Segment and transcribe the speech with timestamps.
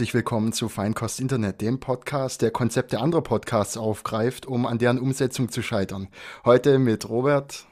[0.00, 4.98] Herzlich willkommen zu Feinkost Internet, dem Podcast, der Konzepte anderer Podcasts aufgreift, um an deren
[4.98, 6.08] Umsetzung zu scheitern.
[6.42, 7.66] Heute mit Robert.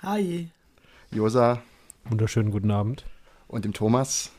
[0.00, 0.48] Hi.
[1.10, 1.60] Josa.
[2.06, 3.04] Wunderschönen guten Abend.
[3.48, 4.30] Und dem Thomas.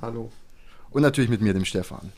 [0.00, 0.32] Hallo.
[0.90, 2.10] Und natürlich mit mir, dem Stefan.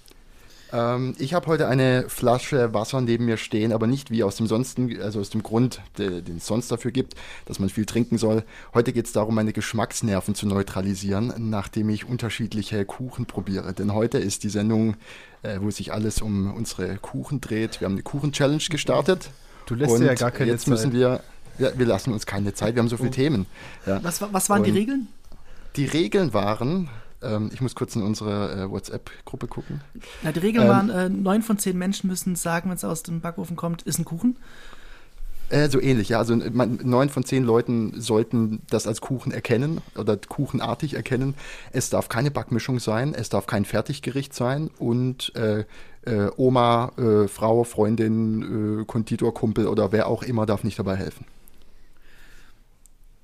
[0.74, 4.48] Ähm, ich habe heute eine Flasche Wasser neben mir stehen, aber nicht wie aus dem
[4.48, 7.14] sonstigen, also aus dem Grund, de, den es sonst dafür gibt,
[7.45, 8.42] dass man viel trinken soll.
[8.74, 13.73] Heute geht es darum, meine Geschmacksnerven zu neutralisieren, nachdem ich unterschiedliche Kuchen probiere.
[13.73, 14.97] Denn heute ist die Sendung,
[15.42, 17.80] äh, wo sich alles um unsere Kuchen dreht.
[17.80, 19.30] Wir haben eine Kuchen-Challenge gestartet.
[19.66, 20.70] Du lässt dir ja gar keine jetzt Zeit.
[20.70, 21.20] müssen wir,
[21.59, 23.12] ja, wir lassen uns keine Zeit, wir haben so viele oh.
[23.12, 23.47] Themen.
[23.86, 24.02] Ja.
[24.02, 25.09] Was, was waren und die Regeln?
[25.77, 26.91] Die Regeln waren,
[27.24, 29.80] ähm, ich muss kurz in unsere äh, WhatsApp-Gruppe gucken.
[30.22, 33.03] Ja, die Regeln ähm, waren, äh, neun von zehn Menschen müssen sagen, wenn es aus
[33.03, 34.36] dem Backofen kommt, ist ein Kuchen.
[35.50, 36.19] Äh, so ähnlich, ja.
[36.19, 41.34] Also neun von zehn Leuten sollten das als Kuchen erkennen oder kuchenartig erkennen.
[41.72, 45.64] Es darf keine Backmischung sein, es darf kein Fertiggericht sein und äh,
[46.06, 50.97] äh, Oma, äh, Frau, Freundin, äh, Konditor, Kumpel oder wer auch immer darf nicht dabei
[50.97, 51.27] helfen.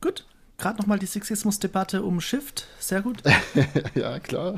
[0.01, 0.25] Gut
[0.61, 2.67] gerade nochmal die Sexismus-Debatte um Shift.
[2.79, 3.23] Sehr gut.
[3.95, 4.57] ja, klar.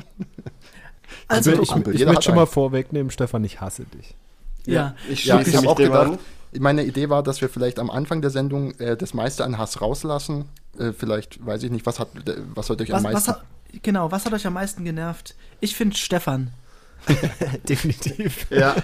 [1.27, 4.15] Also, ich, ich, ich möchte schon mal vorwegnehmen, Stefan, ich hasse dich.
[4.65, 6.19] Ja, ja ich, ja, ich habe auch gedacht,
[6.59, 9.81] meine Idee war, dass wir vielleicht am Anfang der Sendung äh, das meiste an Hass
[9.81, 10.45] rauslassen.
[10.77, 12.09] Äh, vielleicht, weiß ich nicht, was hat,
[12.53, 13.15] was hat euch was, am meisten...
[13.15, 13.43] Was hat,
[13.81, 15.35] genau, was hat euch am meisten genervt?
[15.59, 16.51] Ich finde Stefan.
[17.69, 18.47] Definitiv.
[18.49, 18.75] Ja.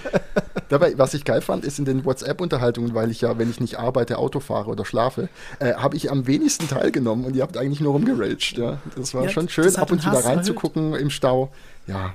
[0.68, 3.78] Dabei, was ich geil fand, ist in den WhatsApp-Unterhaltungen, weil ich ja, wenn ich nicht
[3.78, 7.80] arbeite, Auto fahre oder schlafe, äh, habe ich am wenigsten teilgenommen und ihr habt eigentlich
[7.80, 8.58] nur rumgeraged.
[8.58, 8.78] Ja.
[8.96, 11.50] Das war ja, schon schön, ab und zu da reinzugucken im Stau.
[11.86, 12.14] Ja.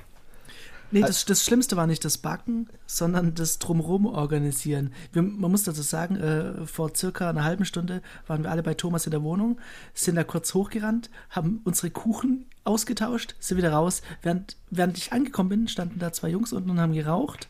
[0.92, 4.92] Nee, das, das Schlimmste war nicht das Backen, sondern das Drumherum organisieren.
[5.12, 8.74] Wir, man muss dazu sagen, äh, vor circa einer halben Stunde waren wir alle bei
[8.74, 9.58] Thomas in der Wohnung,
[9.94, 14.02] sind da kurz hochgerannt, haben unsere Kuchen ausgetauscht, sind wieder raus.
[14.22, 17.48] Während, während ich angekommen bin, standen da zwei Jungs unten und haben geraucht.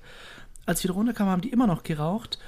[0.67, 2.39] Als ich wieder runterkam, haben die immer noch geraucht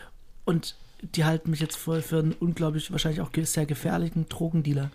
[0.45, 4.91] und die halten mich jetzt für, für einen unglaublich, wahrscheinlich auch sehr gefährlichen Drogendealer.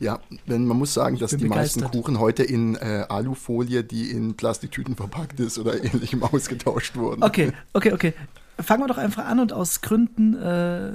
[0.00, 1.82] Ja, denn man muss sagen, dass die begeistert.
[1.82, 7.22] meisten Kuchen heute in äh, Alufolie, die in Plastiktüten verpackt ist oder ähnlichem ausgetauscht wurden.
[7.22, 8.14] Okay, okay, okay.
[8.58, 10.92] Fangen wir doch einfach an und aus Gründen äh,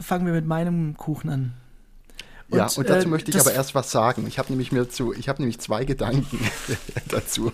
[0.00, 1.52] fangen wir mit meinem Kuchen an.
[2.50, 4.26] Und, ja, und dazu äh, möchte ich aber erst was sagen.
[4.26, 6.38] Ich habe nämlich mir zu, ich habe nämlich zwei Gedanken
[7.08, 7.52] dazu.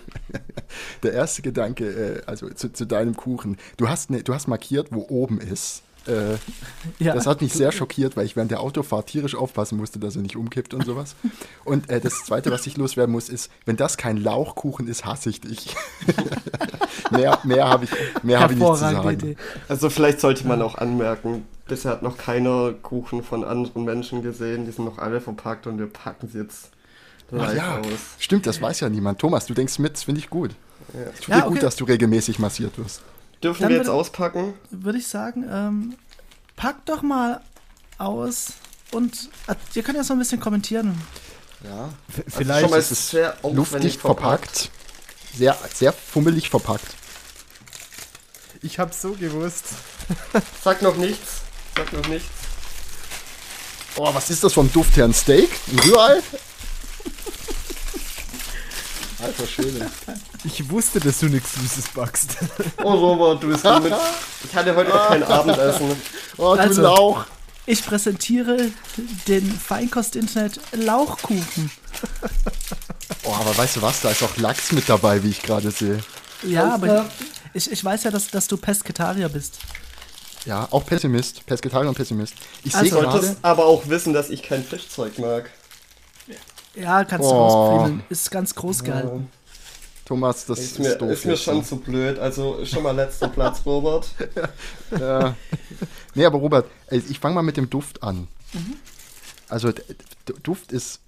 [1.03, 3.59] Der erste Gedanke, äh, also zu, zu, deinem Kuchen.
[3.77, 5.83] Du hast, ne, du hast markiert, wo oben ist.
[6.07, 6.37] Äh,
[6.99, 7.15] ja.
[7.15, 10.23] Das hat mich sehr schockiert, weil ich während der Autofahrt tierisch aufpassen musste, dass er
[10.23, 11.17] nicht umkippt und sowas.
[11.65, 15.29] Und äh, das Zweite, was ich loswerden muss, ist, wenn das kein Lauchkuchen ist, hasse
[15.29, 15.77] ich dich.
[17.11, 17.91] mehr mehr habe ich,
[18.23, 19.11] mehr hab ich nicht zu sagen.
[19.11, 19.37] Idee.
[19.69, 24.65] Also vielleicht sollte man auch anmerken, bisher hat noch keiner Kuchen von anderen Menschen gesehen.
[24.67, 26.71] Die sind noch alle verpackt und wir packen sie jetzt
[27.37, 27.87] Ach ja, aus.
[28.19, 29.19] Stimmt, das weiß ja niemand.
[29.19, 30.55] Thomas, du denkst mit, das finde ich gut.
[30.93, 31.01] Ja.
[31.13, 31.55] Es tut ja, dir okay.
[31.55, 33.03] gut, dass du regelmäßig massiert wirst.
[33.43, 34.55] Dürfen Dann wir jetzt würde, auspacken?
[34.71, 35.95] Würde ich sagen, ähm,
[36.55, 37.41] packt doch mal
[37.99, 38.53] aus
[38.93, 41.01] und äh, ihr könnt ja so ein bisschen kommentieren.
[41.65, 41.89] Ja,
[42.29, 44.47] vielleicht also ist es sehr luftdicht verpackt.
[44.47, 44.71] verpackt.
[45.35, 46.95] Sehr, sehr fummelig verpackt.
[48.63, 49.65] Ich hab's so gewusst.
[50.63, 51.43] Sag noch nichts.
[51.77, 52.29] Sag noch nichts.
[53.97, 55.05] Oh, was ist das vom Duft her?
[55.05, 55.51] Ein Steak?
[55.71, 56.23] Ein Rührei?
[59.23, 59.91] Alter Schöne.
[60.45, 62.37] Ich wusste, dass du nichts Süßes backst.
[62.83, 63.95] Oh Robert, du bist mit.
[64.45, 65.97] Ich hatte heute noch kein Abendessen.
[66.39, 67.25] Oh, du also, Lauch.
[67.65, 68.71] Ich präsentiere
[69.27, 71.71] den Feinkost-Internet Lauchkuchen.
[73.23, 74.03] Oh, aber weißt du was?
[74.03, 76.01] Da ist auch Lachs mit dabei, wie ich gerade sehe.
[76.43, 77.09] Ja, aber
[77.55, 79.55] ich, ich weiß ja, dass, dass du Pesketarier bist.
[80.47, 81.45] Ja, auch Pessimist.
[81.45, 82.35] Pesketarier und Pessimist.
[82.65, 83.37] Ich also, sehe gerade.
[83.43, 85.51] aber auch wissen, dass ich kein Fischzeug mag.
[86.77, 87.39] Ja, kannst du oh.
[87.39, 88.03] rausfriemeln.
[88.09, 89.29] Ist ganz groß gehalten.
[90.05, 91.11] Thomas, das ist, mir, doof.
[91.11, 92.19] Ist mir schon zu blöd.
[92.19, 94.09] Also schon mal letzter Platz, Robert.
[94.99, 95.35] ja.
[96.15, 98.29] Nee, aber Robert, ich fange mal mit dem Duft an.
[98.53, 98.77] Mhm.
[99.49, 99.73] Also
[100.43, 101.01] Duft ist.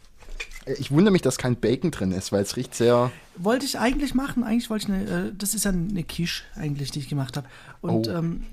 [0.79, 3.11] Ich wundere mich, dass kein Bacon drin ist, weil es riecht sehr.
[3.37, 4.43] Wollte ich eigentlich machen.
[4.43, 5.29] Eigentlich wollte ich eine.
[5.29, 7.46] Äh, das ist ja eine Quiche eigentlich, die ich gemacht habe.
[7.81, 8.12] Und oh.
[8.12, 8.46] ähm,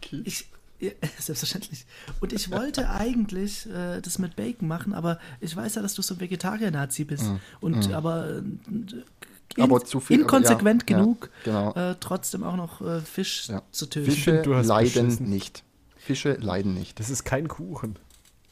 [0.00, 0.22] Quiche.
[0.24, 0.46] Ich,
[0.80, 1.86] ja, selbstverständlich.
[2.20, 6.02] Und ich wollte eigentlich äh, das mit Bacon machen, aber ich weiß ja, dass du
[6.02, 7.24] so ein Vegetarier-Nazi bist.
[7.24, 7.94] Mm, und mm.
[7.94, 9.04] aber, in,
[9.58, 11.90] aber zu viel, inkonsequent ja, genug, ja, genau.
[11.90, 13.62] äh, trotzdem auch noch äh, Fisch ja.
[13.72, 14.10] zu töten.
[14.10, 15.28] Fische leiden beschissen.
[15.28, 15.64] nicht.
[15.96, 17.00] Fische leiden nicht.
[17.00, 17.96] Das ist kein Kuchen.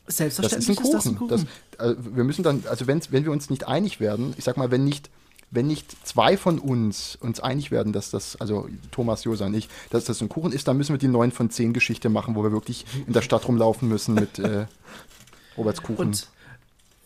[0.09, 1.39] Selbstverständlich das ist ein Kuchen.
[1.39, 1.49] Ist das ein Kuchen.
[1.79, 4.71] Das, äh, wir müssen dann, also wenn wir uns nicht einig werden, ich sag mal,
[4.71, 5.11] wenn nicht
[5.51, 9.69] wenn nicht zwei von uns uns einig werden, dass das, also Thomas, Josa und ich,
[9.91, 12.43] dass das ein Kuchen ist, dann müssen wir die 9 von 10 Geschichte machen, wo
[12.43, 14.67] wir wirklich in der Stadt rumlaufen müssen mit äh,
[15.57, 15.99] Roberts Kuchen.
[15.99, 16.29] Und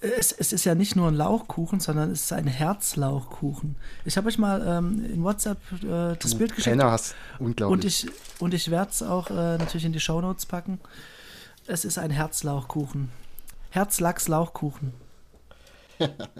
[0.01, 3.77] es, es, ist ja nicht nur ein Lauchkuchen, sondern es ist ein Herzlauchkuchen.
[4.05, 6.83] Ich habe euch mal ähm, in WhatsApp äh, das du Bild geschickt.
[6.83, 7.15] Hast.
[7.39, 7.73] Unglaublich.
[7.73, 8.07] Und ich,
[8.41, 10.81] und ich werde es auch äh, natürlich in die Shownotes packen.
[11.67, 13.11] Es ist ein Herzlauchkuchen.
[13.71, 14.93] Herzlachs-Lauchkuchen.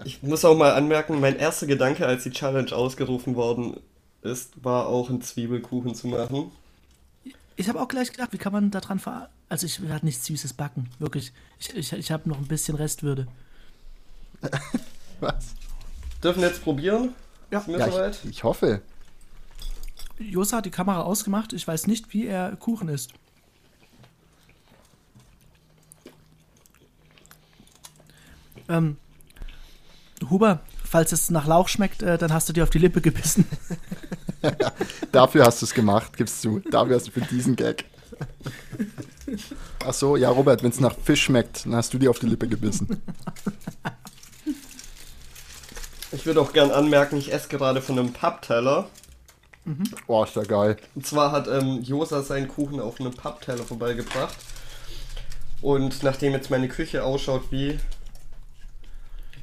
[0.03, 3.79] Ich muss auch mal anmerken, mein erster Gedanke, als die Challenge ausgerufen worden
[4.21, 6.51] ist, war auch einen Zwiebelkuchen zu machen.
[7.55, 9.29] Ich habe auch gleich gedacht, wie kann man daran ver...
[9.49, 11.33] Also ich werde nichts Süßes backen, wirklich.
[11.59, 13.27] Ich, ich, ich habe noch ein bisschen Restwürde.
[15.19, 15.53] Was?
[16.23, 17.13] Dürfen wir jetzt probieren?
[17.51, 18.81] Ja, ja ich, ich, hoffe.
[20.17, 21.53] Josa hat die Kamera ausgemacht.
[21.53, 23.13] Ich weiß nicht, wie er Kuchen isst.
[28.69, 28.97] Ähm,
[30.29, 33.45] Huber, falls es nach Lauch schmeckt, äh, dann hast du dir auf die Lippe gebissen.
[35.11, 36.59] Dafür hast du es gemacht, gibst du.
[36.59, 37.85] Dafür hast du für diesen Gag.
[39.85, 42.27] Ach so, ja, Robert, wenn es nach Fisch schmeckt, dann hast du dir auf die
[42.27, 43.01] Lippe gebissen.
[46.11, 48.89] Ich würde auch gern anmerken, ich esse gerade von einem Pappteller.
[49.63, 49.83] Mhm.
[50.07, 50.77] Oh, ist ja geil.
[50.95, 54.35] Und zwar hat ähm, Josa seinen Kuchen auf einem Pappteller vorbeigebracht.
[55.61, 57.79] Und nachdem jetzt meine Küche ausschaut wie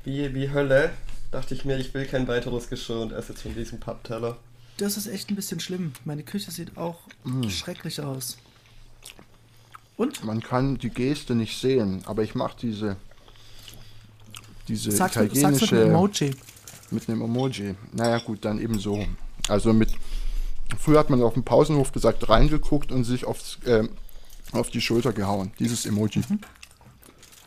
[0.09, 0.91] wie, wie Hölle,
[1.31, 4.39] dachte ich mir, ich will kein weiteres Geschirr und esse jetzt von diesem Pappteller.
[4.79, 5.93] Das ist echt ein bisschen schlimm.
[6.05, 7.49] Meine Küche sieht auch mm.
[7.49, 8.39] schrecklich aus.
[9.97, 10.25] Und?
[10.25, 12.97] Man kann die Geste nicht sehen, aber ich mache diese
[14.69, 16.31] diese sag's italienische mit, mit einem Emoji.
[16.91, 17.75] Mit einem Emoji.
[17.93, 19.05] Naja gut, dann eben so.
[19.49, 19.91] Also mit
[20.79, 23.89] früher hat man auf dem Pausenhof gesagt reingeguckt und sich aufs, äh,
[24.53, 25.53] auf die Schulter gehauen.
[25.59, 26.23] Dieses Emoji.
[26.29, 26.41] Mhm.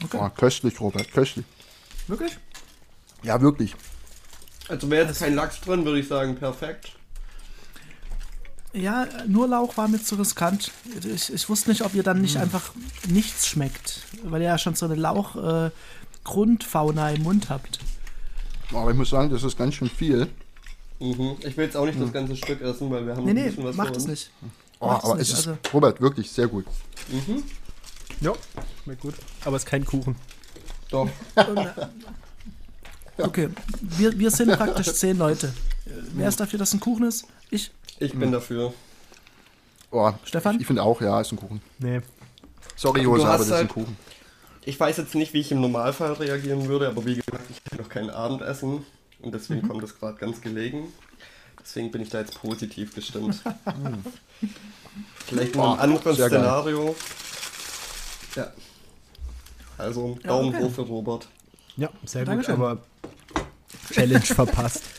[0.03, 0.17] Okay.
[0.19, 1.45] Oh, köstlich, Robert, köstlich.
[2.07, 2.37] Wirklich?
[3.23, 3.75] Ja, wirklich.
[4.67, 6.93] Also wäre jetzt kein Lachs drin, würde ich sagen, perfekt.
[8.73, 10.71] Ja, nur Lauch war mir zu riskant.
[11.03, 12.43] Ich, ich wusste nicht, ob ihr dann nicht hm.
[12.43, 12.71] einfach
[13.09, 17.79] nichts schmeckt, weil ihr ja schon so eine Lauch-Grundfauna äh, im Mund habt.
[18.73, 20.29] Aber ich muss sagen, das ist ganz schön viel.
[20.99, 21.35] Mhm.
[21.39, 22.03] Ich will jetzt auch nicht hm.
[22.03, 24.31] das ganze Stück essen, weil wir haben nee, nee, ein bisschen was macht es nicht.
[24.79, 25.59] Oh, macht aber es nicht, ist, also.
[25.73, 26.63] Robert, wirklich sehr gut.
[27.09, 27.43] Mhm.
[28.21, 28.31] Ja,
[28.83, 29.15] schmeckt gut.
[29.43, 30.15] Aber es ist kein Kuchen.
[30.89, 31.09] Doch.
[33.25, 33.49] Okay,
[33.81, 35.53] wir, wir sind praktisch zehn Leute.
[36.13, 37.25] Wer ist dafür, dass ein Kuchen ist?
[37.49, 37.71] Ich.
[37.99, 38.31] Ich bin hm.
[38.31, 38.73] dafür.
[39.91, 40.55] Oh, Stefan?
[40.55, 41.61] Ich, ich finde auch, ja, ist ein Kuchen.
[41.79, 42.01] Nee.
[42.75, 43.97] Sorry, Jose, aber das ist ein halt- Kuchen.
[44.63, 47.81] Ich weiß jetzt nicht, wie ich im Normalfall reagieren würde, aber wie gesagt, ich habe
[47.81, 48.85] noch kein Abendessen
[49.19, 49.67] und deswegen mhm.
[49.67, 50.93] kommt es gerade ganz gelegen.
[51.59, 53.41] Deswegen bin ich da jetzt positiv gestimmt.
[55.25, 56.85] Vielleicht mal ein anderes Szenario.
[56.85, 56.95] Geil.
[58.35, 58.51] Ja.
[59.77, 60.67] Also Daumen ja, okay.
[60.67, 61.27] hoch für Robert.
[61.77, 62.55] Ja, sehr Dankeschön.
[62.55, 62.81] gut, aber
[63.91, 64.83] Challenge verpasst.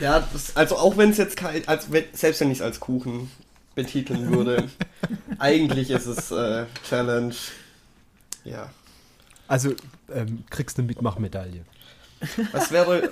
[0.00, 3.30] Ja, das, also auch wenn es jetzt kein, als, selbst wenn ich es als Kuchen
[3.74, 4.70] betiteln würde,
[5.38, 7.34] eigentlich ist es äh, Challenge.
[8.44, 8.70] Ja.
[9.46, 9.74] Also
[10.10, 11.66] ähm, kriegst du eine Mitmachmedaille.
[12.52, 13.10] Was wäre,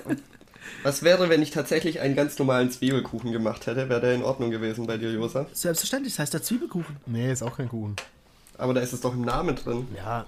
[0.82, 3.88] was wäre, wenn ich tatsächlich einen ganz normalen Zwiebelkuchen gemacht hätte?
[3.88, 5.46] Wäre der in Ordnung gewesen bei dir, Josa?
[5.52, 6.96] Selbstverständlich, das heißt der Zwiebelkuchen.
[7.06, 7.96] Nee, ist auch kein Kuchen.
[8.56, 9.88] Aber da ist es doch im Namen drin.
[9.96, 10.24] Ja,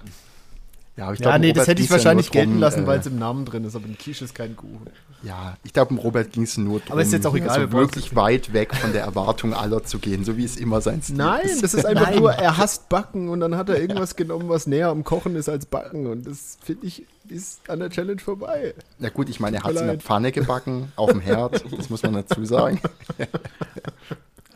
[0.97, 3.07] ja, ich glaub, ja nee, das hätte ich wahrscheinlich ja gelten lassen, äh, weil es
[3.07, 4.89] im Namen drin ist, aber ein Quiche ist kein Kuchen.
[5.23, 7.71] Ja, ich glaube, um Robert ging es nur darum, aber ist jetzt auch egal, also
[7.73, 11.17] wirklich weit weg von der Erwartung aller zu gehen, so wie es immer sein Stil
[11.17, 11.63] Nein, ist.
[11.63, 12.19] das ist einfach Nein.
[12.19, 15.49] nur, er hasst Backen und dann hat er irgendwas genommen, was näher am Kochen ist
[15.49, 18.73] als Backen und das, finde ich, ist an der Challenge vorbei.
[18.99, 21.89] Na gut, ich meine, er hat es in der Pfanne gebacken, auf dem Herd, das
[21.89, 22.79] muss man dazu sagen.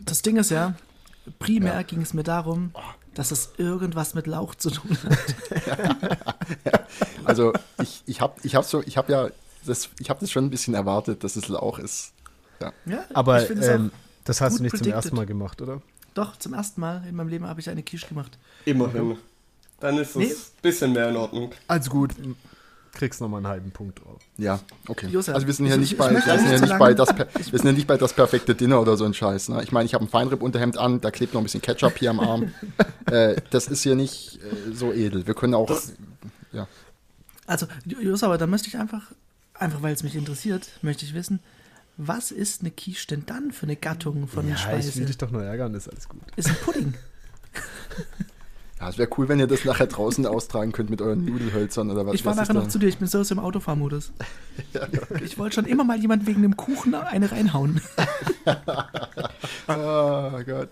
[0.02, 0.76] Das Ding ist ja,
[1.38, 1.82] primär ja.
[1.82, 2.72] ging es mir darum,
[3.20, 6.10] dass es irgendwas mit Lauch zu tun hat.
[7.26, 9.30] also ich, ich habe ich hab so, ich habe ja,
[9.66, 12.14] das, ich habe das schon ein bisschen erwartet, dass es Lauch ist.
[12.62, 13.92] Ja, ja aber ähm,
[14.24, 14.94] das hast du nicht predicted.
[14.94, 15.82] zum ersten Mal gemacht, oder?
[16.14, 18.38] Doch, zum ersten Mal in meinem Leben habe ich eine Quiche gemacht.
[18.64, 19.18] Immerhin.
[19.82, 20.34] Dann ist es ein nee.
[20.62, 21.52] bisschen mehr in Ordnung.
[21.68, 22.14] Also gut,
[22.92, 24.20] kriegst nochmal einen halben Punkt drauf.
[24.38, 25.08] Ja, okay.
[25.08, 27.28] Josef, also wir sind ja nicht bei, wir sind ja nicht bei das, wir
[27.60, 29.50] sind ja nicht bei das perfekte Dinner oder so ein Scheiß.
[29.50, 29.64] Ne?
[29.64, 32.20] Ich meine, ich habe ein Feinripp-Unterhemd an, da klebt noch ein bisschen Ketchup hier am
[32.20, 32.54] Arm.
[33.06, 35.28] äh, das ist hier nicht äh, so edel.
[35.28, 35.94] Wir können auch, das,
[36.52, 36.68] ja.
[37.48, 39.12] Also, Josef, aber da möchte ich einfach,
[39.54, 41.40] einfach weil es mich interessiert, möchte ich wissen,
[41.98, 44.90] was ist eine Quiche denn dann für eine Gattung von ja, Speise?
[44.90, 46.22] ich will dich doch nur ärgern, ist alles gut.
[46.36, 46.94] Ist ein Pudding.
[48.80, 52.06] Ja, es wäre cool, wenn ihr das nachher draußen austragen könnt mit euren Nudelhölzern oder
[52.06, 52.14] was.
[52.14, 54.14] Ich fahre nachher noch zu dir, ich bin so aus dem Autofahrmodus.
[54.74, 55.22] ja, okay.
[55.26, 57.82] Ich wollte schon immer mal jemand wegen dem Kuchen eine reinhauen.
[59.68, 60.70] oh Gott.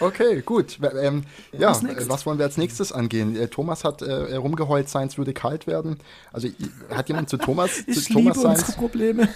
[0.00, 0.78] Okay, gut.
[1.00, 1.22] Ähm,
[1.52, 3.36] ja, was, was, wollen wir als nächstes angehen?
[3.36, 5.98] Äh, Thomas hat äh, rumgeheult, Science würde kalt werden.
[6.32, 6.48] Also
[6.90, 9.28] hat jemand zu Thomas, ich zu Thomas liebe Science, Probleme.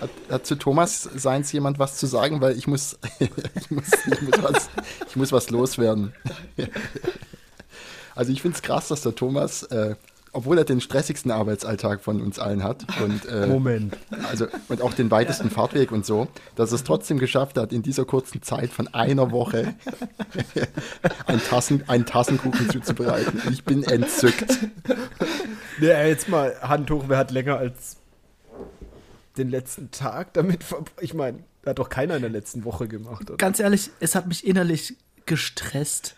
[0.00, 4.22] Hat, hat, zu Thomas Science jemand was zu sagen, weil ich muss, ich muss, ich
[4.22, 4.70] muss, was,
[5.08, 6.12] ich muss was loswerden.
[8.14, 9.94] Also ich finde es krass, dass der Thomas äh,
[10.32, 13.96] obwohl er den stressigsten Arbeitsalltag von uns allen hat und, äh, Moment.
[14.28, 17.82] also, und auch den weitesten Fahrtweg und so, dass er es trotzdem geschafft hat, in
[17.82, 19.74] dieser kurzen Zeit von einer Woche
[21.26, 23.42] einen, Tassen, einen Tassenkuchen zuzubereiten.
[23.50, 24.58] Ich bin entzückt.
[25.80, 27.96] Ja, jetzt mal Hand hoch, wer hat länger als
[29.36, 33.22] den letzten Tag damit ver Ich meine, hat doch keiner in der letzten Woche gemacht,
[33.30, 33.36] oder?
[33.36, 36.16] Ganz ehrlich, es hat mich innerlich gestresst.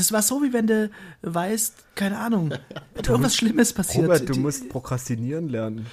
[0.00, 0.90] Das war so, wie wenn du
[1.22, 2.50] weißt, keine Ahnung,
[2.94, 4.04] wenn irgendwas Schlimmes passiert.
[4.04, 5.86] Robert, du Die- musst prokrastinieren lernen.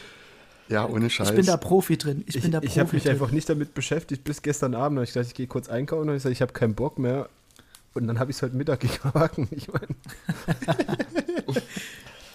[0.69, 1.29] Ja, ohne Scheiß.
[1.29, 2.23] ich bin da Profi drin.
[2.27, 3.13] Ich, Ich, bin da ich habe mich drin.
[3.13, 4.97] einfach nicht damit beschäftigt bis gestern Abend.
[4.97, 6.99] Da hab ich gedacht, ich gehe kurz einkaufen und ich gesagt, ich habe keinen Bock
[6.99, 7.29] mehr.
[7.93, 9.47] Und dann habe ich es heute Mittag gebacken.
[9.51, 9.87] Ich meine.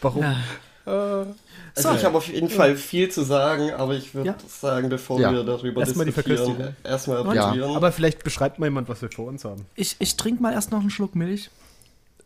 [0.00, 0.22] Warum?
[0.22, 0.36] Ja.
[0.84, 1.94] Also So.
[1.94, 4.36] ich habe auf jeden Fall viel zu sagen, aber ich würde Ja.
[4.48, 5.30] sagen, bevor Ja.
[5.32, 6.74] wir darüber Erstmal die diskutieren, Verköstigung.
[6.84, 7.66] erstmal Ja.
[7.76, 9.64] Aber vielleicht beschreibt mal jemand, was wir vor uns haben.
[9.76, 11.50] Ich, ich trinke mal erst noch einen Schluck Milch.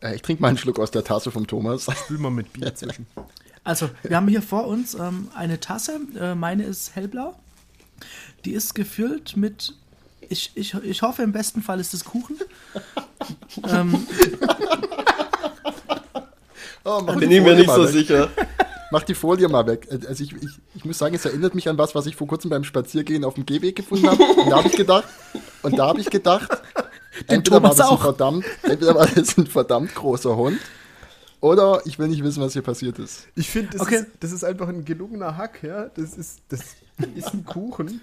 [0.01, 1.87] Äh, ich trinke mal einen Schluck aus der Tasse vom Thomas.
[2.03, 3.07] Spül mal mit Bier zwischen.
[3.63, 5.99] Also, wir haben hier vor uns ähm, eine Tasse.
[6.19, 7.35] Äh, meine ist hellblau.
[8.45, 9.73] Die ist gefüllt mit.
[10.29, 12.37] Ich, ich, ich hoffe, im besten Fall ist es Kuchen.
[13.69, 14.05] ähm,
[16.83, 17.91] Oh, mach Bin ich mir nicht so weg.
[17.91, 18.29] sicher.
[18.91, 19.85] Mach die Folie mal weg.
[19.91, 22.27] Äh, Also ich, ich, ich muss sagen, es erinnert mich an was, was ich vor
[22.27, 24.23] kurzem beim Spaziergehen auf dem Gehweg gefunden habe.
[24.23, 25.03] Und da habe ich gedacht,
[25.63, 26.47] und da habe ich gedacht,
[27.27, 28.01] entweder war Thomas das ein auch.
[28.01, 30.59] verdammt, entweder war das ein verdammt großer Hund,
[31.41, 33.27] oder ich will nicht wissen, was hier passiert ist.
[33.35, 33.95] Ich finde, das, Okay.
[33.97, 35.85] ist, das ist einfach ein gelungener Hack, ja.
[35.95, 36.61] Das ist, das
[37.15, 38.01] ist ein Kuchen.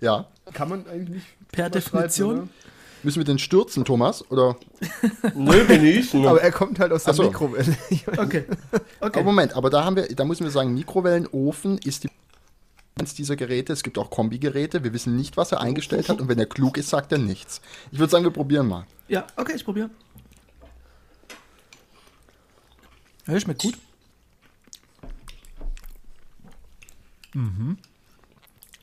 [0.00, 0.26] Ja.
[0.52, 1.26] Kann man eigentlich nicht.
[1.52, 2.34] Per Definition?
[2.38, 2.48] oder?
[3.04, 4.24] Müssen wir den stürzen, Thomas?
[4.30, 4.56] Oder?
[5.34, 6.24] Nö, genießen.
[6.26, 7.24] Aber er kommt halt aus der so.
[7.24, 7.76] Mikrowelle.
[8.16, 8.44] okay.
[9.00, 9.22] Aber okay.
[9.24, 12.10] Moment, aber da haben wir, da müssen wir sagen, Mikrowellenofen ist die
[12.98, 13.72] eins dieser Geräte.
[13.72, 14.84] Es gibt auch Kombigeräte.
[14.84, 16.20] Wir wissen nicht, was er eingestellt hat.
[16.20, 17.60] Und wenn er klug ist, sagt er nichts.
[17.90, 18.86] Ich würde sagen, wir probieren mal.
[19.08, 19.90] Ja, okay, ich probiere.
[23.26, 23.74] Ja, schmeckt gut.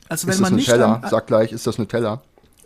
[0.08, 0.94] Also wenn ist das man nicht Nutella?
[0.94, 2.20] an, Sag gleich, ist das Nutella?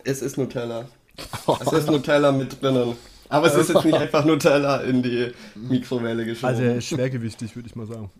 [0.04, 0.88] Es ist Nutella.
[1.60, 2.96] Es ist Nutella mit drinnen.
[3.28, 6.48] Aber es ist jetzt nicht einfach Nutella in die Mikrowelle geschoben.
[6.48, 8.10] Also er ist schwergewichtig, würde ich mal sagen.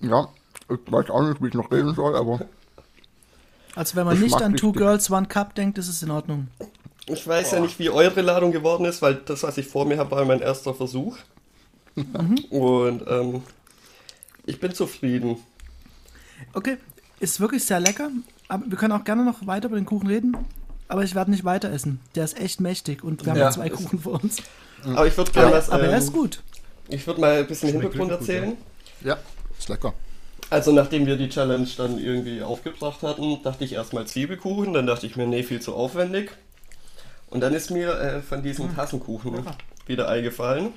[0.00, 0.28] Ja,
[0.68, 2.40] ich weiß auch nicht, wie ich noch reden soll, aber
[3.74, 6.48] also wenn man nicht an Two Girls One Cup denkt, ist es in Ordnung.
[7.06, 9.98] ich weiß ja nicht, wie eure Ladung geworden ist, weil das, was ich vor mir
[9.98, 11.16] habe, war mein erster Versuch.
[12.50, 13.42] Und ähm,
[14.46, 15.36] ich bin zufrieden.
[16.52, 16.78] Okay,
[17.20, 18.10] ist wirklich sehr lecker.
[18.48, 20.36] Aber wir können auch gerne noch weiter über den Kuchen reden.
[20.88, 22.00] Aber ich werde nicht weiter essen.
[22.16, 24.38] Der ist echt mächtig und wir haben Ja, ja zwei Kuchen vor uns.
[24.84, 25.70] Aber ich würde gerne Aber, was.
[25.70, 26.42] aber er ähm, ist gut.
[26.88, 28.56] Ich würde mal ein bisschen Hintergrund wirklich gut, erzählen.
[29.02, 29.18] ja,
[29.58, 29.94] ist lecker.
[30.50, 35.06] Also nachdem wir die Challenge dann irgendwie aufgebracht hatten, dachte ich erstmal Zwiebelkuchen, dann dachte
[35.06, 36.32] ich mir, nee, viel zu aufwendig.
[37.28, 39.46] Und dann ist mir äh, von diesem Tassenkuchen
[39.86, 40.74] wieder eingefallen.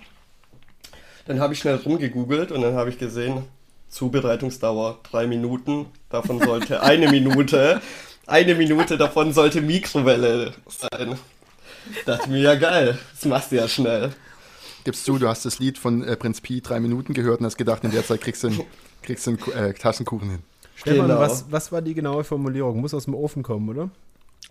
[1.26, 3.44] Dann habe ich schnell rumgegoogelt und dann habe ich gesehen,
[3.90, 7.82] Zubereitungsdauer drei Minuten, davon sollte eine Minute,
[8.28, 11.18] eine Minute davon sollte Mikrowelle sein.
[12.06, 14.14] Dachte mir, ja geil, das machst du ja schnell.
[14.84, 17.58] Gibst du, du hast das Lied von äh, Prinz Pi drei Minuten gehört und hast
[17.58, 18.62] gedacht, in der Zeit kriegst du einen,
[19.04, 20.40] kriegst du einen äh, Tassenkuchen hin.
[20.76, 21.20] Stefan, Genau.
[21.20, 22.82] was, was war die genaue Formulierung?
[22.82, 23.90] Muss aus dem Ofen kommen, oder?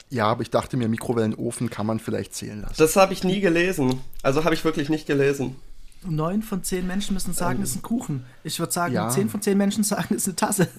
[0.08, 2.74] Ja, aber ich dachte mir, Mikrowellenofen kann man vielleicht zählen lassen.
[2.78, 4.00] Das habe ich nie gelesen.
[4.22, 5.56] Also habe ich wirklich nicht gelesen.
[6.04, 8.24] Neun von zehn Menschen müssen sagen, es ist ein Kuchen.
[8.44, 9.08] Ich würde sagen, Ja.
[9.08, 10.68] zehn von zehn Menschen sagen, es ist eine Tasse.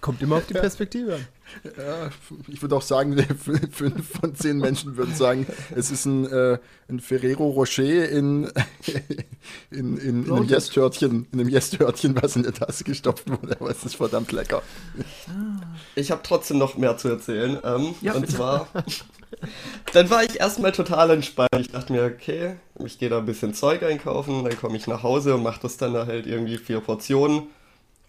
[0.00, 1.26] Kommt immer auf die Perspektive an.
[1.76, 2.10] Ja,
[2.48, 3.16] ich würde auch sagen,
[3.70, 6.58] fünf von zehn Menschen würden sagen, es ist ein, äh,
[6.88, 8.44] ein Ferrero Rocher in,
[9.70, 10.50] in, in, in einem Bloated.
[10.50, 14.62] Yes-Törtchen, in einem Yes-Törtchen, was in der Tasse gestopft wurde, aber es ist verdammt lecker.
[15.96, 17.58] Ich habe trotzdem noch mehr zu erzählen.
[17.62, 18.34] Ähm, Ja, und bitte.
[18.36, 18.68] zwar,
[19.92, 21.50] dann war ich erstmal total entspannt.
[21.58, 25.02] Ich dachte mir, okay, ich gehe da ein bisschen Zeug einkaufen, dann komme ich nach
[25.02, 27.44] Hause und mache das dann halt irgendwie vier Portionen.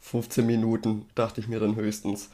[0.02, 2.30] 15 Minuten, dachte ich mir dann höchstens.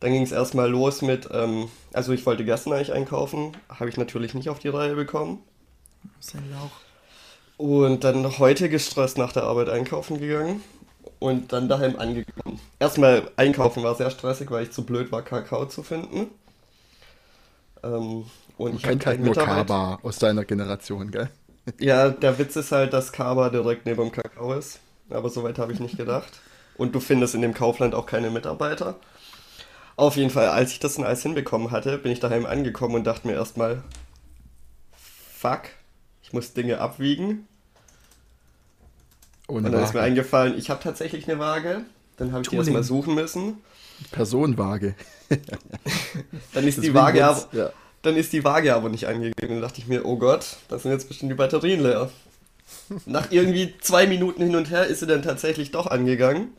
[0.00, 3.96] Dann ging es erstmal los mit, ähm, also ich wollte gestern eigentlich einkaufen, habe ich
[3.96, 5.42] natürlich nicht auf die Reihe bekommen.
[6.16, 6.70] Das ist ein Lauch.
[7.56, 10.62] Und dann heute gestresst nach der Arbeit einkaufen gegangen
[11.18, 12.58] und dann daheim angekommen.
[12.78, 16.28] Erstmal einkaufen war sehr stressig, weil ich zu blöd war, Kakao zu finden.
[17.82, 18.24] Ähm,
[18.56, 19.66] und ich kennt halt keinen nur Mitarbeiter.
[19.66, 21.30] Kaba aus deiner Generation, gell?
[21.78, 24.80] Ja, der Witz ist halt, dass Kaba direkt neben dem Kakao ist.
[25.10, 26.40] Aber soweit habe ich nicht gedacht.
[26.76, 28.96] Und du findest in dem Kaufland auch keine Mitarbeiter.
[29.96, 33.04] Auf jeden Fall, als ich das dann alles hinbekommen hatte, bin ich daheim angekommen und
[33.04, 33.82] dachte mir erstmal,
[35.38, 35.62] fuck,
[36.22, 37.46] ich muss Dinge abwiegen.
[39.48, 40.06] Ohne Und dann ist mir Waage.
[40.06, 41.82] eingefallen, ich habe tatsächlich eine Waage.
[42.16, 42.74] Dann habe ich die Tooling.
[42.74, 43.58] erstmal suchen müssen.
[44.12, 44.94] Personenwaage.
[45.28, 47.70] Dann ist die Deswegen Waage wenn's- aber, ja.
[48.02, 49.56] Dann ist die Waage aber nicht angegangen.
[49.56, 52.10] Dann dachte ich mir, oh Gott, da sind jetzt bestimmt die Batterien leer.
[53.06, 56.52] Nach irgendwie zwei Minuten hin und her ist sie dann tatsächlich doch angegangen.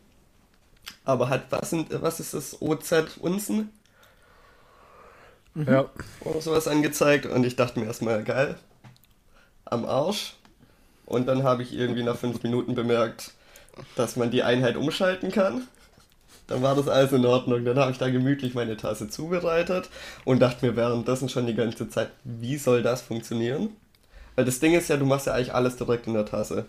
[1.04, 2.62] Aber hat, was, sind, was ist das?
[2.62, 3.70] OZ Unzen?
[5.56, 5.90] Ja.
[6.22, 7.26] Oder sowas angezeigt.
[7.26, 8.56] Und ich dachte mir erstmal, geil,
[9.66, 10.36] am Arsch.
[11.06, 13.32] Und dann habe ich irgendwie nach fünf Minuten bemerkt,
[13.96, 15.68] dass man die Einheit umschalten kann.
[16.52, 17.64] Dann war das alles in Ordnung.
[17.64, 19.90] Dann habe ich da gemütlich meine Tasse zubereitet
[20.26, 23.70] und dachte mir währenddessen schon die ganze Zeit, wie soll das funktionieren?
[24.36, 26.66] Weil das Ding ist ja, du machst ja eigentlich alles direkt in der Tasse.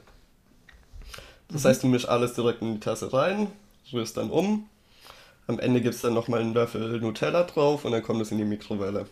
[1.49, 3.49] Das heißt, du mischst alles direkt in die Tasse rein,
[3.93, 4.69] rührst dann um.
[5.49, 8.39] Am Ende gibt es dann nochmal einen Löffel Nutella drauf und dann kommt es in
[8.39, 9.07] die Mikrowelle.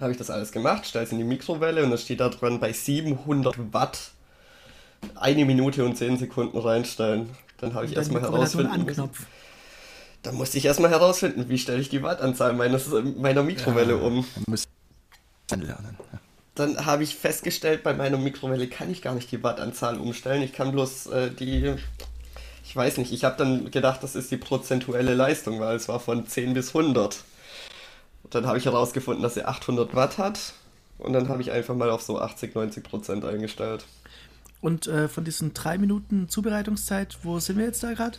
[0.00, 2.60] Habe ich das alles gemacht, stelle es in die Mikrowelle und dann steht da dran
[2.60, 4.10] bei 700 Watt
[5.14, 7.30] eine Minute und 10 Sekunden reinstellen.
[7.58, 9.10] Dann habe ich erstmal herausfinden müssen.
[10.22, 14.24] Dann musste ich erstmal herausfinden, wie stelle ich die Wattanzahl meines, meiner Mikrowelle Ja, um.
[14.46, 14.64] Muss
[15.50, 15.98] lernen.
[16.54, 20.42] Dann habe ich festgestellt, bei meiner Mikrowelle kann ich gar nicht die Wattanzahl umstellen.
[20.42, 21.74] Ich kann bloß äh, die.
[22.64, 26.00] Ich weiß nicht, ich habe dann gedacht, das ist die prozentuelle Leistung, weil es war
[26.00, 27.22] von 10 bis 100.
[28.22, 30.54] Und dann habe ich herausgefunden, dass sie 800 Watt hat.
[30.98, 33.84] Und dann habe ich einfach mal auf so 80, 90 Prozent eingestellt.
[34.60, 38.18] Und äh, von diesen drei Minuten Zubereitungszeit, wo sind wir jetzt da gerade?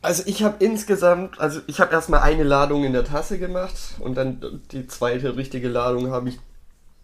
[0.00, 4.16] Also ich habe insgesamt, also ich habe erstmal eine Ladung in der Tasse gemacht und
[4.16, 6.38] dann die zweite richtige Ladung habe ich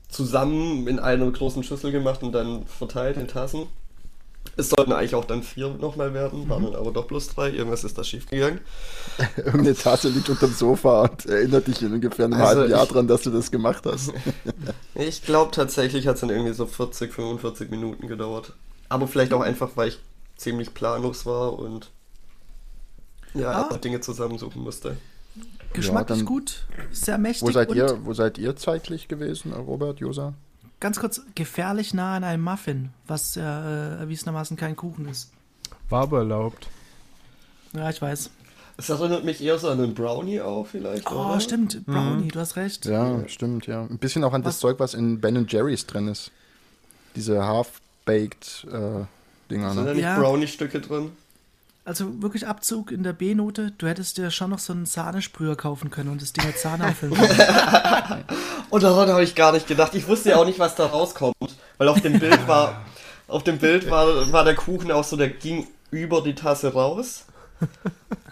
[0.08, 3.66] zusammen in einer großen Schüssel gemacht und dann verteilt in Tassen.
[4.56, 7.50] Es sollten eigentlich auch dann vier nochmal werden, waren dann aber doch bloß drei.
[7.50, 8.60] Irgendwas ist da schief gegangen.
[9.36, 12.88] Irgendeine Tasse liegt unterm Sofa und erinnert dich in ungefähr einem Also halben Jahr ich-
[12.88, 14.12] dran, dass du das gemacht hast.
[14.94, 18.54] Ich glaube tatsächlich hat es dann irgendwie so 40, 45 Minuten gedauert.
[18.88, 19.98] Aber vielleicht auch einfach, weil ich
[20.36, 21.90] ziemlich planlos war und
[23.34, 23.62] ja, Ah.
[23.64, 24.96] einfach Dinge zusammensuchen musste.
[25.74, 27.46] Geschmacklich dann- gut, sehr mächtig.
[27.46, 30.32] Wo seid und ihr, wo seid ihr zeitlich gewesen, Robert, Josa?
[30.80, 35.30] Ganz kurz, gefährlich nah an einem Muffin, was ja äh, erwiesenermaßen kein Kuchen ist.
[35.90, 36.68] War aber erlaubt.
[37.74, 38.30] Ja, ich weiß.
[38.78, 41.40] Es erinnert mich eher so an einen Brownie auch vielleicht, Oh, oder?
[41.40, 42.86] stimmt, Brownie, du hast recht.
[42.86, 43.82] Ja, stimmt, ja.
[43.82, 46.30] Ein bisschen auch an das Was- Zeug, was in Ben Jerry's drin ist.
[47.16, 47.44] Diese
[48.08, 49.04] half-baked äh,
[49.50, 49.94] Dinger, Sind da ne?
[49.94, 50.18] nicht Ja.
[50.18, 51.12] Brownie-Stücke drin?
[51.84, 53.72] Also wirklich Abzug in der B-Note.
[53.78, 56.88] Du hättest dir schon noch so einen Sahnesprüher kaufen können und das Ding mit Sahne
[56.88, 58.24] auffüllen können.
[58.70, 59.94] Und daran habe ich gar nicht gedacht.
[59.94, 61.34] Ich wusste ja auch nicht, was da rauskommt.
[61.78, 62.84] Weil auf dem Bild war,
[63.26, 67.24] auf dem Bild war, war der Kuchen auch so, der ging über die Tasse raus.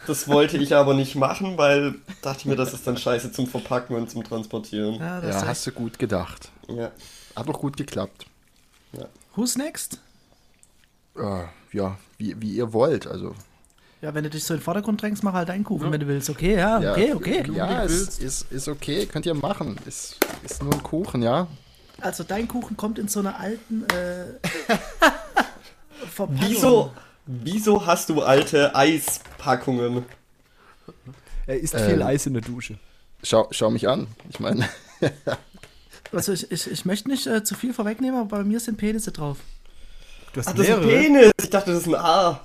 [0.06, 3.46] Das wollte ich aber nicht machen, weil dachte ich mir, das ist dann scheiße zum
[3.46, 4.96] Verpacken und zum Transportieren.
[4.96, 6.50] Ja, das Ja, hast du gut gedacht.
[6.68, 6.92] Ja.
[7.34, 8.26] Hat doch gut geklappt.
[9.37, 10.01] Who's next?
[11.16, 13.07] Äh, ja, wie, wie ihr wollt.
[13.07, 13.35] Also,
[14.03, 16.07] Ja, wenn du dich so in den Vordergrund drängst, mach halt deinen Kuchen, wenn du
[16.07, 16.29] willst.
[16.31, 17.44] Okay, ja, ja, okay, okay.
[17.53, 19.77] Ja, ist, ist, ist okay, könnt ihr machen.
[19.87, 21.46] Ist, ist nur ein Kuchen, ja.
[22.01, 24.27] Also dein Kuchen kommt in so einer alten äh,
[26.12, 26.40] Verpackung.
[26.49, 26.92] Wieso,
[27.27, 30.05] wieso hast du alte Eispackungen?
[31.46, 31.87] Er isst Ähm.
[31.90, 32.79] viel Eis in der Dusche.
[33.22, 34.09] Schau, schau mich an.
[34.29, 34.68] Ich meine,
[36.12, 39.12] Also ich, ich, ich möchte nicht äh, zu viel vorwegnehmen, aber bei mir sind Penisse
[39.12, 39.38] drauf.
[40.32, 41.02] Du hast Ach, das ist ein mehrere.
[41.02, 41.32] Penis.
[41.42, 42.40] Ich dachte, das ist ein A.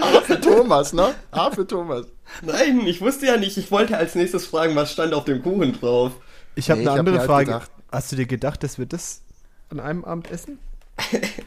[0.00, 1.14] A für Thomas, ne?
[1.30, 2.06] A für Thomas.
[2.42, 3.56] Nein, ich wusste ja nicht.
[3.56, 6.12] Ich wollte als nächstes fragen, was stand auf dem Kuchen drauf.
[6.54, 7.46] Ich habe Nee, eine ich hab andere mir halt Frage.
[7.46, 9.22] gedacht- Hast du dir gedacht, dass wir das
[9.70, 10.58] an einem Abend essen?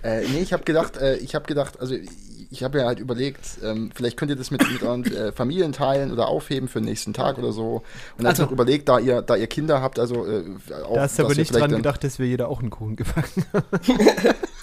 [0.03, 1.95] Äh, nee, ich habe gedacht, äh, ich habe gedacht, also
[2.49, 5.31] ich, ich habe ja halt überlegt, ähm, vielleicht könnt ihr das mit, mit euren äh,
[5.31, 7.75] Familien teilen oder aufheben für den nächsten Tag oder so.
[7.75, 7.83] Und
[8.19, 10.43] dann Also- noch überlegt, da ihr, da ihr Kinder habt, also äh,
[10.85, 13.45] auch, Da hast du aber nicht dran gedacht, dass wir jeder auch einen Kuchen gebacken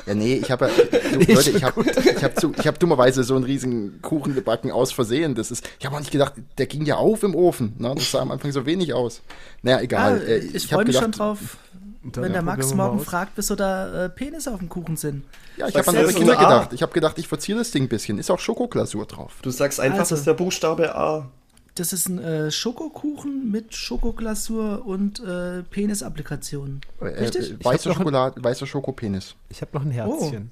[0.07, 3.25] Ja, nee, ich habe ja, du, Leute, ich habe ich hab zu- ich hab dummerweise
[3.25, 5.35] so einen riesen Kuchen gebacken aus Versehen.
[5.35, 7.75] Das ist, ich habe auch nicht gedacht, der ging ja auf im Ofen.
[7.79, 7.93] Ne?
[7.97, 9.23] Das sah am Anfang so wenig aus.
[9.63, 10.23] Naja, Ja, egal.
[10.23, 13.33] äh, ich hab freue mich schon gedacht- drauf, Und dann wenn der Max morgen fragt,
[13.37, 15.25] wieso da äh, Penisse auf dem Kuchen sind.
[15.57, 16.43] Ja, ich habe an du, eure Kinder A?
[16.43, 16.73] gedacht.
[16.73, 18.19] Ich habe gedacht, ich verziere das Ding ein bisschen.
[18.19, 19.35] Ist auch Schokoglasur drauf.
[19.43, 20.11] Du sagst einfach, Also.
[20.15, 21.29] das ist der Buchstabe A.
[21.75, 26.81] Das ist ein äh, Schokokuchen mit Schokoglasur und äh, Penisapplikationen.
[27.01, 27.51] Äh, Richtig?
[27.51, 29.35] Äh, Ich weißer hab noch ein- Schokolade, weißer Schokopenis.
[29.51, 30.51] Ich habe noch ein Herzchen.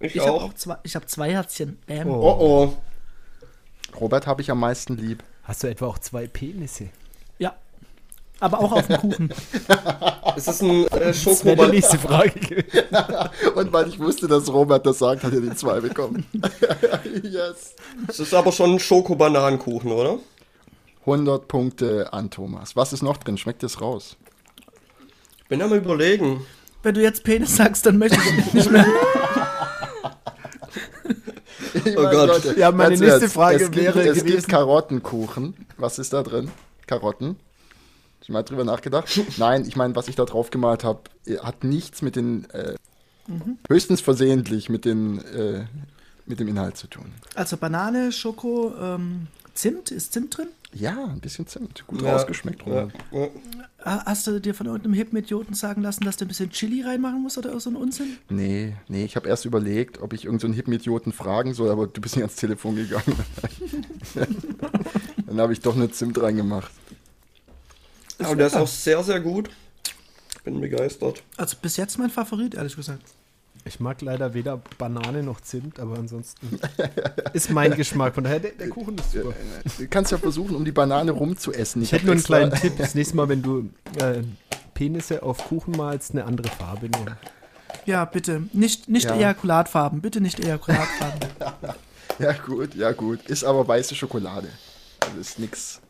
[0.00, 0.44] Ich, Ich habe auch.
[0.44, 1.78] auch zwei, ich habe zwei Herzchen.
[1.86, 2.08] Bam.
[2.10, 2.20] Oh.
[2.38, 2.38] Oh
[2.74, 3.96] oh.
[3.98, 5.22] Robert habe ich am meisten lieb.
[5.44, 6.90] Hast du etwa auch zwei Penisse?
[7.38, 7.54] Ja.
[8.40, 9.34] Aber auch auf dem Kuchen.
[10.36, 12.64] Es ist ein äh, Das wäre die nächste Frage.
[13.56, 16.24] Und weil ich wusste, dass Robert das sagt, hat er die zwei bekommen.
[17.22, 17.74] yes.
[18.06, 20.18] Es ist aber schon ein Schokobananenkuchen, oder?
[21.00, 22.76] 100 Punkte an Thomas.
[22.76, 23.38] Was ist noch drin?
[23.38, 24.16] Schmeckt es raus?
[25.48, 26.44] Bin am überlegen.
[26.82, 28.86] Wenn du jetzt Penis sagst, dann möchte ich nicht mehr.
[31.84, 32.56] Ich Oh Gott.
[32.56, 35.54] Ja, meine nächste Frage es gibt, wäre Es gewesen- gibt Karottenkuchen.
[35.76, 36.50] Was ist da drin?
[36.86, 37.36] Karotten.
[38.28, 39.08] Ich mal drüber nachgedacht.
[39.38, 41.00] Nein, ich meine, was ich da drauf gemalt habe,
[41.42, 42.74] hat nichts mit den, äh,
[43.26, 43.58] mhm.
[43.68, 45.64] höchstens versehentlich mit den, äh,
[46.26, 47.06] mit dem Inhalt zu tun.
[47.34, 50.48] Also Banane, Schoko, ähm, Zimt, ist Zimt drin?
[50.74, 51.84] Ja, ein bisschen Zimt.
[51.86, 52.66] Gut ja, rausgeschmeckt.
[52.66, 53.28] Ja, ja.
[53.82, 57.22] Hast du dir von irgendeinem hippen Idioten sagen lassen, dass du ein bisschen Chili reinmachen
[57.22, 58.18] musst oder so ein Unsinn?
[58.28, 61.86] Nee, nee, ich habe erst überlegt, ob ich irgendeinen so hippen Idioten fragen soll, aber
[61.86, 63.16] du bist nicht ans Telefon gegangen.
[65.26, 66.70] Dann habe ich doch eine Zimt reingemacht.
[68.18, 69.50] Aber der ist auch sehr, sehr gut.
[70.44, 71.22] Bin begeistert.
[71.36, 73.02] Also bis jetzt mein Favorit, ehrlich gesagt.
[73.64, 76.58] Ich mag leider weder Banane noch Zimt, aber ansonsten
[77.32, 78.14] ist mein Geschmack.
[78.14, 79.34] Von daher, der, der Kuchen ist super.
[79.78, 81.82] Du kannst ja versuchen, um die Banane rumzuessen.
[81.82, 82.78] Ich, ich hätte nur einen kleinen Tipp.
[82.78, 83.68] Das nächste Mal, wenn du
[84.00, 84.22] äh,
[84.74, 87.16] Penisse auf Kuchen malst, eine andere Farbe nehmen.
[87.84, 88.44] Ja, bitte.
[88.52, 89.16] Nicht, nicht ja.
[89.16, 90.00] Ejakulatfarben.
[90.00, 91.20] Bitte nicht Ejakulatfarben.
[92.18, 93.22] ja, gut, ja, gut.
[93.28, 94.48] Ist aber weiße Schokolade.
[95.00, 95.80] Also ist nix.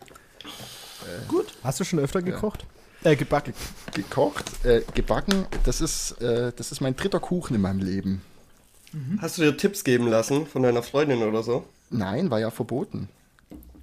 [1.08, 1.46] Äh, gut.
[1.62, 2.64] Hast du schon öfter gekocht?
[3.04, 3.12] Ja.
[3.12, 3.54] Äh, gebacken.
[3.94, 8.22] Gekocht, äh, gebacken, das ist, äh, das ist mein dritter Kuchen in meinem Leben.
[8.92, 9.18] Mhm.
[9.20, 11.64] Hast du dir Tipps geben lassen von deiner Freundin oder so?
[11.90, 13.08] Nein, war ja verboten.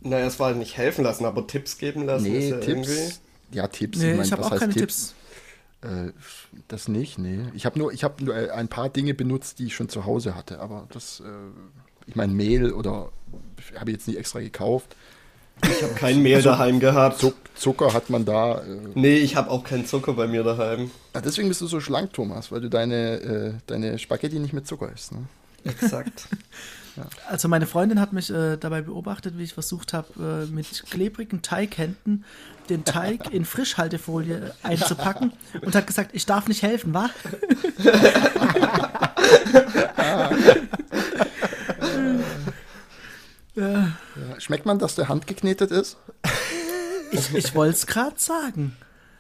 [0.02, 3.14] Naja, es war nicht helfen lassen, aber Tipps geben lassen nee, ja Tipps, irgendwie...
[3.52, 3.98] Ja, Tipps.
[4.00, 5.16] Nee, ich, mein, ich habe auch keine Tipps.
[5.82, 5.96] Tipps?
[6.08, 6.12] Äh,
[6.68, 7.46] das nicht, nee.
[7.54, 10.06] Ich habe nur, ich hab nur äh, ein paar Dinge benutzt, die ich schon zu
[10.06, 11.24] Hause hatte, aber das, äh,
[12.08, 13.12] ich meine, Mehl oder
[13.76, 14.96] habe ich jetzt nicht extra gekauft.
[15.64, 17.26] Ich habe kein Mehl also, daheim gehabt.
[17.56, 18.60] Zucker hat man da.
[18.60, 20.92] Äh nee, ich habe auch keinen Zucker bei mir daheim.
[21.14, 24.68] Ja, deswegen bist du so schlank, Thomas, weil du deine, äh, deine Spaghetti nicht mit
[24.68, 25.14] Zucker isst.
[25.14, 25.20] Ne?
[25.64, 26.28] Exakt.
[26.98, 27.06] ja.
[27.30, 31.42] Also meine Freundin hat mich äh, dabei beobachtet, wie ich versucht habe, äh, mit klebrigen
[31.42, 32.26] Teighänden
[32.70, 37.10] den Teig in Frischhaltefolie einzupacken und hat gesagt, ich darf nicht helfen, wa?
[43.56, 43.94] Ja.
[44.38, 45.98] Schmeckt man, dass der handgeknetet ist?
[47.12, 48.76] Ich, ich wollte es gerade sagen.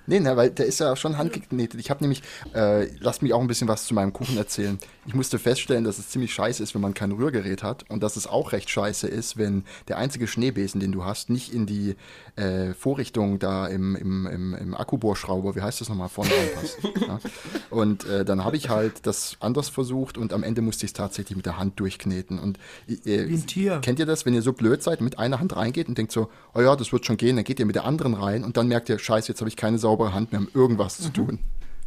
[0.08, 1.80] Nee, ne, weil der ist ja schon handgeknetet.
[1.80, 2.22] Ich habe nämlich,
[2.54, 4.78] äh, lasst mich auch ein bisschen was zu meinem Kuchen erzählen.
[5.08, 8.15] Ich musste feststellen, dass es ziemlich scheiße ist, wenn man kein Rührgerät hat und dass
[8.15, 11.96] es auch recht scheiße ist, wenn der einzige Schneebesen, den du hast, nicht in die
[12.36, 16.78] äh, Vorrichtung da im, im, im, im Akkubohrschrauber, wie heißt das nochmal, vorne reinpasst.
[17.08, 17.20] ja?
[17.70, 20.94] Und äh, dann habe ich halt das anders versucht und am Ende musste ich es
[20.94, 22.39] tatsächlich mit der Hand durchkneten.
[22.39, 23.80] Und, äh, Wie ein Tier.
[23.82, 26.30] Kennt ihr das, wenn ihr so blöd seid, mit einer Hand reingeht und denkt so,
[26.54, 28.68] oh ja, das wird schon gehen, dann geht ihr mit der anderen rein und dann
[28.68, 31.03] merkt ihr, scheiße, jetzt habe ich keine saubere Hand mehr, um irgendwas mhm.
[31.03, 31.39] zu tun.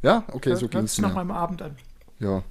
[0.03, 1.09] Ja, okay, so ging es mir.
[1.09, 1.77] nach meinem Abend an.
[2.21, 2.43] Ja,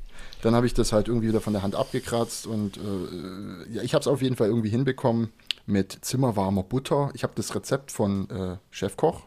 [0.41, 3.93] dann habe ich das halt irgendwie wieder von der Hand abgekratzt und äh, ja, ich
[3.93, 5.29] habe es auf jeden Fall irgendwie hinbekommen
[5.65, 7.11] mit zimmerwarmer Butter.
[7.13, 9.23] Ich habe das Rezept von äh, Chefkoch.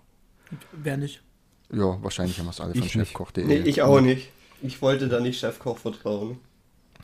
[0.73, 1.23] Wer nicht?
[1.73, 3.45] Ja, wahrscheinlich haben wir es alle von chefkoch.de.
[3.45, 4.31] Nee, ich auch nicht.
[4.63, 6.39] Ich wollte da nicht Chefkoch vertrauen.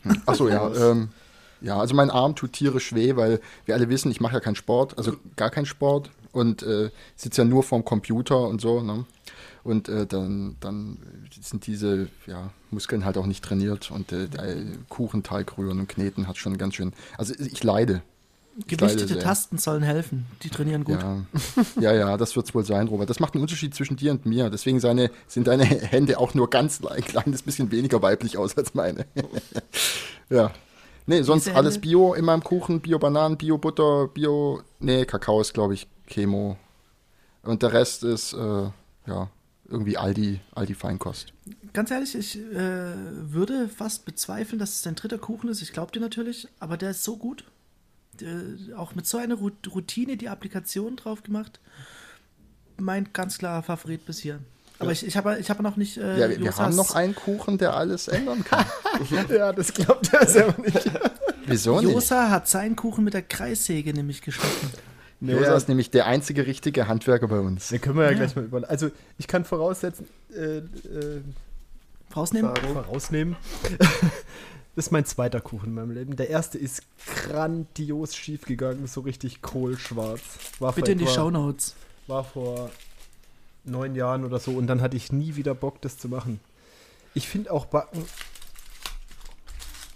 [0.03, 0.23] Hm.
[0.27, 0.71] Achso, ja.
[0.91, 1.09] Ähm,
[1.63, 4.57] ja, also mein Arm tut tierisch weh, weil wir alle wissen, ich mache ja keinen
[4.57, 8.83] Sport, also gar keinen Sport und äh, sitze ja nur vorm Computer und so.
[8.83, 9.05] Ne?
[9.65, 10.99] Und äh, dann, dann
[11.41, 14.29] sind diese ja, Muskeln halt auch nicht trainiert und äh,
[14.89, 16.93] Kuchenteig rühren und kneten hat schon ganz schön.
[17.19, 18.03] Also ich leide.
[18.69, 20.25] Gewichtete Tasten sollen helfen.
[20.43, 20.99] Die trainieren gut.
[21.01, 21.27] Ja,
[21.79, 23.11] ja, ja das wird es wohl sein, Robert.
[23.11, 24.49] Das macht einen Unterschied zwischen dir und mir.
[24.49, 28.73] Deswegen seine, sind deine Hände auch nur ganz ein kleines bisschen weniger weiblich aus als
[28.73, 29.05] meine.
[30.31, 30.53] ja.
[31.07, 32.81] Nee, sonst alles Bio in meinem Kuchen.
[32.81, 34.63] Bio-Bananen, Bio-Butter, Bio.
[34.81, 36.57] Nee, Kakao ist, glaube ich, Chemo.
[37.43, 38.71] Und der Rest ist, äh,
[39.07, 39.31] ja,
[39.69, 41.33] irgendwie Aldi, Aldi Feinkost.
[41.73, 42.93] Ganz ehrlich, ich äh,
[43.33, 45.63] würde fast bezweifeln, dass es dein dritter Kuchen ist.
[45.63, 47.45] Ich glaube dir natürlich, aber der ist so gut.
[48.21, 51.61] Äh, auch mit so einer Routine die Applikation drauf gemacht.
[52.79, 54.41] Mein ganz klarer Favorit bis hier.
[54.79, 55.97] Aber ich, ich habe ich hab noch nicht.
[55.97, 58.67] Äh, ja, wir haben noch einen Kuchen, der alles ändern kann.
[59.31, 60.91] ja, das glaubt er selber nicht.
[61.47, 61.91] Wieso nicht?
[61.91, 64.71] Josa hat seinen Kuchen mit der Kreissäge nämlich geschnitten.
[65.21, 67.69] Nee, Josa ist nämlich der einzige richtige Handwerker bei uns.
[67.69, 68.17] Den können wir ja, ja.
[68.17, 68.71] gleich mal überlegen.
[68.71, 70.07] Also, ich kann voraussetzen.
[70.35, 71.23] Äh, äh,
[72.11, 72.55] Vorausnehmen?
[72.57, 73.37] Vorausnehmen.
[74.77, 76.17] Das ist mein zweiter Kuchen in meinem Leben.
[76.17, 80.21] Der erste ist grandios schief gegangen, so richtig kohlschwarz.
[80.59, 81.75] War Bitte in die Shownotes.
[82.07, 82.71] War vor
[83.65, 86.41] neun Jahren oder so und dann hatte ich nie wieder Bock, das zu machen.
[87.15, 88.05] Ich finde auch Backen,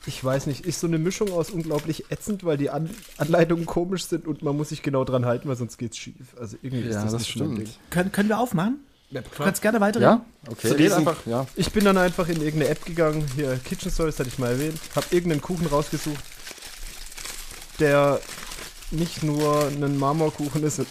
[0.07, 4.07] ich weiß nicht, ist so eine Mischung aus unglaublich ätzend, weil die An Anleitungen komisch
[4.07, 6.35] sind und man muss sich genau dran halten, weil sonst geht's schief.
[6.39, 7.79] Also irgendwie ja, ist das, das nicht stimmt.
[7.91, 8.81] Können, können wir aufmachen?
[9.11, 10.21] Ja, du kannst gerne weiterreden.
[10.47, 10.71] Ja, okay.
[10.73, 11.47] Red einfach, ja.
[11.57, 14.79] Ich bin dann einfach in irgendeine App gegangen, hier Kitchen Stories hatte ich mal erwähnt,
[14.95, 16.23] habe irgendeinen Kuchen rausgesucht,
[17.81, 18.21] der
[18.93, 20.89] nicht nur ein Marmorkuchen ist und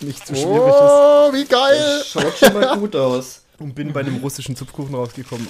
[0.00, 0.74] nicht zu schwierig oh, ist.
[0.74, 1.98] Oh, wie geil!
[1.98, 3.42] Das schaut schon mal gut aus.
[3.58, 5.46] Und bin bei einem russischen Zupfkuchen rausgekommen,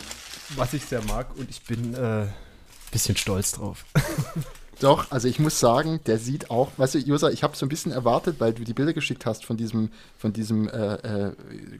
[0.56, 2.26] was ich sehr mag und ich bin äh,
[2.90, 3.84] bisschen stolz drauf.
[4.80, 7.68] Doch, also ich muss sagen, der sieht auch, weißt du, Josa, ich habe so ein
[7.68, 11.32] bisschen erwartet, weil du die Bilder geschickt hast von diesem, von diesem äh, äh,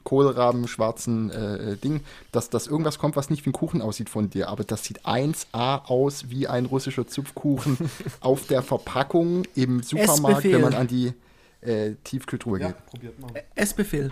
[0.03, 4.29] Kohlraben schwarzen äh, Ding, dass das irgendwas kommt, was nicht wie ein Kuchen aussieht von
[4.29, 4.49] dir.
[4.49, 7.77] Aber das sieht 1A aus wie ein russischer Zupfkuchen
[8.19, 11.11] auf der Verpackung im Supermarkt, wenn man an die
[11.61, 12.85] äh, Tiefkühltruhe Ja, geht.
[12.85, 13.31] probiert mal.
[13.55, 14.11] Essbefehl.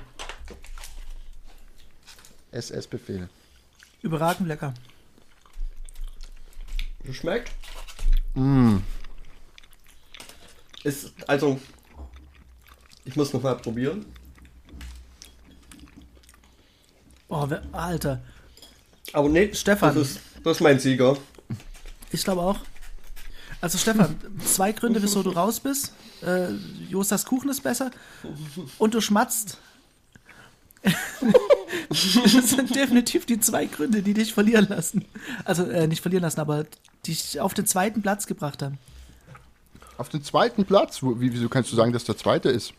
[2.51, 3.29] SS-Befehl.
[4.01, 4.73] Überragend lecker.
[7.13, 7.51] Schmeckt?
[8.35, 8.77] Mm.
[10.83, 11.59] Ist, also,
[13.05, 14.05] ich muss noch mal probieren.
[17.27, 18.21] Oh, wer, Alter.
[19.13, 19.95] Aber nee, Stefan.
[19.95, 21.17] Das ist, das ist mein Sieger.
[22.11, 22.59] Ich glaube auch.
[23.61, 25.93] Also Stefan, zwei Gründe, wieso du raus bist.
[26.21, 26.51] Äh,
[26.89, 27.91] Jostas Kuchen ist besser.
[28.77, 29.57] Und du schmatzt.
[31.89, 35.05] das sind definitiv die zwei Gründe, die dich verlieren lassen.
[35.43, 36.65] Also äh, nicht verlieren lassen, aber
[37.07, 38.77] dich auf den zweiten Platz gebracht haben.
[39.97, 40.99] Auf den zweiten Platz?
[41.01, 42.73] Wieso kannst du sagen, dass der zweite ist?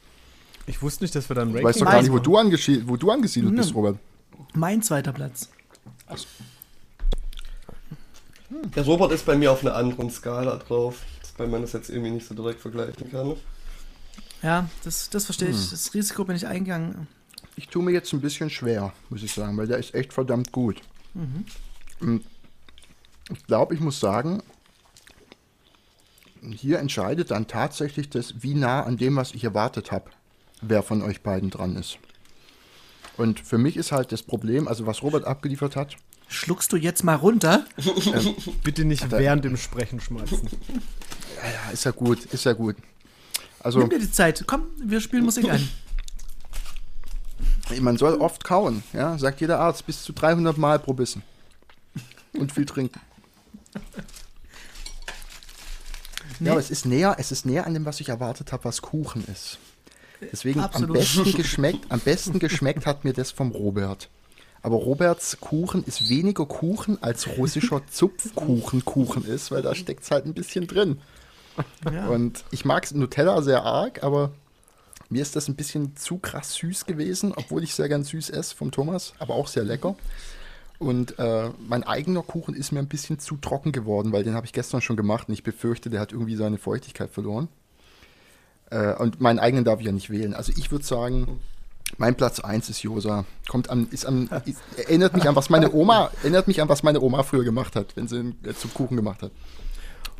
[0.66, 2.82] Ich wusste nicht, dass wir dann Du Ranking weißt doch gar nicht, wo du, angeschi-
[2.86, 3.76] wo du angesiedelt bist, Hm.
[3.76, 3.98] Robert.
[4.54, 5.48] Mein zweiter Platz.
[8.74, 10.96] Der Robert ist bei mir auf einer anderen Skala drauf,
[11.36, 13.36] weil man das jetzt irgendwie nicht so direkt vergleichen kann.
[14.42, 15.70] Ja, das, das verstehe ich.
[15.70, 17.06] Das Risiko bin ich eingegangen.
[17.56, 20.50] Ich tue mir jetzt ein bisschen schwer, muss ich sagen, weil der ist echt verdammt
[20.50, 20.80] gut.
[22.00, 22.24] Und
[23.30, 24.42] ich glaube, ich muss sagen,
[26.42, 30.10] hier entscheidet dann tatsächlich das, wie nah an dem, was ich erwartet habe,
[30.62, 31.98] wer von euch beiden dran ist.
[33.16, 35.96] Und für mich ist halt das Problem, also was Robert abgeliefert hat,
[36.32, 37.66] Schluckst du jetzt mal runter?
[38.62, 40.38] Bitte nicht während dem Sprechen schmeißen.
[41.42, 42.76] ja, ist ja gut, ist ja gut.
[43.58, 44.44] Also, Nimm dir die Zeit.
[44.46, 45.68] Komm, wir spielen Musik ein.
[47.80, 51.24] man soll oft kauen, ja, sagt jeder Arzt, bis zu 300 Mal pro Bissen.
[52.32, 53.00] Und viel trinken.
[56.38, 56.46] Nee.
[56.46, 58.80] Ja, aber es ist näher, es ist näher an dem, was ich erwartet habe, was
[58.80, 59.58] Kuchen ist.
[60.32, 60.96] Deswegen am Absolut.
[60.96, 64.08] besten geschmeckt, am besten geschmeckt hat mir das vom Robert.
[64.62, 70.10] Aber Roberts Kuchen ist weniger Kuchen als russischer Zupfkuchen Kuchen ist, weil da steckt es
[70.10, 71.00] halt ein bisschen drin.
[71.90, 72.08] Ja.
[72.08, 74.32] Und ich mag Nutella sehr arg, aber
[75.08, 78.54] mir ist das ein bisschen zu krass süß gewesen, obwohl ich sehr gern süß esse
[78.54, 79.96] vom Thomas, aber auch sehr lecker.
[80.80, 84.46] Und äh, mein eigener Kuchen ist mir ein bisschen zu trocken geworden, weil den habe
[84.46, 87.48] ich gestern schon gemacht und ich befürchte, der hat irgendwie seine Feuchtigkeit verloren.
[88.70, 90.32] Äh, und meinen eigenen darf ich ja nicht wählen.
[90.32, 91.38] Also ich würde sagen,
[91.98, 93.26] mein Platz 1 ist Josa.
[93.46, 96.82] Kommt an, ist an, ist, erinnert mich an, was meine Oma, erinnert mich an, was
[96.82, 99.32] meine Oma früher gemacht hat, wenn sie einen äh, Zupfkuchen gemacht hat.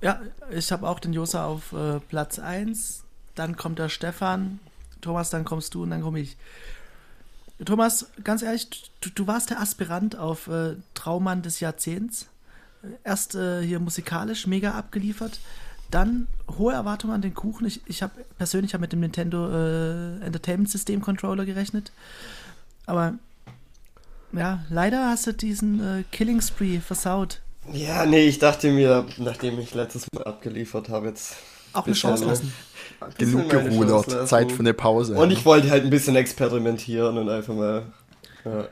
[0.03, 0.21] Ja,
[0.51, 3.05] ich habe auch den Josa auf äh, Platz 1.
[3.35, 4.61] Dann kommt der Stefan.
[5.01, 6.37] Thomas, dann kommst du und dann komme ich.
[7.65, 8.69] Thomas, ganz ehrlich,
[9.01, 12.27] du, du warst der Aspirant auf äh, Traummann des Jahrzehnts.
[13.05, 15.39] Erst äh, hier musikalisch mega abgeliefert.
[15.91, 17.67] Dann hohe Erwartungen an den Kuchen.
[17.67, 21.93] Ich, ich habe persönlich hab mit dem Nintendo äh, Entertainment System Controller gerechnet.
[22.87, 23.15] Aber
[24.33, 27.41] ja, leider hast du diesen äh, Killing Spree versaut.
[27.73, 31.37] Ja, nee, ich dachte mir, nachdem ich letztes Mal abgeliefert habe, jetzt.
[31.73, 32.53] Auch eine Chance lassen.
[33.19, 34.29] Genug gerudert.
[34.29, 35.15] Zeit für eine Pause.
[35.15, 37.83] Und ich wollte halt ein bisschen experimentieren und einfach mal.
[38.45, 38.69] Ja.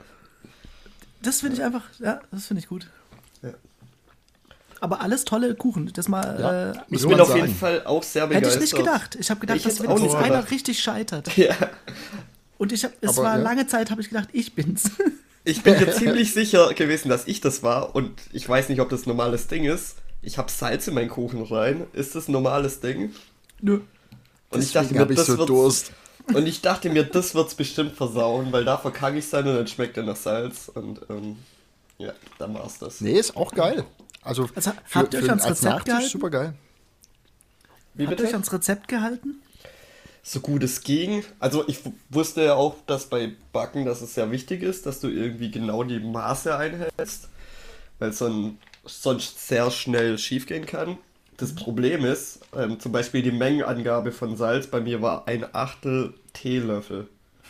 [1.23, 2.87] Das finde ich einfach, ja, das finde ich gut.
[3.43, 3.51] Ja.
[4.81, 5.91] Aber alles tolle Kuchen.
[5.95, 6.71] Das mal Ja.
[6.71, 7.41] äh, Ich bin auf sagen.
[7.41, 8.55] jeden Fall auch sehr hätte begeistert.
[8.63, 9.17] ich nicht gedacht.
[9.19, 11.29] Ich habe gedacht, Ich dass hätte wenn auch jetzt nicht einer richtig scheitert.
[11.37, 11.55] Ja,
[12.59, 13.43] Und ich habe, es Aber, war ja.
[13.43, 14.91] lange Zeit, habe ich gedacht, ich bin's.
[15.45, 18.89] ich bin mir ziemlich sicher gewesen, dass ich das war und ich weiß nicht, ob
[18.91, 19.97] das ein normales Ding ist.
[20.23, 21.87] Ich habe Salz in meinen Kuchen rein.
[21.93, 23.15] Ist das ein normales Ding?
[23.61, 23.81] Nö.
[24.51, 25.93] Und ich dachte mir, habe ich das so wird's- Durst.
[26.35, 29.67] Und ich dachte mir, das wird's bestimmt versauen, weil da verkacke ich dann und dann
[29.67, 31.37] schmeckt er nach Salz und ähm,
[31.97, 33.01] ja, dann war's das.
[33.01, 33.87] Nee, ist auch geil.
[34.21, 36.09] Also, Also, habt ihr euch ans als Rezept Nachtisch gehalten?
[36.11, 36.55] super geil.
[37.95, 39.41] Wie Habt ihr euch ans Rezept gehalten?
[40.23, 41.25] so gut es ging.
[41.39, 41.79] Also ich
[42.11, 45.83] wusste ja auch, dass bei Backen, dass es sehr wichtig ist, dass du irgendwie genau
[45.83, 47.29] die Maße einhältst,
[47.99, 50.99] weil es son sonst sehr schnell schiefgehen kann.
[51.37, 56.15] Das Problem ist, ähm, zum Beispiel die Mengenangabe von Salz bei mir war ein Achtel
[56.33, 57.09] Teelöffel.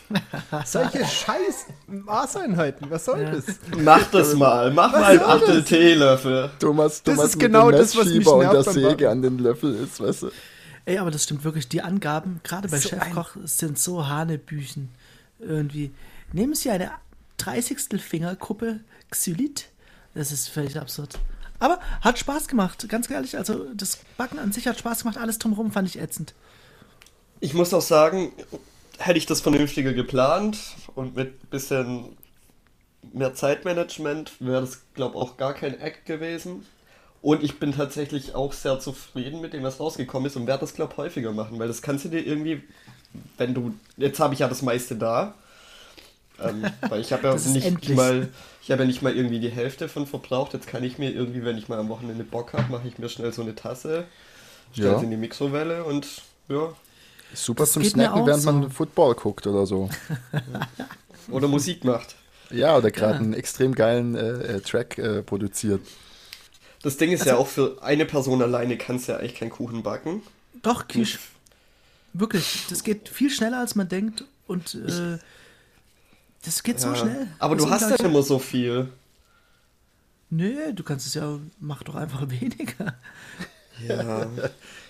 [0.65, 3.31] Solche scheiß Maßeinheiten, was soll Ja.
[3.31, 3.45] das?
[3.77, 6.49] Mach das mal, mach mal ein Achtel Teelöffel.
[6.59, 9.09] Thomas, Das Thomas ist mit genau dem das, was mich Messschieber und der nervt Säge
[9.09, 10.31] an den Löffel ist, weißt du.
[10.85, 11.67] Ey, aber das stimmt wirklich.
[11.67, 14.89] Die Angaben, gerade bei So Chefkoch, sind so Hanebüchen.
[15.39, 15.91] Irgendwie.
[16.33, 16.91] Nehmen Sie eine
[17.37, 18.01] 30.
[18.01, 18.79] Fingerkuppe
[19.11, 19.67] Xylit.
[20.13, 21.19] Das ist völlig absurd.
[21.59, 23.37] Aber hat Spaß gemacht, ganz ehrlich.
[23.37, 25.17] Also das Backen an sich hat Spaß gemacht.
[25.17, 26.33] Alles drumherum fand ich ätzend.
[27.41, 28.31] Ich muss auch sagen,
[28.97, 30.57] hätte ich das vernünftiger geplant
[30.95, 32.17] und mit bisschen
[33.13, 36.65] mehr Zeitmanagement, wäre das, glaube ich, auch gar kein Act gewesen.
[37.21, 40.73] Und ich bin tatsächlich auch sehr zufrieden mit dem, was rausgekommen ist und werde das,
[40.73, 42.63] glaube ich, häufiger machen, weil das kannst du dir irgendwie,
[43.37, 45.33] wenn du, jetzt habe ich ja das meiste da,
[46.41, 47.95] ähm, weil ich habe ja nicht endlich.
[47.97, 48.29] mal,
[48.69, 50.53] ich habe ja nicht mal irgendwie die Hälfte von verbraucht.
[50.53, 53.09] Jetzt kann ich mir irgendwie, wenn ich mal am Wochenende Bock habe, mache ich mir
[53.09, 54.05] schnell so eine Tasse,
[54.73, 54.99] stelle Ja.
[54.99, 56.05] sie in die Mikrowelle und
[56.49, 56.71] ja.
[57.33, 58.51] Super Das zum Snacken, während so.
[58.51, 59.89] man Football guckt oder so.
[61.31, 62.15] Oder Musik macht.
[62.51, 63.19] Ja, oder gerade Ja.
[63.21, 65.81] einen extrem geilen äh, äh, Track äh, produziert.
[66.83, 69.81] Das Ding ist ja auch für eine Person alleine kannst du ja eigentlich keinen Kuchen
[69.81, 70.21] backen.
[70.61, 71.17] Doch, Kisch.
[72.13, 74.25] Wirklich, das geht viel schneller, als man denkt.
[74.47, 75.17] Und äh,
[76.45, 76.95] das geht so Ja.
[76.95, 77.27] schnell.
[77.39, 78.89] Aber Das du hast ja immer so viel.
[80.29, 82.95] Nö, du kannst es ja, mach doch einfach weniger.
[83.87, 84.27] Ja.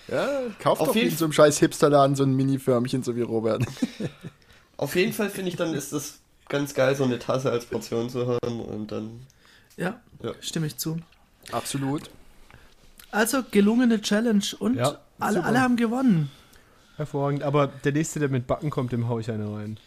[0.08, 3.20] Ja, kauf Auf doch jeden in so einem scheiß Hipsterladen so ein Mini-Förmchen, so wie
[3.22, 3.64] Robert.
[4.76, 8.10] Auf jeden Fall finde ich dann ist es ganz geil, so eine Tasse als Portion
[8.10, 9.20] zu haben und dann.
[9.76, 10.32] Ja, Ja.
[10.40, 10.98] stimme ich zu.
[11.52, 12.10] Absolut.
[13.12, 16.28] Also, gelungene Challenge und Ja, alle, alle haben gewonnen.
[16.96, 17.44] Hervorragend.
[17.44, 19.78] Aber der nächste, der mit Backen kommt, dem hau ich eine rein.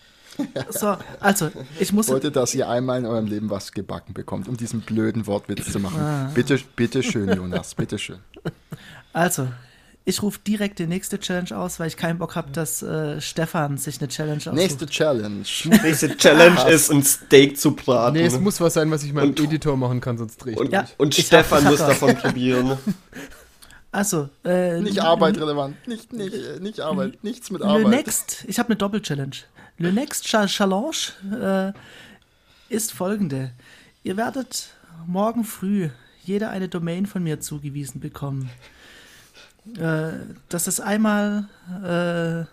[0.70, 2.08] So, also, ich muss.
[2.10, 5.80] wollte, dass ihr einmal in eurem Leben was gebacken bekommt, um diesen blöden Wortwitz zu
[5.80, 6.00] machen.
[6.00, 6.32] Ah.
[6.34, 8.20] Bitte, bitte schön, Jonas, bitte schön.
[9.14, 9.48] Also,
[10.06, 13.78] ich rufe direkt die nächste Challenge aus, weil ich keinen Bock habe, dass äh, Stefan
[13.78, 14.56] sich eine Challenge aussucht.
[14.56, 15.44] Nächste Challenge.
[15.84, 18.18] Nächste Challenge ist, ein Steak zu braten.
[18.18, 20.60] Nee, es muss was sein, was ich meinem Und- Editor machen kann, sonst drehe ich
[20.60, 20.72] und.
[20.74, 22.00] Ja, und ich Stefan hab- muss ich hab was.
[22.00, 22.78] davon probieren.
[23.94, 27.88] Also, äh, Nicht arbeitrelevant, nicht, nicht, äh, nicht Arbeit, nichts mit Le Arbeit.
[27.88, 29.36] Next, ich habe eine Doppel-Challenge.
[29.78, 31.74] Le Next Cha- Challenge
[32.70, 33.52] äh, ist folgende.
[34.04, 34.70] Ihr werdet
[35.06, 35.90] morgen früh
[36.24, 38.50] jeder eine Domain von mir zugewiesen bekommen.
[39.78, 40.14] Äh,
[40.50, 41.48] das ist einmal,
[41.84, 42.46] äh,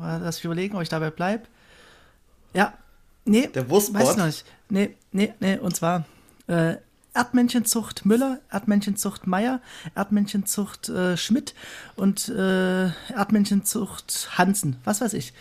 [0.00, 1.44] lass mich überlegen, ob ich dabei bleibe.
[2.52, 2.74] Ja,
[3.24, 4.02] nee, Der Wurstbot?
[4.02, 4.44] weiß ich noch nicht.
[4.70, 6.04] Nee, nee, nee, und zwar
[6.48, 6.74] äh,
[7.14, 9.60] Erdmännchenzucht Müller, Erdmännchenzucht Meier,
[9.94, 11.54] Erdmännchenzucht äh, Schmidt
[11.96, 15.32] und äh, Erdmännchenzucht Hansen, was weiß ich.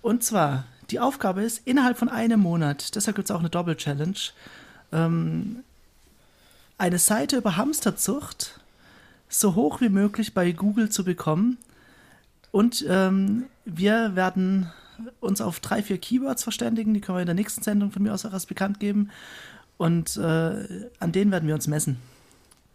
[0.00, 4.18] Und zwar, die Aufgabe ist, innerhalb von einem Monat, deshalb gibt es auch eine Doppel-Challenge,
[4.92, 5.62] ähm,
[6.78, 8.58] eine Seite über Hamsterzucht
[9.28, 11.58] so hoch wie möglich bei Google zu bekommen.
[12.50, 14.70] Und ähm, wir werden
[15.20, 16.92] uns auf drei, vier Keywords verständigen.
[16.92, 19.10] Die können wir in der nächsten Sendung von mir aus auch erst bekannt geben.
[19.82, 21.96] Und äh, an denen werden wir uns messen.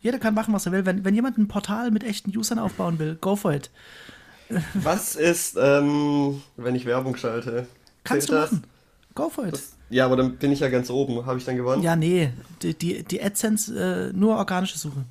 [0.01, 0.85] Jeder kann machen, was er will.
[0.85, 3.69] Wenn, wenn jemand ein Portal mit echten Usern aufbauen will, go for it.
[4.73, 7.65] Was ist, ähm, wenn ich Werbung schalte?
[8.03, 8.51] Kannst du Zählt das?
[8.51, 8.63] machen.
[9.15, 9.53] Go for it.
[9.53, 11.25] Das, ja, aber dann bin ich ja ganz oben.
[11.25, 11.81] Habe ich dann gewonnen?
[11.81, 12.33] Ja, nee.
[12.61, 15.05] Die, die, die AdSense, äh, nur organische Suche.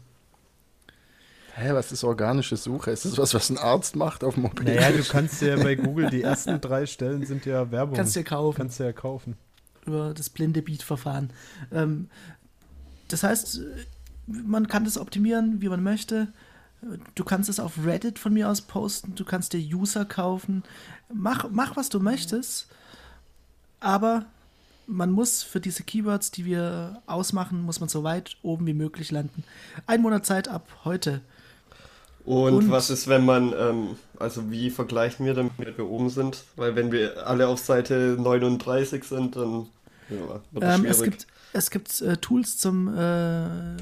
[1.54, 2.90] Hä, was ist organische Suche?
[2.90, 4.66] Ist das was, was ein Arzt macht auf dem Mobil?
[4.66, 7.96] Naja, du kannst ja bei Google, die ersten drei Stellen sind ja Werbung.
[7.96, 8.56] Kannst du dir kaufen.
[8.58, 9.38] Kannst du ja kaufen.
[9.86, 11.30] Über das blinde Beat-Verfahren.
[11.72, 12.08] Ähm,
[13.08, 13.60] das heißt,
[14.26, 16.28] man kann das optimieren, wie man möchte.
[17.14, 20.62] Du kannst es auf Reddit von mir aus posten, du kannst dir User kaufen.
[21.12, 22.68] Mach, mach was du möchtest,
[23.80, 24.26] aber
[24.86, 29.10] man muss für diese Keywords, die wir ausmachen, muss man so weit oben wie möglich
[29.10, 29.42] landen.
[29.86, 31.20] Ein Monat Zeit ab heute.
[32.24, 36.44] Und, Und- was ist, wenn man, ähm, also wie vergleichen wir, damit wir oben sind?
[36.56, 39.68] Weil wenn wir alle auf Seite 39 sind, dann
[40.10, 43.76] ja, Ähm, es gibt, es gibt äh, Tools zum äh,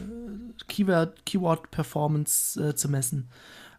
[0.69, 3.29] Keyword, Keyword Performance äh, zu messen.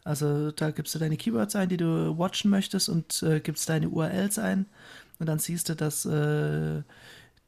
[0.03, 3.89] Also da gibst du deine Keywords ein, die du watchen möchtest und äh, gibst deine
[3.89, 4.67] URLs ein
[5.19, 6.83] und dann siehst du, dass äh,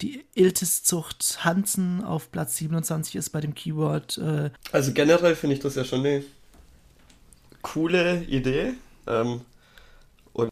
[0.02, 4.18] die Iltis-Zucht Hansen auf Platz 27 ist bei dem Keyword.
[4.18, 6.24] Äh, Also generell finde ich das ja schon eine
[7.62, 8.74] coole Idee.
[9.08, 9.42] Ähm,
[10.34, 10.52] und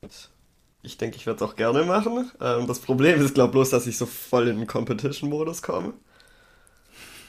[0.86, 2.32] ich denke, ich werde es auch gerne machen.
[2.41, 5.93] Ähm, das Problem ist, glaube bloß, dass ich so voll in den Competition-Modus komme.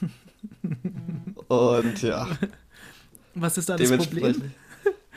[1.47, 2.27] Und ja,
[3.35, 3.89] was ist da das.
[3.89, 4.51] Problem?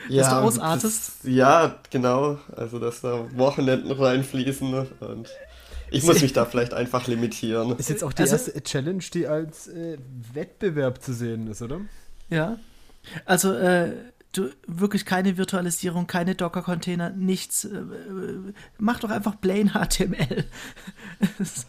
[0.09, 1.11] Ja, du ausartest?
[1.23, 2.39] Das, ja, genau.
[2.55, 5.29] Also, dass da Wochenenden reinfließen und
[5.91, 7.77] ich muss mich da vielleicht einfach limitieren.
[7.77, 9.99] Ist jetzt auch die Also- erste Challenge, die als äh,
[10.33, 11.81] Wettbewerb zu sehen ist, oder?
[12.31, 12.57] Ja.
[13.25, 13.91] Also, äh,
[14.31, 17.65] du wirklich keine Virtualisierung, keine Docker-Container, nichts.
[17.65, 20.45] Äh, äh, mach doch einfach plain HTML.
[21.39, 21.65] es,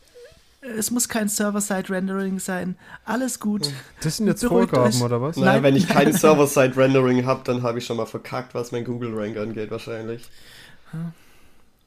[0.60, 2.76] es muss kein Server-Side-Rendering sein.
[3.04, 3.70] Alles gut.
[4.02, 5.02] Das sind jetzt Beruhigt Vorgaben, euch.
[5.02, 5.36] oder was?
[5.36, 5.62] Naja, Nein.
[5.62, 9.70] wenn ich kein Server-Side-Rendering habe, dann habe ich schon mal verkackt, was mein Google-Rank angeht,
[9.70, 10.28] wahrscheinlich.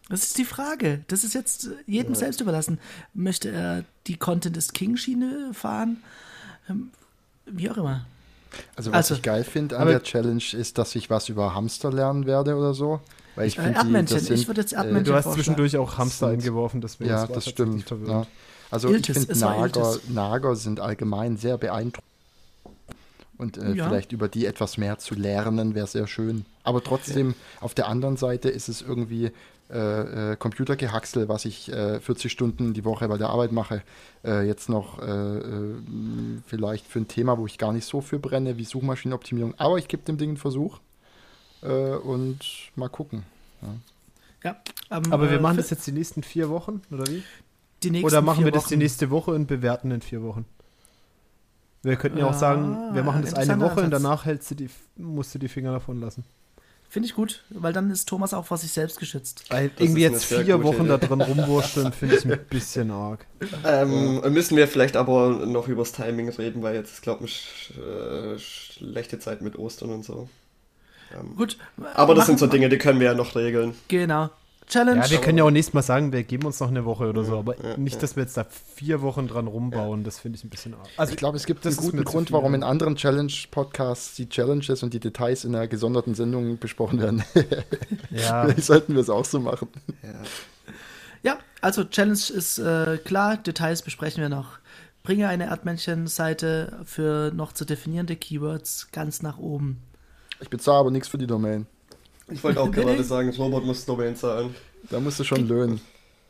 [0.09, 1.03] Das ist die Frage.
[1.07, 2.79] Das ist jetzt jedem selbst überlassen.
[3.13, 6.03] Möchte er die Content is King-Schiene fahren?
[6.69, 6.91] Ähm,
[7.45, 8.05] Wie auch immer.
[8.75, 11.53] Also was Also, ich geil finde an aber- der Challenge ist, dass ich was über
[11.55, 12.99] Hamster lernen werde oder so.
[13.35, 14.83] Weil ich Äh, finde, das sind, Ich würde jetzt äh, Du
[15.13, 15.33] hast vorschlagen.
[15.35, 17.85] zwischendurch auch Hamster eingeworfen, deswegen Ja, das stimmt.
[18.07, 18.25] Ja.
[18.71, 19.97] Also Iltis, ich finde Nager.
[20.09, 22.03] Nager sind allgemein sehr beeindruckend.
[23.37, 23.87] Und äh, ja.
[23.87, 26.45] vielleicht über die etwas mehr zu lernen, wäre sehr schön.
[26.63, 27.35] Aber trotzdem, ja.
[27.61, 29.31] auf der anderen Seite ist es irgendwie
[29.69, 33.83] äh, äh, Computergehacksel, was ich äh, 40 Stunden die Woche bei der Arbeit mache,
[34.23, 35.75] äh, jetzt noch äh, äh,
[36.45, 39.55] vielleicht für ein Thema, wo ich gar nicht so für brenne, wie Suchmaschinenoptimierung.
[39.57, 40.79] Aber ich gebe dem Ding einen Versuch
[41.59, 42.39] und
[42.75, 43.23] mal gucken.
[43.63, 43.67] Ja.
[44.43, 47.23] ja ähm, Aber wir machen das jetzt die nächsten vier Wochen, oder wie?
[48.03, 48.69] oder machen wir das Wochen.
[48.69, 50.45] die nächste Woche und bewerten in vier Wochen?
[51.81, 54.69] Wir könnten ja auch sagen, wir machen das eine Woche und danach hältst du die,
[54.95, 56.23] musst du die Finger davon lassen.
[56.89, 59.43] Finde ich gut, weil dann ist Thomas auch vor sich selbst geschützt.
[59.49, 60.87] Weil irgendwie jetzt vier Wochen Idee.
[60.87, 63.25] da drin rumwursteln, finde ich ein bisschen arg.
[63.65, 68.39] Ähm, müssen wir vielleicht aber noch übers Timing reden, weil jetzt ist, glaube ich, äh,
[68.39, 70.29] schlechte Zeit mit Ostern und so.
[71.13, 71.57] Ähm, gut.
[71.93, 73.75] Aber das sind so Dinge, die können wir ja noch regeln.
[73.89, 74.29] Genau.
[74.67, 75.01] Challenge.
[75.01, 77.23] Ja, wir können ja auch nächstes Mal sagen, wir geben uns noch eine Woche oder
[77.23, 78.45] so, aber ja, nicht, dass wir jetzt da
[78.75, 80.87] vier Wochen dran rumbauen, das finde ich ein bisschen arg.
[80.97, 84.93] Also ich glaube, es gibt einen guten Grund, warum in anderen Challenge-Podcasts die Challenges und
[84.93, 87.23] die Details in einer gesonderten Sendung besprochen werden.
[88.09, 88.43] ja.
[88.43, 89.69] Vielleicht sollten wir es auch so machen.
[90.03, 90.09] Ja,
[91.23, 94.59] ja also Challenge ist äh, klar, Details besprechen wir noch.
[95.03, 99.81] Bringe eine Erdmännchen-Seite für noch zu definierende Keywords ganz nach oben.
[100.41, 101.67] Ich bezahle aber nichts für die Domain.
[102.29, 104.53] Ich wollte auch gerade sagen, das Robot muss Domain zahlen.
[104.89, 105.81] Da musst du schon Krieg, löhnen.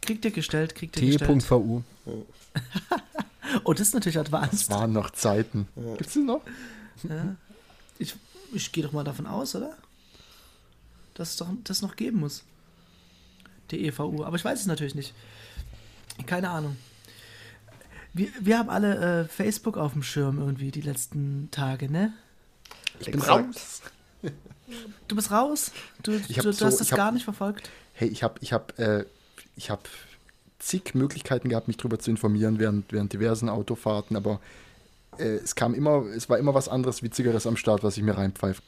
[0.01, 1.41] Kriegt ihr gestellt, kriegt ihr gestellt.
[1.41, 1.81] T.vu.
[3.63, 4.69] oh, das ist natürlich advanced.
[4.69, 5.67] Das waren noch Zeiten.
[5.75, 5.95] Ja.
[5.95, 6.41] Gibt's die noch?
[7.03, 7.35] Ja.
[7.99, 8.15] Ich,
[8.53, 9.75] ich gehe doch mal davon aus, oder?
[11.15, 12.43] Dass es doch das noch geben muss.
[13.71, 14.23] DEVU.
[14.23, 15.13] Aber ich weiß es natürlich nicht.
[16.25, 16.77] Keine Ahnung.
[18.13, 22.13] Wir, wir haben alle äh, Facebook auf dem Schirm irgendwie die letzten Tage, ne?
[22.99, 23.81] Ich bin raus.
[25.07, 25.71] Du bist raus?
[26.03, 27.69] Du, du, du so, hast das hab, gar nicht verfolgt?
[27.93, 29.05] Hey, ich habe ich hab, äh,
[29.59, 29.87] hab
[30.59, 34.41] zig Möglichkeiten gehabt, mich darüber zu informieren während, während diversen Autofahrten, aber
[35.17, 38.17] äh, es kam immer, es war immer was anderes, Witzigeres am Start, was ich mir
[38.17, 38.61] reinpfeife.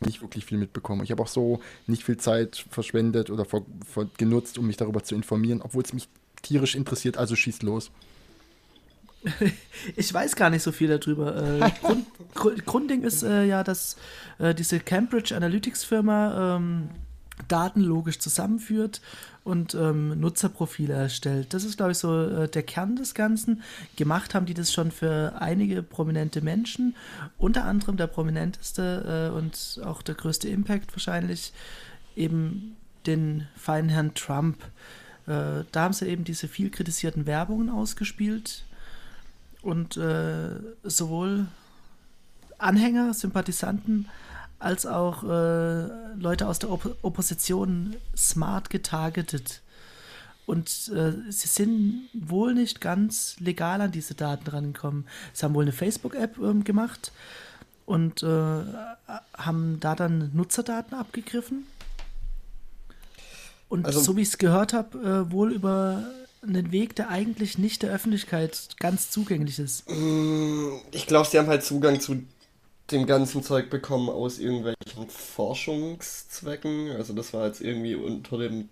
[0.00, 1.04] Nicht wirklich viel mitbekommen.
[1.04, 5.02] Ich habe auch so nicht viel Zeit verschwendet oder vor, vor, genutzt, um mich darüber
[5.04, 6.08] zu informieren, obwohl es mich
[6.40, 7.90] tierisch interessiert, also schießt los.
[9.96, 11.36] ich weiß gar nicht so viel darüber.
[11.36, 13.96] Äh, Grund, Grund, Grundding ist äh, ja, dass
[14.38, 16.90] äh, diese Cambridge Analytics Firma ähm,
[17.48, 19.00] Daten logisch zusammenführt
[19.44, 21.54] und ähm, Nutzerprofile erstellt.
[21.54, 23.62] Das ist, glaube ich, so äh, der Kern des Ganzen.
[23.96, 26.94] Gemacht haben die das schon für einige prominente Menschen,
[27.38, 31.52] unter anderem der prominenteste äh, und auch der größte Impact wahrscheinlich,
[32.16, 34.62] eben den feinen Herrn Trump.
[35.26, 38.64] Äh, da haben sie eben diese viel kritisierten Werbungen ausgespielt
[39.62, 40.50] und äh,
[40.82, 41.46] sowohl
[42.58, 44.08] Anhänger, Sympathisanten
[44.58, 45.86] als auch äh,
[46.16, 49.62] Leute aus der Op Opposition smart getargetet.
[50.46, 55.06] Und äh, sie sind wohl nicht ganz legal an diese Daten rangekommen.
[55.32, 57.12] Sie haben wohl eine Facebook-App ähm, gemacht
[57.86, 58.62] und äh,
[59.34, 61.66] haben da dann Nutzerdaten abgegriffen.
[63.68, 66.04] Und also, so wie ich es gehört habe, äh, wohl über
[66.42, 69.88] einen Weg, der eigentlich nicht der Öffentlichkeit ganz zugänglich ist.
[69.90, 72.22] Mm, ich glaube, sie haben halt Zugang zu
[72.90, 76.90] dem ganzen Zeug bekommen aus irgendwelchen Forschungszwecken.
[76.92, 78.68] Also das war jetzt irgendwie unter dem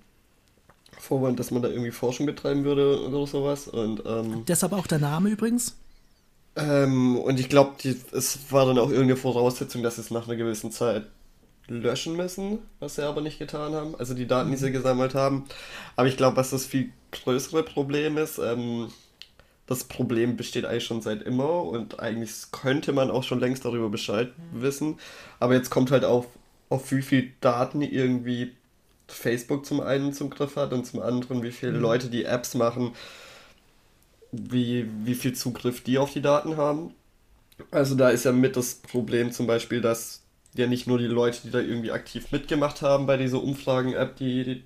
[0.99, 3.69] Vorwand, dass man da irgendwie Forschung betreiben würde oder sowas.
[3.69, 5.77] Und, ähm, Deshalb auch der Name übrigens.
[6.57, 7.77] Ähm, und ich glaube,
[8.13, 11.07] es war dann auch irgendeine Voraussetzung, dass es nach einer gewissen Zeit
[11.69, 13.95] löschen müssen, was sie aber nicht getan haben.
[13.97, 15.45] Also die Daten, die sie gesammelt haben.
[15.97, 18.89] Aber ich glaube, was das viel größere Problem ist, ähm,
[19.67, 23.91] das Problem besteht eigentlich schon seit immer und eigentlich könnte man auch schon längst darüber
[23.91, 24.63] Bescheid mhm.
[24.63, 24.99] wissen.
[25.41, 26.27] Aber jetzt kommt halt auf,
[26.71, 28.53] auf wie viel Daten irgendwie
[29.07, 31.81] Facebook zum einen zum Griff hat und zum anderen, wie viele mhm.
[31.81, 32.93] Leute die Apps machen,
[34.33, 36.95] wie, wie viel Zugriff die auf die Daten haben.
[37.71, 40.23] Also da ist ja mit das Problem zum Beispiel, dass
[40.59, 44.45] ja nicht nur die Leute, die da irgendwie aktiv mitgemacht haben bei dieser Umfragen-App, die,
[44.45, 44.65] die,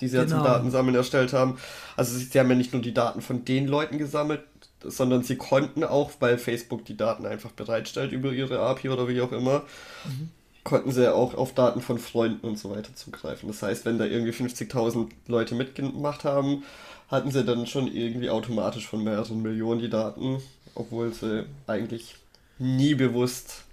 [0.00, 0.22] die sie genau.
[0.22, 0.50] ja zum genau.
[0.50, 1.58] Datensammeln erstellt haben.
[1.96, 4.42] Also sie haben ja nicht nur die Daten von den Leuten gesammelt,
[4.82, 9.20] sondern sie konnten auch, weil Facebook die Daten einfach bereitstellt über ihre API oder wie
[9.20, 9.62] auch immer,
[10.04, 10.30] mhm.
[10.64, 13.48] konnten sie auch auf Daten von Freunden und so weiter zugreifen.
[13.48, 16.64] Das heißt, wenn da irgendwie 50.000 Leute mitgemacht haben,
[17.08, 20.42] hatten sie dann schon irgendwie automatisch von mehreren Millionen die Daten,
[20.74, 22.16] obwohl sie eigentlich
[22.58, 23.64] nie bewusst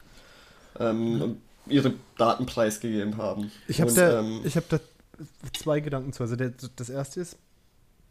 [0.80, 3.52] ähm, ihre Daten preisgegeben haben.
[3.68, 4.80] Ich habe da, ähm, hab da
[5.54, 6.24] zwei Gedanken zu.
[6.24, 7.38] Also der, das erste ist,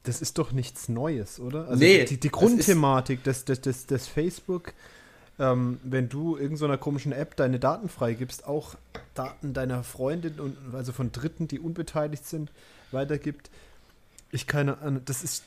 [0.04, 1.68] das ist doch nichts Neues, oder?
[1.68, 4.72] Also nee, die, die Grundthematik des, des, des, des Facebook,
[5.38, 8.74] ähm, wenn du irgendeiner so komischen App deine Daten freigibst, auch
[9.14, 12.50] Daten deiner Freundin und also von Dritten, die unbeteiligt sind,
[12.90, 13.50] weitergibt.
[14.30, 15.44] Ich keine Ahnung, das ist,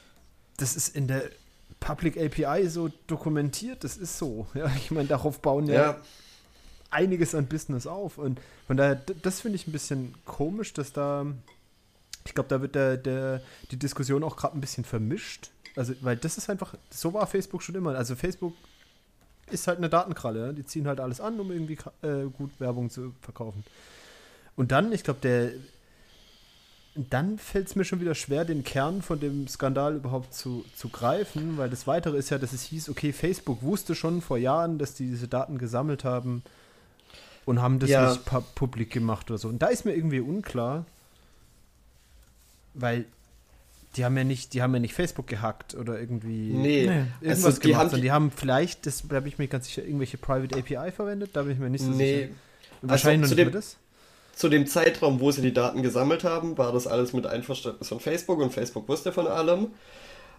[0.57, 1.23] das ist in der
[1.79, 4.47] Public API so dokumentiert, das ist so.
[4.53, 5.97] Ja, ich meine, darauf bauen ja, Ja,
[6.95, 8.17] einiges an Business auf.
[8.17, 11.25] Und von daher, das finde ich ein bisschen komisch, dass da,
[12.25, 13.41] ich glaube, da wird der, der,
[13.71, 15.51] die Diskussion auch gerade ein bisschen vermischt.
[15.75, 17.95] Also, weil das ist einfach, so war Facebook schon immer.
[17.95, 18.53] Also Facebook
[19.51, 23.13] ist halt eine Datenkralle, die ziehen halt alles an, um irgendwie äh, gut Werbung zu
[23.21, 23.63] verkaufen.
[24.55, 25.51] Und dann, ich glaube, der,
[26.95, 30.87] dann fällt es mir schon wieder schwer, den Kern von dem Skandal überhaupt zu, zu
[30.87, 34.79] greifen, weil das Weitere ist ja, dass es hieß, okay, Facebook wusste schon vor Jahren,
[34.79, 36.41] dass die diese Daten gesammelt haben
[37.45, 38.09] und haben das Ja.
[38.09, 39.47] nicht pu- publik gemacht oder so.
[39.47, 40.85] Und da ist mir irgendwie unklar,
[42.73, 43.05] weil
[43.95, 46.83] die haben ja nicht, die haben ja nicht Facebook gehackt oder irgendwie nee.
[47.21, 49.67] Irgendwas Also, die gemacht, haben sondern die- haben vielleicht, das da bin ich mir ganz
[49.67, 52.15] sicher, irgendwelche Private API verwendet, da bin ich mir nicht so Nee.
[52.23, 52.29] sicher.
[52.81, 53.77] Und Wahrscheinlich Also, noch nicht dem- das.
[54.35, 58.01] Zu dem Zeitraum, wo sie die Daten gesammelt haben, war das alles mit Einverständnis von
[58.01, 59.67] Facebook und Facebook wusste von allem.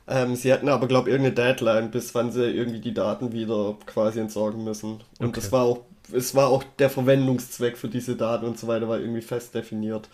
[0.07, 3.75] Ähm, sie hatten aber, glaube ich, irgendeine Deadline, bis wann sie irgendwie die Daten wieder
[3.87, 5.01] quasi entsorgen müssen.
[5.19, 5.41] Und Okay.
[5.41, 5.81] das war auch,
[6.13, 10.09] es war auch der Verwendungszweck für diese Daten und so weiter, war irgendwie fest definiert.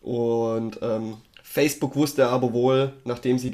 [0.00, 3.52] Und ähm, Facebook wusste aber wohl, nachdem sie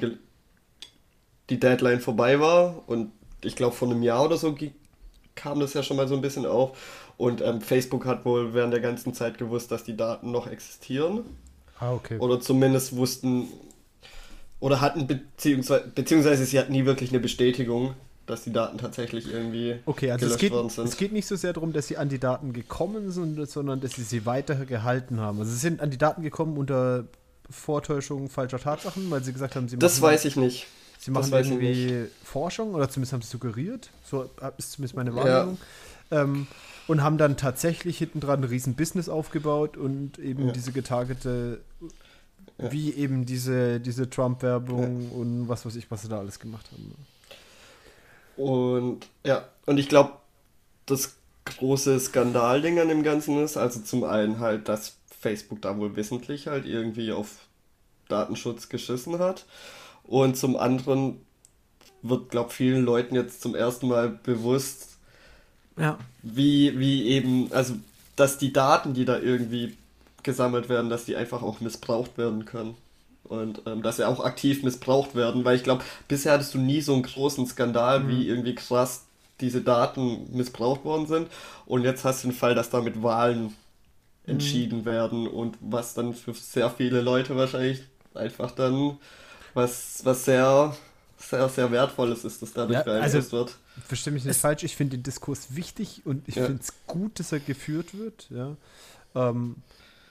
[1.50, 4.56] die Deadline vorbei war, und ich glaube vor einem Jahr oder so
[5.34, 6.76] kam das ja schon mal so ein bisschen auf.
[7.16, 11.24] Und ähm, Facebook hat wohl während der ganzen Zeit gewusst, dass die Daten noch existieren.
[11.78, 12.18] Ah, okay.
[12.18, 13.48] Oder zumindest wussten
[14.60, 17.94] oder hatten beziehungsweise, beziehungsweise sie hatten nie wirklich eine Bestätigung,
[18.26, 20.84] dass die Daten tatsächlich irgendwie Okay, also es gelöscht geht, worden sind.
[20.88, 23.92] es geht nicht so sehr darum, dass sie an die Daten gekommen sind, sondern dass
[23.92, 25.38] sie sie weiter gehalten haben.
[25.40, 27.04] Also sie sind an die Daten gekommen unter
[27.50, 30.66] Vortäuschung falscher Tatsachen, weil sie gesagt haben, sie das weiß ich nicht.
[30.98, 33.90] sie machen irgendwie Forschung oder zumindest haben sie suggeriert.
[34.04, 35.58] So ist zumindest meine Wahrnehmung.
[36.10, 36.46] Ähm,
[36.88, 40.52] und haben dann tatsächlich hinten dran ein riesen Business aufgebaut und eben Ja.
[40.52, 41.60] diese getargete,
[42.58, 42.72] Ja.
[42.72, 46.94] wie eben diese, diese Trump-Werbung und was weiß ich, was sie da alles gemacht haben.
[48.36, 50.12] Und ja, und ich glaube,
[50.86, 55.96] das große Skandalding an dem Ganzen ist, also zum einen halt, dass Facebook da wohl
[55.96, 57.28] wissentlich halt irgendwie auf
[58.08, 59.46] Datenschutz geschissen hat.
[60.04, 61.20] Und zum anderen
[62.02, 64.88] wird, glaube vielen Leuten jetzt zum ersten Mal bewusst,
[65.76, 67.74] Ja, wie, wie eben, also,
[68.16, 69.76] dass die Daten, die da irgendwie
[70.22, 72.76] gesammelt werden, dass die einfach auch missbraucht werden können.
[73.24, 76.80] Und ähm, dass sie auch aktiv missbraucht werden, weil ich glaube, bisher hattest du nie
[76.80, 79.04] so einen großen Skandal, wie irgendwie krass
[79.40, 81.28] diese Daten missbraucht worden sind.
[81.66, 83.54] Und jetzt hast du den Fall, dass da mit Wahlen
[84.26, 87.82] entschieden werden und was dann für sehr viele Leute wahrscheinlich
[88.14, 88.98] einfach dann
[89.54, 90.76] was, was sehr,
[91.18, 93.56] sehr, sehr Wertvolles ist, das dadurch Ja, beeinflusst also- wird.
[93.88, 96.44] Verstehe mich nicht Es- falsch, ich finde den Diskurs wichtig und ich Ja.
[96.46, 98.26] finde es gut, dass er geführt wird.
[98.30, 98.54] Ja.
[99.14, 99.56] Ähm,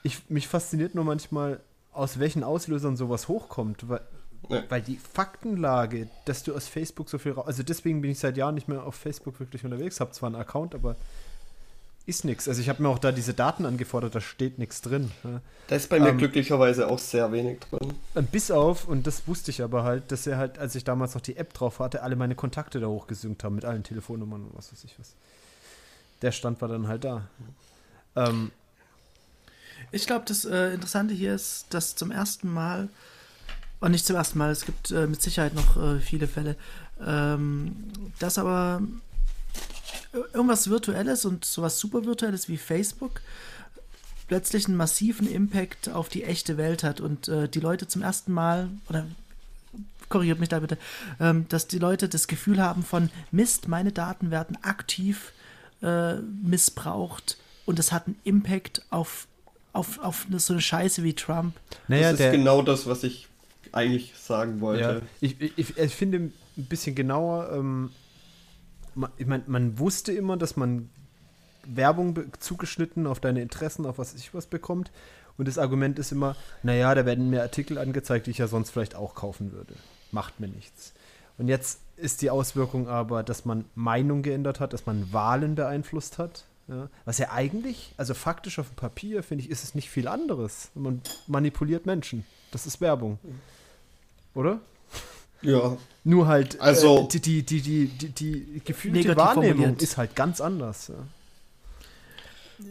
[0.03, 1.59] ich, mich fasziniert nur manchmal,
[1.93, 4.01] aus welchen Auslösern sowas hochkommt, weil,
[4.49, 4.63] Ja.
[4.69, 8.37] weil die Faktenlage, dass du aus Facebook so viel, ra- also deswegen bin ich seit
[8.37, 10.95] Jahren nicht mehr auf Facebook wirklich unterwegs, habe zwar einen Account, aber
[12.07, 12.47] ist nichts.
[12.47, 15.11] Also ich habe mir auch da diese Daten angefordert, da steht nichts drin.
[15.67, 17.93] Da ist bei mir Ähm, glücklicherweise auch sehr wenig drin.
[18.15, 21.13] Und bis auf, und das wusste ich aber halt, dass er halt, als ich damals
[21.13, 24.57] noch die App drauf hatte, alle meine Kontakte da hochgesynkt haben mit allen Telefonnummern und
[24.57, 25.13] was weiß ich was.
[26.23, 27.27] Der Stand war dann halt da.
[28.15, 28.51] Ähm,
[29.91, 32.89] ich glaube, das äh, Interessante hier ist, dass zum ersten Mal,
[33.79, 36.55] und nicht zum ersten Mal, es gibt äh, mit Sicherheit noch äh, viele Fälle,
[37.05, 37.75] ähm,
[38.19, 38.81] dass aber
[40.33, 43.21] irgendwas Virtuelles und sowas super Virtuelles wie Facebook
[44.27, 48.31] plötzlich einen massiven Impact auf die echte Welt hat und äh, die Leute zum ersten
[48.31, 49.05] Mal, oder
[50.07, 50.77] korrigiert mich da bitte,
[51.19, 55.33] ähm, dass die Leute das Gefühl haben von Mist, meine Daten werden aktiv
[55.81, 59.27] äh, missbraucht und es hat einen Impact auf,
[59.73, 61.55] auf, auf eine- so eine Scheiße wie Trump.
[61.87, 63.27] naja, das ist der, genau das, was ich
[63.71, 65.01] eigentlich sagen ja, wollte.
[65.21, 67.91] ich, ich, ich finde ein bisschen genauer, ähm,
[68.95, 70.89] man, ich mein, man wusste immer, dass man
[71.65, 74.91] Werbung zugeschnitten auf deine Interessen, auf was ich was bekommt.
[75.37, 78.71] Und das Argument ist immer, naja, da werden mir Artikel angezeigt, die ich ja sonst
[78.71, 79.75] vielleicht auch kaufen würde.
[80.11, 80.93] Macht mir nichts.
[81.37, 86.17] Und jetzt ist die Auswirkung aber, dass man Meinung geändert hat, dass man Wahlen beeinflusst
[86.17, 86.43] hat.
[86.67, 90.07] Ja, was ja eigentlich, also faktisch auf dem Papier, finde ich, ist es nicht viel
[90.07, 90.69] anderes.
[90.73, 92.25] Man manipuliert Menschen.
[92.51, 93.19] Das ist Werbung.
[94.33, 94.59] Oder?
[95.41, 95.75] Ja.
[96.03, 99.81] Nur halt, Also- äh, die, die, die, die, die, die gefühlte Wahrnehmung formuliert.
[99.81, 100.87] ist halt ganz anders.
[100.89, 100.95] Ja.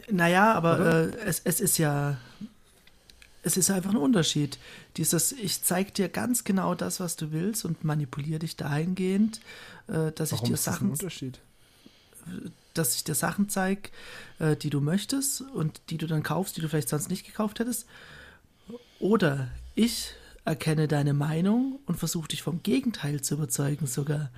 [0.09, 0.79] Naja, aber
[1.13, 2.17] äh, es, es ist ja.
[3.43, 4.59] Es ist einfach ein Unterschied.
[4.97, 9.41] Dieses, ich zeig dir ganz genau das, was du willst und manipuliere dich dahingehend,
[9.87, 11.39] äh, dass ich Warum dir ist das ein Sachen, Unterschied?
[12.73, 13.89] Dass ich dir Sachen zeige,
[14.39, 17.59] äh, die du möchtest und die du dann kaufst, die du vielleicht sonst nicht gekauft
[17.59, 17.85] hättest.
[18.99, 20.13] Oder ich
[20.45, 24.31] erkenne deine Meinung und versuche dich vom Gegenteil zu überzeugen sogar.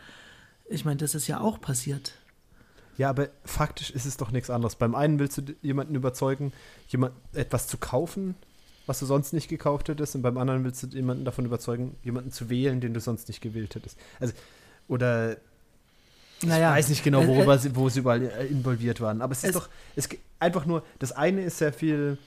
[0.69, 2.13] Ich meine, das ist ja auch passiert.
[2.97, 4.75] Ja, aber faktisch ist es doch nichts anderes.
[4.75, 6.53] Beim einen willst du jemanden überzeugen,
[6.87, 8.35] jemand etwas zu kaufen,
[8.85, 12.31] was du sonst nicht gekauft hättest, und beim anderen willst du jemanden davon überzeugen, jemanden
[12.31, 13.97] zu wählen, den du sonst nicht gewählt hättest.
[14.19, 14.33] Also,
[14.87, 15.37] oder
[16.43, 19.21] ich naja, weiß nicht genau, worüber äh, äh, sie, wo sie überall äh, involviert waren.
[19.21, 22.17] Aber es ist es, doch, es einfach nur, das eine ist sehr viel,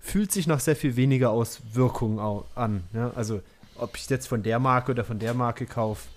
[0.00, 2.84] fühlt sich nach sehr viel weniger Auswirkungen an.
[2.92, 3.12] Ja?
[3.14, 3.42] Also,
[3.76, 6.08] ob ich jetzt von der Marke oder von der Marke kaufe,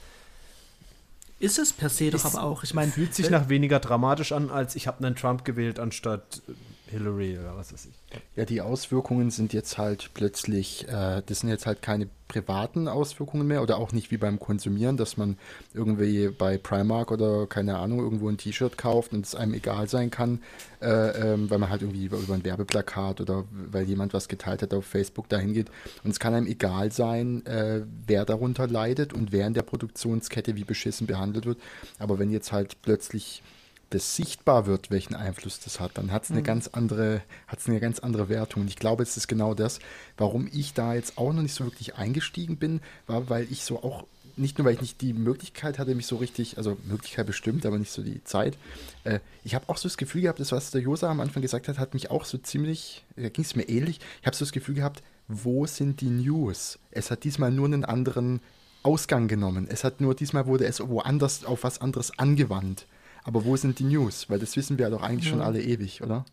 [1.40, 2.64] ist es per se doch aber auch.
[2.64, 6.42] Ich meine, fühlt sich nach weniger dramatisch an, als ich habe einen Trump gewählt anstatt
[6.90, 8.20] Hillary oder was weiß ich.
[8.36, 13.48] Ja, die Auswirkungen sind jetzt halt plötzlich, äh, das sind jetzt halt keine privaten Auswirkungen
[13.48, 15.38] mehr oder auch nicht wie beim Konsumieren, dass man
[15.74, 20.12] irgendwie bei Primark oder keine Ahnung irgendwo ein T-Shirt kauft und es einem egal sein
[20.12, 20.40] kann,
[20.82, 24.62] äh, ähm, weil man halt irgendwie über, über, ein Werbeplakat oder weil jemand was geteilt
[24.62, 25.70] hat auf Facebook dahin geht.
[26.04, 30.56] Und es kann einem egal sein, äh, wer darunter leidet und wer in der Produktionskette
[30.56, 31.60] wie beschissen behandelt wird.
[31.98, 33.42] Aber wenn jetzt halt plötzlich
[33.90, 36.46] das sichtbar wird, welchen Einfluss das hat, dann hat es eine mhm.
[36.46, 38.64] ganz andere, hat es eine ganz andere Wertung.
[38.64, 39.80] Und ich glaube, es ist genau das,
[40.18, 43.82] warum ich da jetzt auch noch nicht so wirklich eingestiegen bin, war, weil ich so
[43.84, 44.06] auch
[44.40, 47.78] nicht nur, weil ich nicht die Möglichkeit hatte, mich so richtig, also Möglichkeit bestimmt, aber
[47.78, 48.58] nicht so die Zeit.
[49.04, 51.68] Äh, ich habe auch so das Gefühl gehabt, das, was der Josa am Anfang gesagt
[51.68, 54.00] hat, hat mich auch so ziemlich, da ging es mir ähnlich.
[54.22, 56.80] Ich habe so das Gefühl gehabt, wo sind die News?
[56.90, 58.40] Es hat diesmal nur einen anderen
[58.82, 59.68] Ausgang genommen.
[59.70, 62.88] Es hat nur, diesmal wurde es woanders auf was anderes angewandt.
[63.30, 64.28] Aber wo sind die News?
[64.28, 65.34] Weil das wissen wir ja doch eigentlich ja.
[65.34, 66.26] schon alle ewig, oder?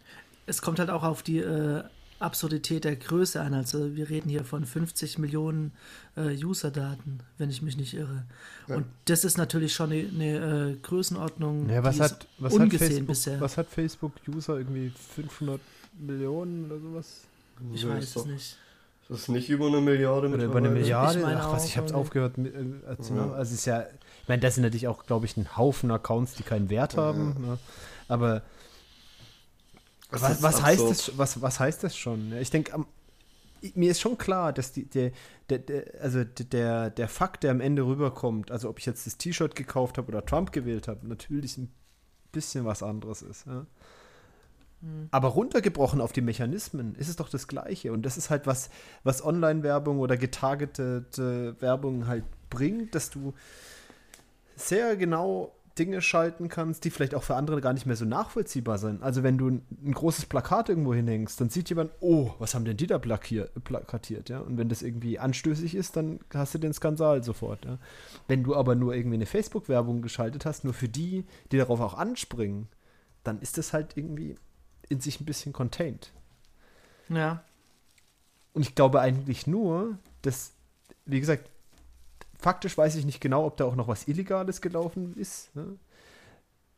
[0.46, 1.82] Es kommt halt auch auf die äh,
[2.20, 3.52] Absurdität der Größe an.
[3.52, 5.72] Also wir reden hier von 50 Millionen
[6.16, 8.24] äh, User-Daten, wenn ich mich nicht irre.
[8.66, 8.76] Ja.
[8.76, 12.88] Und das ist natürlich schon eine, eine äh, Größenordnung, ja, was hat, was ungesehen hat
[12.88, 13.40] Facebook, bisher.
[13.42, 14.56] Was hat Facebook-User?
[14.56, 15.60] Irgendwie 500
[15.98, 17.24] Millionen oder sowas?
[17.74, 18.56] Ich ja, weiß es nicht.
[19.10, 20.28] Das ist nicht über eine Milliarde.
[20.28, 21.18] Oder über eine Milliarde?
[21.18, 22.38] Ich Ach was, ich habe es aufgehört.
[22.38, 23.32] Mit, äh, also, ja.
[23.32, 23.84] also es ist ja
[24.26, 27.36] ich meine, das sind natürlich auch, glaube ich, ein Haufen Accounts, die keinen Wert haben.
[27.40, 27.58] Ne?
[28.08, 28.42] Aber
[30.10, 32.32] was, was heißt das, was, was heißt das schon?
[32.32, 32.72] Ich denke,
[33.76, 35.12] mir ist schon klar, dass die, der,
[35.48, 39.16] der, der, also der, der Fakt, der am Ende rüberkommt, also ob ich jetzt das
[39.16, 41.70] T-Shirt gekauft habe oder Trump gewählt habe, natürlich ein
[42.32, 43.46] bisschen was anderes ist.
[43.46, 43.64] Ja?
[44.80, 45.06] Hm.
[45.12, 47.92] Aber runtergebrochen auf die Mechanismen ist es doch das Gleiche.
[47.92, 48.70] Und das ist halt was,
[49.04, 53.32] was Online-Werbung oder getargetete Werbung halt bringt, dass du
[54.56, 58.78] sehr genau Dinge schalten kannst, die vielleicht auch für andere gar nicht mehr so nachvollziehbar
[58.78, 59.02] sind.
[59.02, 62.64] Also wenn du ein, ein großes Plakat irgendwo hinhängst, dann sieht jemand, oh, was haben
[62.64, 64.40] denn die da plakatiert, ja?
[64.40, 67.78] Und wenn das irgendwie anstößig ist, dann hast du den Skandal sofort, ja?
[68.26, 71.94] Wenn du aber nur irgendwie eine Facebook-Werbung geschaltet hast, nur für die, die darauf auch
[71.94, 72.68] anspringen,
[73.22, 74.36] dann ist das halt irgendwie
[74.88, 76.12] in sich ein bisschen contained.
[77.10, 77.44] Ja.
[78.54, 80.54] Und ich glaube eigentlich nur, dass,
[81.04, 81.50] wie gesagt,
[82.46, 85.52] faktisch weiß ich nicht genau, ob da auch noch was Illegales gelaufen ist.
[85.56, 85.80] Ne?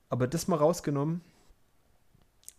[0.09, 1.21] Aber das mal rausgenommen,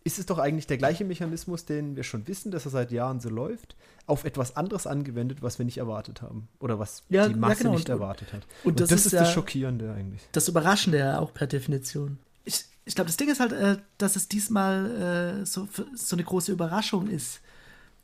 [0.04, 3.18] ist es doch eigentlich der gleiche Mechanismus, den wir schon wissen, dass er seit Jahren
[3.18, 3.74] so läuft,
[4.06, 6.46] auf etwas anderes angewendet, was wir nicht erwartet haben.
[6.60, 7.70] Oder was ja, die Masse ja, genau.
[7.72, 8.46] nicht und, erwartet hat.
[8.62, 10.22] Und, und das, das, ist, ja das Schockierende eigentlich.
[10.30, 12.20] Das Überraschende ja auch per Definition.
[12.44, 16.22] Ich, ich glaube, das Ding ist halt, äh, dass es diesmal äh, so, so eine
[16.22, 17.40] große Überraschung ist.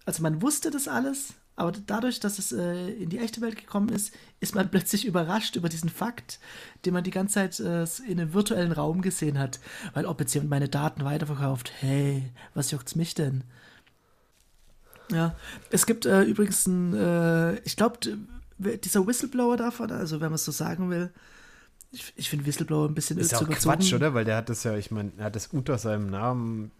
[0.05, 3.89] Also man wusste das alles, aber dadurch, dass es äh, in die echte Welt gekommen
[3.89, 6.39] ist, ist man plötzlich überrascht über diesen Fakt,
[6.85, 9.59] den man die ganze Zeit äh, in einem virtuellen Raum gesehen hat.
[9.95, 13.43] Weil ob jetzt jemand meine Daten weiterverkauft, hey, was juckt's mich denn?
[15.11, 15.35] Ja,
[15.71, 17.99] es gibt äh, übrigens ein, äh, ich glaube,
[18.59, 21.13] dieser Whistleblower davon, also wenn man es so sagen will,
[21.93, 24.13] ich, ich finde Whistleblower ein bisschen Ist ja auch Quatsch, oder?
[24.13, 26.73] Weil der hat das ja, ich meine, er hat das unter seinem Namen,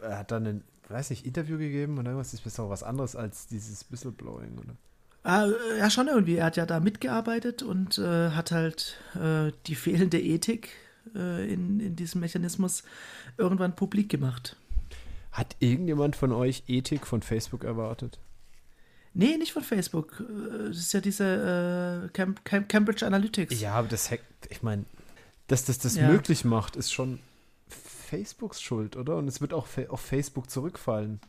[0.00, 2.34] er hat dann einen weiß nicht, Interview gegeben oder irgendwas?
[2.34, 4.76] Ist auch was anderes als dieses Whistleblowing, oder?
[5.24, 6.36] Ah, äh, ja, schon irgendwie.
[6.36, 10.70] Er hat ja da mitgearbeitet und äh, hat halt äh, die fehlende Ethik
[11.14, 12.82] äh, in, in diesem Mechanismus
[13.36, 14.56] irgendwann publik gemacht.
[15.32, 18.18] Hat irgendjemand von euch Ethik von Facebook erwartet?
[19.14, 20.20] Nee, nicht von Facebook.
[20.20, 23.60] Äh, das ist ja diese äh, Cam Cam Cambridge Analytics.
[23.60, 24.10] Ja, aber das,
[24.48, 24.84] ich meine,
[25.48, 26.08] dass das das ja.
[26.08, 27.18] möglich macht, ist schon
[28.08, 29.16] Facebooks Schuld, oder?
[29.16, 31.20] Und es wird auch auf Facebook zurückfallen.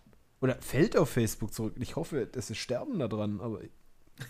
[0.41, 1.75] Oder fällt auf Facebook zurück.
[1.79, 3.59] Ich hoffe, dass es sterben daran, aber.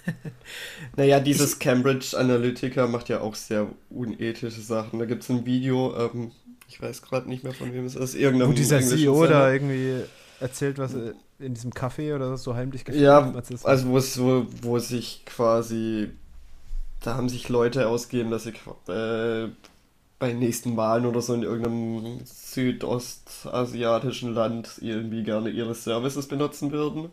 [0.97, 4.99] naja, dieses ich, Cambridge Analytica macht ja auch sehr unethische Sachen.
[4.99, 6.31] Da gibt es ein Video, ähm,
[6.67, 8.51] ich weiß gerade nicht mehr von wem es ist, irgendeinem.
[8.51, 10.03] Wo dieser CEO da irgendwie
[10.39, 10.95] erzählt, was
[11.39, 13.33] in diesem Café oder so heimlich gefilmt Ja,
[13.63, 16.09] also wo es wo, wo sich quasi
[17.01, 18.53] da haben sich Leute ausgegeben, dass sie
[18.91, 19.49] äh,
[20.19, 27.09] bei nächsten Wahlen oder so in irgendeinem südostasiatischen Land irgendwie gerne ihre Services benutzen würden.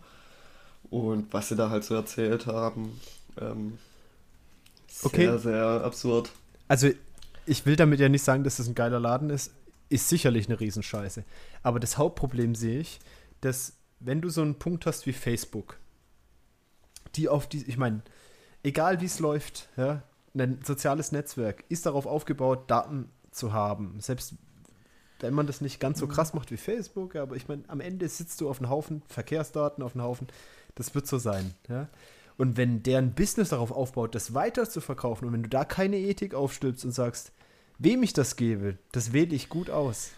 [0.90, 3.00] Und was sie da halt so erzählt haben,
[3.40, 3.78] ähm,
[4.88, 5.38] sehr, Okay.
[5.38, 6.30] sehr absurd.
[6.68, 6.88] Also,
[7.44, 9.52] ich will damit ja nicht sagen, dass das ein geiler Laden ist.
[9.88, 11.22] Ist sicherlich eine Riesenscheiße.
[11.62, 12.98] Aber das Hauptproblem sehe ich,
[13.40, 15.76] dass, wenn du so einen Punkt hast wie Facebook,
[17.14, 18.02] die auf die, ich meine,
[18.64, 20.02] egal wie es läuft, ja,
[20.40, 23.96] ein soziales Netzwerk ist darauf aufgebaut, Daten zu haben.
[24.00, 24.34] Selbst
[25.20, 27.80] wenn man das nicht ganz so krass macht wie Facebook, ja, aber ich meine, am
[27.80, 30.28] Ende sitzt du auf einem Haufen Verkehrsdaten, auf einem Haufen,
[30.74, 31.88] das wird so sein, ja.
[32.36, 35.96] Und wenn deren Business darauf aufbaut, das weiter zu verkaufen und wenn du da keine
[35.96, 37.32] Ethik aufstülpst und sagst,
[37.78, 40.10] wem ich das gebe, das wähle ich gut aus,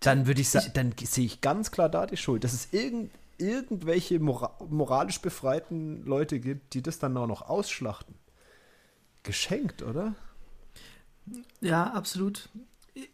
[0.00, 3.10] dann würde ich sagen, dann sehe ich ganz klar da die Schuld, dass es irgend,
[3.38, 8.14] irgendwelche mora moralisch befreiten Leute gibt, die das dann auch noch ausschlachten.
[9.22, 10.14] Geschenkt, oder?
[11.60, 12.48] Ja, absolut.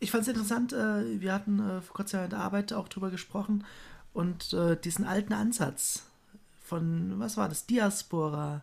[0.00, 3.10] Ich fand es interessant, äh, wir hatten äh, vor kurzem in der Arbeit auch drüber
[3.10, 3.64] gesprochen
[4.12, 6.04] und äh, diesen alten Ansatz
[6.62, 8.62] von, was war das, Diaspora,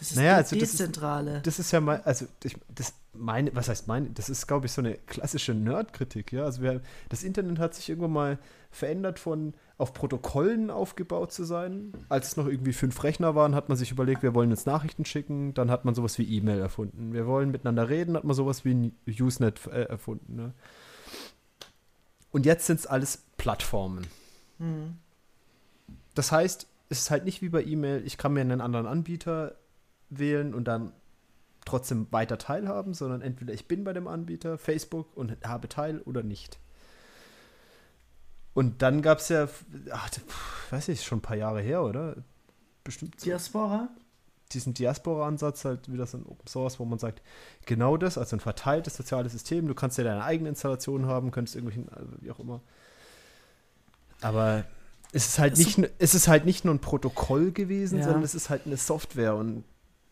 [0.00, 1.40] dieses Naja, De also das ist- Dezentrale.
[1.42, 4.72] Das ist ja mal, also ich, das meine, was heißt meine, das ist, glaube ich,
[4.72, 6.44] so eine klassische Nerd-Kritik, ja.
[6.44, 8.38] Also wir, das Internet hat sich irgendwann mal
[8.70, 11.92] verändert von auf Protokollen aufgebaut zu sein.
[12.10, 15.04] Als es noch irgendwie fünf Rechner waren, hat man sich überlegt, wir wollen jetzt Nachrichten
[15.04, 17.12] schicken, dann hat man sowas wie E-Mail erfunden.
[17.12, 20.36] Wir wollen miteinander reden, hat man sowas wie ein Usenet äh, erfunden.
[20.36, 20.52] Ne?
[22.32, 24.06] Und jetzt sind es alles Plattformen.
[24.58, 24.96] Hm.
[26.14, 29.54] Das heißt, es ist halt nicht wie bei E-Mail, ich kann mir einen anderen Anbieter
[30.10, 30.92] wählen und dann
[31.64, 36.22] trotzdem weiter teilhaben, sondern entweder ich bin bei dem Anbieter, Facebook, und habe Teil oder
[36.22, 36.58] nicht.
[38.54, 39.48] Und dann gab es ja,
[39.90, 40.10] ach,
[40.70, 42.16] weiß ich, schon ein paar Jahre her, oder?
[42.84, 43.88] Bestimmt Diaspora?
[44.52, 47.20] diesen Diaspora-Ansatz halt wieder so ein Open Source, wo man sagt,
[47.64, 51.56] genau das, also ein verteiltes soziales System, du kannst ja deine eigene Installation haben, könntest
[51.56, 52.60] irgendwelchen, also wie auch immer.
[54.20, 54.64] Aber
[55.12, 58.04] es ist halt nicht, es ist halt nicht nur ein Protokoll gewesen, Ja.
[58.04, 59.64] sondern es ist halt eine Software und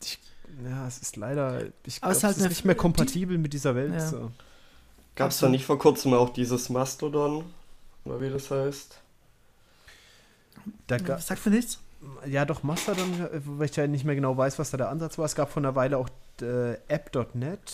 [0.02, 0.18] ich,
[0.64, 3.38] ja, es ist leider, ich Aber glaube, es es ist halt ist nicht mehr kompatibel
[3.38, 3.94] mit dieser Welt.
[3.94, 4.08] Ja.
[4.08, 4.30] So.
[5.14, 7.44] Gab es da nicht vor kurzem auch dieses Mastodon,
[8.04, 9.00] oder wie das heißt?
[10.86, 11.78] Da ga, Sagt mir nichts?
[12.26, 15.18] ja, doch Mastodon, äh, wobei ich ja nicht mehr genau weiß, was da der Ansatz
[15.18, 15.24] war.
[15.24, 16.08] Es gab vor einer Weile auch
[16.42, 17.72] äh, App.net,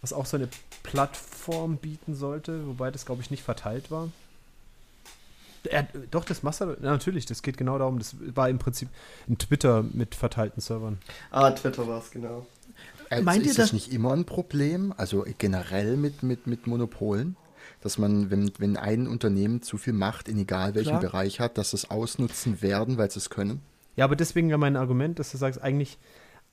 [0.00, 0.48] was auch so eine
[0.82, 4.08] Plattform bieten sollte, wobei das, glaube ich, nicht verteilt war.
[5.64, 7.98] Äh, doch, das Mastodon, ja, natürlich, das geht genau darum.
[7.98, 8.88] Das war im Prinzip
[9.28, 10.98] ein Twitter mit verteilten Servern.
[11.30, 12.46] Ah, Twitter war es, genau.
[13.10, 14.92] Also Meint ihr, ist das dass- nicht immer ein Problem?
[14.96, 17.36] Also generell mit, mit, mit Monopolen?
[17.80, 21.00] Dass man, wenn, wenn ein Unternehmen zu viel Macht in egal welchem Klar.
[21.00, 23.60] Bereich hat, dass es ausnutzen werden, weil sie es können?
[23.96, 25.98] Ja, aber deswegen ja mein Argument, dass du sagst, eigentlich,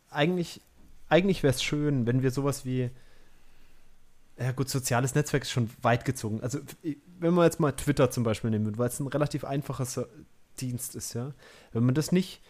[0.09, 0.62] eigentlich,
[1.09, 2.91] eigentlich wäre es schön, wenn wir sowas wie,
[4.40, 6.42] ja gut, soziales Netzwerk ist schon weit gezogen.
[6.42, 6.60] Also
[7.20, 10.08] wenn man jetzt mal Twitter zum Beispiel nehmen würde, weil es ein relativ einfacher
[10.60, 11.34] Dienst ist, ja.
[11.72, 12.42] Wenn man das nicht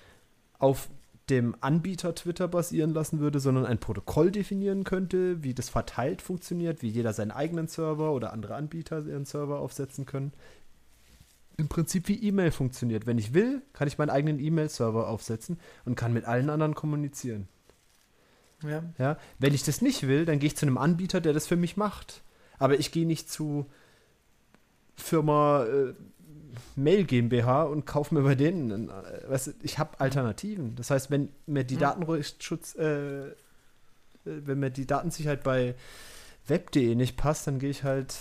[0.59, 0.89] auf
[1.29, 6.81] dem Anbieter Twitter basieren lassen würde, sondern ein Protokoll definieren könnte, wie das verteilt funktioniert,
[6.81, 10.33] wie jeder seinen eigenen Server oder andere Anbieter ihren Server aufsetzen können.
[11.57, 13.05] Im Prinzip wie E-Mail funktioniert.
[13.05, 17.47] Wenn ich will, kann ich meinen eigenen E-Mail-Server aufsetzen und kann mit allen anderen kommunizieren.
[18.63, 18.83] Ja.
[18.97, 19.17] Ja?
[19.39, 21.77] Wenn ich das nicht will, dann gehe ich zu einem Anbieter, der das für mich
[21.77, 22.21] macht.
[22.59, 23.65] Aber ich gehe nicht zu
[24.95, 25.93] Firma äh,
[26.75, 28.89] Mail GmbH und kaufe mir bei denen.
[28.89, 28.93] Äh,
[29.29, 30.75] weißt du, ich habe Alternativen.
[30.75, 31.79] Das heißt, wenn mir die Mhm.
[31.79, 33.33] Datenschutz, äh, äh,
[34.23, 35.75] wenn mir die Datensicherheit bei
[36.47, 38.15] web.de nicht passt, dann gehe ich halt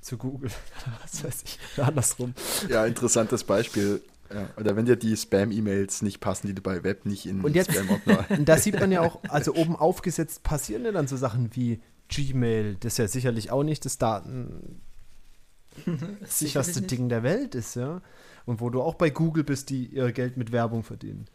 [0.00, 0.50] zu Google.
[1.02, 1.58] Was weiß ich.
[1.82, 2.34] Andersrum.
[2.68, 4.02] Ja, interessantes Beispiel.
[4.32, 7.54] Ja, oder wenn dir die Spam-E-Mails nicht passen, die du bei Web nicht in Und
[7.54, 8.24] jetzt- Spam-Ordner.
[8.36, 11.80] Und da sieht man ja auch, also oben aufgesetzt passieren ja dann so Sachen wie
[12.08, 16.82] Gmail, das ja sicherlich auch nicht das datensicherste.
[16.82, 18.00] Ding der Welt ist, ja.
[18.44, 21.26] Und wo du auch bei Google bist, die ihr Geld mit Werbung verdienen.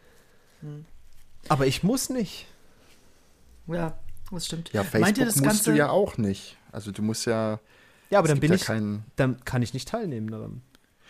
[0.61, 0.85] Hm.
[1.49, 2.47] Aber ich muss nicht.
[3.67, 3.97] Ja,
[4.31, 4.71] das stimmt.
[4.73, 6.57] Ja, Meint ihr, Facebook das musst Ganze, du ja auch nicht.
[6.71, 7.59] Also du musst ja.
[8.09, 9.05] Ja, aber dann bin ja ich, keinen.
[9.15, 10.61] dann kann ich nicht teilnehmen daran.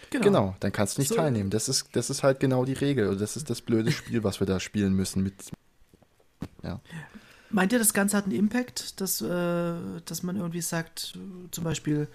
[0.09, 0.55] Genau.
[0.59, 1.49] dann kannst du nicht So- teilnehmen.
[1.49, 3.07] Das ist, das ist halt genau die Regel.
[3.07, 5.35] Und das ist das blöde Spiel, was wir da spielen müssen mit.
[7.49, 9.73] Meint ihr, das Ganze hat einen Impact, dass, äh,
[10.05, 11.17] dass man irgendwie sagt,
[11.51, 12.07] zum Beispiel,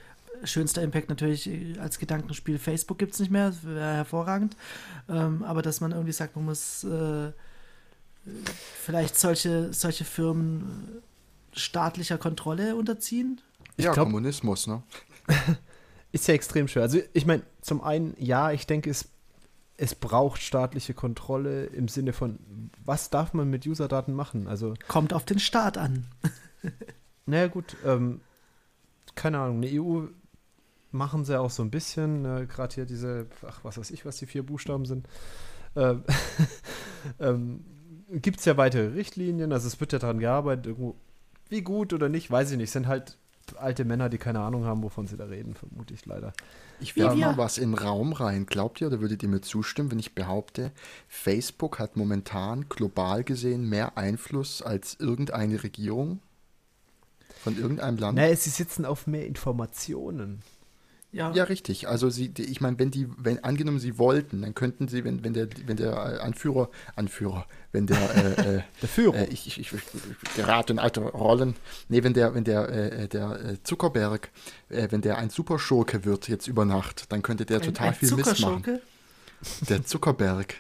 [0.45, 4.57] schönster Impact natürlich äh, als Gedankenspiel, Facebook gibt es nicht mehr, das wäre hervorragend,
[5.09, 7.33] ähm, aber dass man irgendwie sagt, man muss äh,
[8.83, 11.03] vielleicht solche, solche Firmen
[11.53, 13.41] äh, staatlicher Kontrolle unterziehen?
[13.77, 14.83] Ich ja, glaub- Kommunismus, ne?
[16.17, 16.83] Ist ja extrem schwer.
[16.83, 19.11] Also ich meine, zum einen, ja, ich denke, es,
[19.77, 22.39] es braucht staatliche Kontrolle im Sinne von,
[22.83, 24.49] was darf man mit Userdaten machen?
[24.49, 26.07] Also Kommt auf den Staat an.
[27.29, 28.21] Naja, gut, ähm,
[29.17, 30.05] keine Ahnung, eine EU
[30.93, 32.25] machen sie auch so ein bisschen.
[32.25, 35.09] Äh, Gerade hier diese, ach, was weiß ich, was die vier Buchstaben sind.
[35.75, 35.97] Äh,
[37.19, 37.65] ähm,
[38.13, 40.95] Gibt es ja weitere Richtlinien, also es wird ja daran gearbeitet, irgendwo,
[41.49, 42.71] wie gut oder nicht, weiß ich nicht.
[42.71, 43.19] Sind halt
[43.57, 46.33] alte Männer, die keine Ahnung haben, wovon sie da reden, vermute ich leider.
[46.81, 48.47] Ich werfe mal was in den Raum rein.
[48.47, 50.73] Glaubt ihr oder würdet ihr mir zustimmen, wenn ich behaupte,
[51.09, 56.21] Facebook hat momentan global gesehen mehr Einfluss als irgendeine Regierung
[57.43, 58.17] von irgendeinem Land?
[58.17, 60.43] Naja, sie sitzen auf mehr Informationen.
[61.17, 61.33] Ja.
[61.33, 61.89] ja, richtig.
[61.89, 65.33] Also sie, ich meine, wenn die, wenn angenommen sie wollten, dann könnten sie, wenn, wenn
[65.33, 69.83] der, wenn der Anführer, Anführer, wenn der, äh, äh der Führer, äh, ich, ich, ich,
[70.37, 71.57] gerate in alte Rollen,
[71.89, 74.31] nee, wenn der, wenn der, äh, der äh, Zuckerberg,
[74.69, 77.95] äh, wenn der ein Superschurke wird jetzt über Nacht, dann könnte der ein, total ein
[77.95, 78.81] viel Mist machen.
[79.71, 80.55] Der Zuckerberg.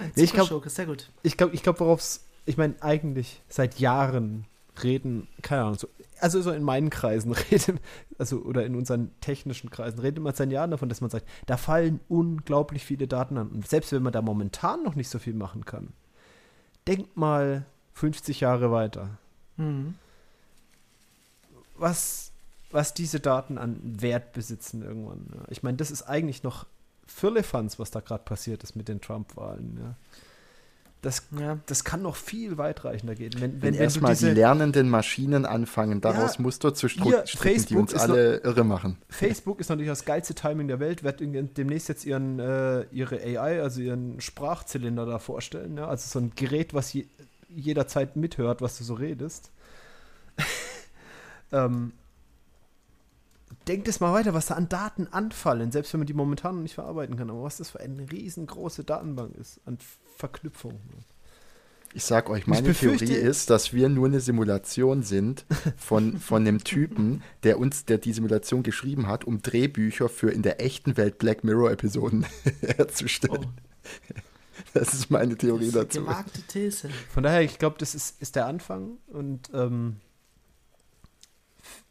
[0.00, 1.10] Ein Zuckerschurke, sehr gut.
[1.24, 4.46] Ich glaube, ich glaube, worauf es, ich meine, eigentlich seit Jahren
[4.84, 5.88] reden, keine Ahnung, so
[6.20, 7.80] also so in meinen Kreisen redet,
[8.18, 11.56] also oder in unseren technischen Kreisen redet man seit Jahren davon, dass man sagt, da
[11.56, 13.48] fallen unglaublich viele Daten an.
[13.48, 15.92] Und selbst wenn man da momentan noch nicht so viel machen kann,
[16.86, 19.18] denkt mal 50 Jahre weiter.
[19.56, 19.94] Mhm.
[21.76, 22.32] Was,
[22.70, 25.26] was diese Daten an Wert besitzen irgendwann.
[25.34, 25.42] Ja.
[25.48, 26.66] Ich meine, das ist eigentlich noch
[27.06, 29.78] Firlefanz, was da gerade passiert ist mit den Trump-Wahlen.
[29.80, 29.94] Ja.
[31.00, 31.58] Das, ja.
[31.66, 33.32] das kann noch viel weitreichender gehen.
[33.34, 37.94] Wenn, wenn, wenn, erstmal die lernenden Maschinen anfangen, daraus ja, Muster zu stricken, die uns
[37.94, 38.98] alle noch, irre machen.
[39.08, 43.62] Facebook ist natürlich das geilste Timing der Welt, wird demnächst jetzt ihren, äh, ihre AI,
[43.62, 45.76] also ihren Sprachzylinder da vorstellen.
[45.76, 45.86] Ja?
[45.86, 47.06] Also so ein Gerät, was je,
[47.48, 49.52] jederzeit mithört, was du so redest.
[51.52, 51.92] ähm,
[53.68, 56.62] denkt es mal weiter, was da an Daten anfallen, selbst wenn man die momentan noch
[56.62, 59.78] nicht verarbeiten kann, aber was das für eine riesengroße Datenbank ist an
[60.18, 61.06] Verknüpfungen.
[61.94, 65.46] Ich sag euch, meine Theorie ist, dass wir nur eine Simulation sind
[65.76, 70.42] von, von einem Typen, der uns, der die Simulation geschrieben hat, um Drehbücher für in
[70.42, 72.26] der echten Welt Black Mirror-Episoden
[72.60, 73.46] herzustellen.
[73.46, 74.14] Oh.
[74.74, 76.00] Das ist meine Theorie das ist dazu.
[76.00, 76.90] Gewagte These.
[77.08, 79.96] Von daher, ich glaube, das ist, ist der Anfang und ähm,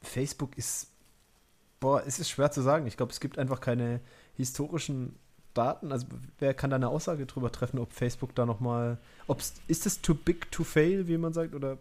[0.02, 0.90] Facebook ist
[1.80, 2.88] Boah, es ist schwer zu sagen.
[2.88, 4.02] Ich glaube, es gibt einfach keine
[4.34, 5.16] historischen
[5.58, 5.92] Daten.
[5.92, 6.08] Also
[6.40, 8.98] wer kann da eine Aussage drüber treffen, ob Facebook da nochmal.
[9.68, 11.78] Ist es too big to fail, wie man sagt, oder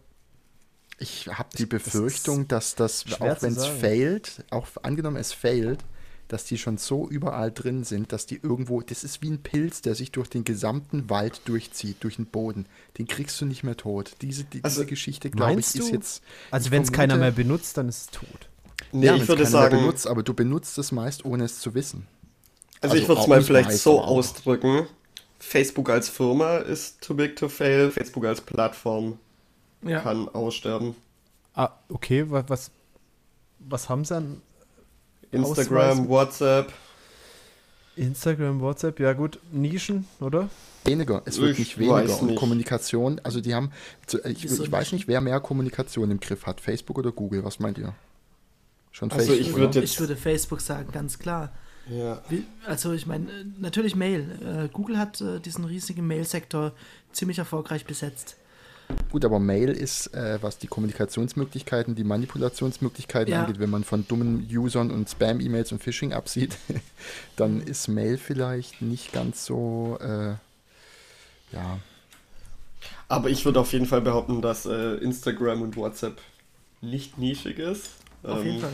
[0.99, 5.83] ich habe die Befürchtung, das dass das, auch wenn es failt, auch angenommen es failt,
[6.27, 9.81] dass die schon so überall drin sind, dass die irgendwo, das ist wie ein Pilz,
[9.81, 12.65] der sich durch den gesamten Wald durchzieht, durch den Boden.
[12.97, 14.15] Den kriegst du nicht mehr tot.
[14.21, 16.23] Diese, die, also, diese Geschichte, glaube ich, ist jetzt.
[16.51, 18.49] Also wenn es keiner mehr benutzt, dann ist es tot.
[18.91, 19.77] Nee, ja, ich würde sagen.
[19.77, 22.07] Benutzt, aber du benutzt es meist, ohne es zu wissen.
[22.81, 24.87] Also, also ich würde es mal vielleicht so ausdrücken.
[25.39, 29.19] Facebook als Firma ist too big to fail, Facebook als Plattform
[29.83, 30.01] ja.
[30.01, 30.95] kann aussterben.
[31.53, 32.71] Ah, okay, was,
[33.59, 34.41] was haben sie an
[35.31, 36.09] Instagram, Ausweis?
[36.09, 36.73] WhatsApp.
[37.95, 40.49] Instagram, WhatsApp, ja gut, Nischen, oder?
[40.85, 42.21] Weniger, es wird ich nicht weniger.
[42.21, 43.71] Und Kommunikation, also die haben,
[44.25, 47.77] ich, ich weiß nicht, wer mehr Kommunikation im Griff hat, Facebook oder Google, was meint
[47.79, 47.93] ihr?
[48.91, 49.47] Schon also Facebook.
[49.47, 51.51] Ich, würd ich würde Facebook sagen, ganz klar.
[51.89, 52.21] Ja.
[52.65, 53.27] Also ich meine,
[53.59, 54.29] natürlich Mail.
[54.41, 56.73] Äh, Google hat äh, diesen riesigen Mail-Sektor
[57.11, 58.37] ziemlich erfolgreich besetzt.
[59.11, 63.41] Gut, aber Mail ist, äh, was die Kommunikationsmöglichkeiten, die Manipulationsmöglichkeiten ja.
[63.41, 66.57] angeht, wenn man von dummen Usern und Spam-E-Mails und Phishing absieht,
[67.35, 67.67] dann mhm.
[67.67, 70.35] ist Mail vielleicht nicht ganz so, äh,
[71.53, 71.79] ja.
[73.09, 76.21] Aber ich würde auf jeden Fall behaupten, dass äh, Instagram und WhatsApp
[76.81, 77.91] nicht nischig ist.
[78.23, 78.73] Auf ähm, jeden Fall.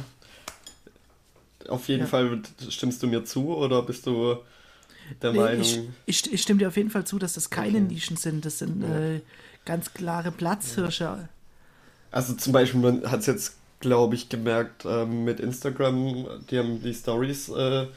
[1.68, 2.08] Auf jeden ja.
[2.08, 4.38] Fall stimmst du mir zu oder bist du
[5.22, 5.62] der nee, Meinung?
[5.62, 7.88] Ich, ich, ich, stimme dir auf jeden Fall zu, dass das keine okay.
[7.94, 8.46] Nischen sind.
[8.46, 9.16] Das sind ja.
[9.16, 9.22] äh,
[9.66, 11.04] ganz klare Platzhirsche.
[11.04, 11.30] Ja.
[12.12, 16.82] Also zum Beispiel, man hat es jetzt, glaube ich, gemerkt äh, mit Instagram, die haben
[16.82, 17.88] die Stories äh,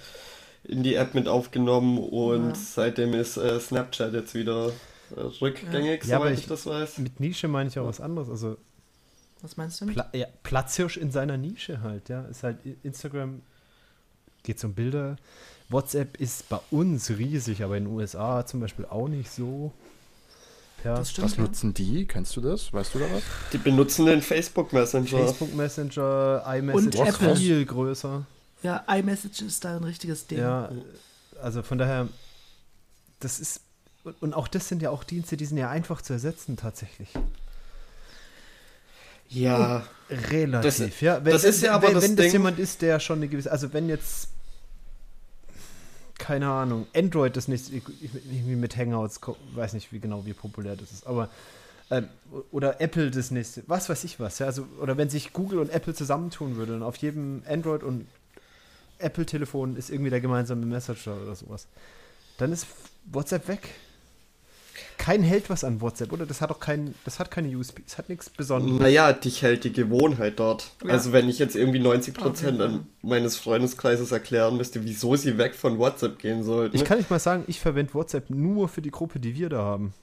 [0.65, 4.73] in die App mit aufgenommen und seitdem ist äh, Snapchat jetzt wieder
[5.15, 6.19] äh, rückgängig, ja.
[6.19, 6.99] soweit ich, ich das weiß.
[6.99, 8.29] Mit Nische meine ich auch was anderes.
[8.29, 8.57] Also
[9.43, 9.87] was meinst du?
[9.87, 12.23] Pla ja, Platzhirsch in seiner Nische halt, ja.
[12.23, 13.43] Ist halt Instagram
[14.47, 15.17] geht um Bilder.
[15.69, 19.73] WhatsApp ist bei uns riesig, aber in den USA zum Beispiel auch nicht so.
[20.85, 21.05] Ja.
[21.05, 22.07] Stimmt, was nutzen die?
[22.07, 22.73] Kennst du das?
[22.73, 23.23] Weißt du da was?
[23.53, 25.09] Die benutzen den Facebook Messenger.
[25.09, 27.37] Facebook Messenger, iMessage Und Apple.
[27.37, 28.25] viel größer.
[28.63, 30.39] Ja, iMessage ist da ein richtiges Ding.
[30.39, 30.71] Ja,
[31.43, 32.09] also von daher,
[33.21, 33.63] das ist,
[34.21, 37.09] und auch das sind ja auch Dienste, die sind ja einfach zu ersetzen tatsächlich.
[39.29, 39.85] Ja.
[40.09, 41.25] Relativ, das, ja.
[41.25, 43.51] Wenn, das ist ja aber wenn, das wenn das jemand ist, der schon eine gewisse,
[43.51, 44.29] also wenn jetzt
[46.19, 49.21] keine Ahnung, Android das nicht irgendwie mit Hangouts,
[49.55, 51.29] weiß nicht wie genau wie populär das ist, aber
[51.91, 52.03] äh,
[52.51, 55.71] oder Apple das nächste, was weiß ich was, ja, also oder wenn sich Google und
[55.71, 58.07] Apple zusammentun würden auf jedem Android und
[58.99, 61.67] Apple-Telefon ist irgendwie der gemeinsame Messenger oder sowas.
[62.39, 62.67] Dann ist
[63.07, 63.69] WhatsApp weg.
[64.99, 66.27] Kein hält was an WhatsApp, oder?
[66.27, 68.81] Das hat auch kein, das hat keine USB, es hat nichts Besonderes.
[68.81, 70.71] Naja, dich hält die Gewohnheit dort.
[70.85, 70.91] Ja.
[70.91, 72.81] Also wenn ich jetzt irgendwie 90% okay.
[73.03, 76.77] meines Freundeskreises erklären müsste, wieso sie weg von WhatsApp gehen sollten.
[76.77, 79.59] Ich kann nicht mal sagen, ich verwende WhatsApp nur für die Gruppe, die wir da
[79.59, 79.95] haben.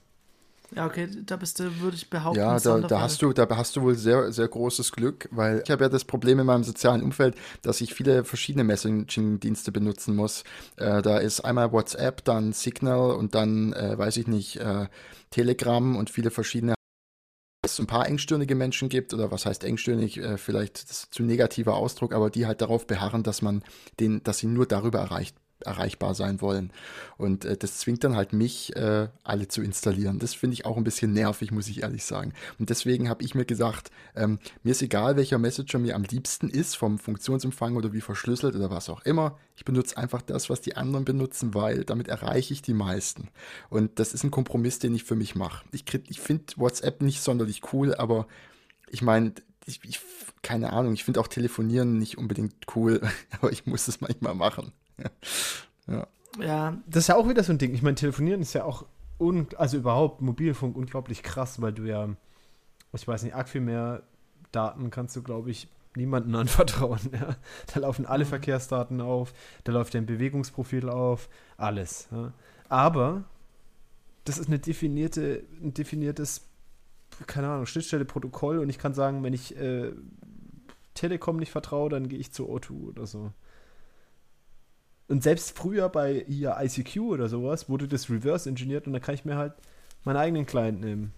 [0.76, 2.39] Ja, okay, da bist du, würde ich behaupten.
[2.39, 5.71] Ja, da, da, hast du, da hast du wohl sehr, sehr großes Glück, weil ich
[5.71, 10.43] habe ja das Problem in meinem sozialen Umfeld, dass ich viele verschiedene Messaging-Dienste benutzen muss.
[10.78, 14.88] Äh, da ist einmal WhatsApp, dann Signal und dann, äh, weiß ich nicht, äh,
[15.30, 16.74] Telegram und viele verschiedene
[17.65, 22.13] es ein paar engstirnige Menschen gibt, oder was heißt engstirnig, äh, vielleicht zu negativer Ausdruck,
[22.13, 23.63] aber die halt darauf beharren, dass man
[24.01, 26.72] den, dass sie nur darüber erreicht erreichbar sein wollen.
[27.18, 30.20] Und äh, das zwingt dann halt mich, äh, alle zu installieren.
[30.20, 32.34] Das finde ich auch ein bisschen nervig, muss ich ehrlich sagen.
[32.59, 36.49] Und deswegen habe ich mir gesagt, ähm, mir ist egal, welcher Messenger mir am liebsten
[36.49, 39.38] ist, vom Funktionsumfang oder wie verschlüsselt oder was auch immer.
[39.55, 43.30] Ich benutze einfach das, was die anderen benutzen, weil damit erreiche ich die meisten.
[43.70, 45.66] Und das ist ein Kompromiss, den ich für mich mache.
[45.72, 48.28] Ich, ich finde WhatsApp nicht sonderlich cool, aber
[48.89, 49.34] ich meine,
[49.66, 50.01] ich, ich,
[50.41, 53.01] keine Ahnung, ich finde auch Telefonieren nicht unbedingt cool,
[53.32, 54.72] aber ich muss es manchmal machen.
[55.88, 56.08] Ja.
[56.39, 56.78] ja.
[56.88, 57.74] Das ist ja auch wieder so ein Ding.
[57.74, 58.86] Ich meine, telefonieren ist ja auch,
[59.20, 62.10] un also überhaupt Mobilfunk unglaublich krass, weil du ja,
[62.94, 64.04] ich weiß nicht, arg viel mehr
[64.52, 67.00] Daten kannst du, glaube ich, niemanden anvertrauen.
[67.12, 67.36] Ja?
[67.74, 68.30] Da laufen alle mhm.
[68.30, 69.34] Verkehrsdaten auf,
[69.64, 72.08] da läuft dein Bewegungsprofil auf, alles.
[72.12, 72.34] Ja?
[72.70, 73.24] Aber
[74.26, 76.46] das ist eine definierte, ein definiertes,
[77.28, 79.91] keine Ahnung, Schnittstelle, Protokoll und ich kann sagen, wenn ich äh,
[80.94, 83.32] Telekom nicht vertraue, dann gehe ich zu O2 oder so.
[85.08, 89.16] Und selbst früher bei hier ICQ oder sowas wurde das reverse engineert und da kann
[89.16, 89.54] ich mir halt
[90.04, 91.14] meinen eigenen Client nehmen.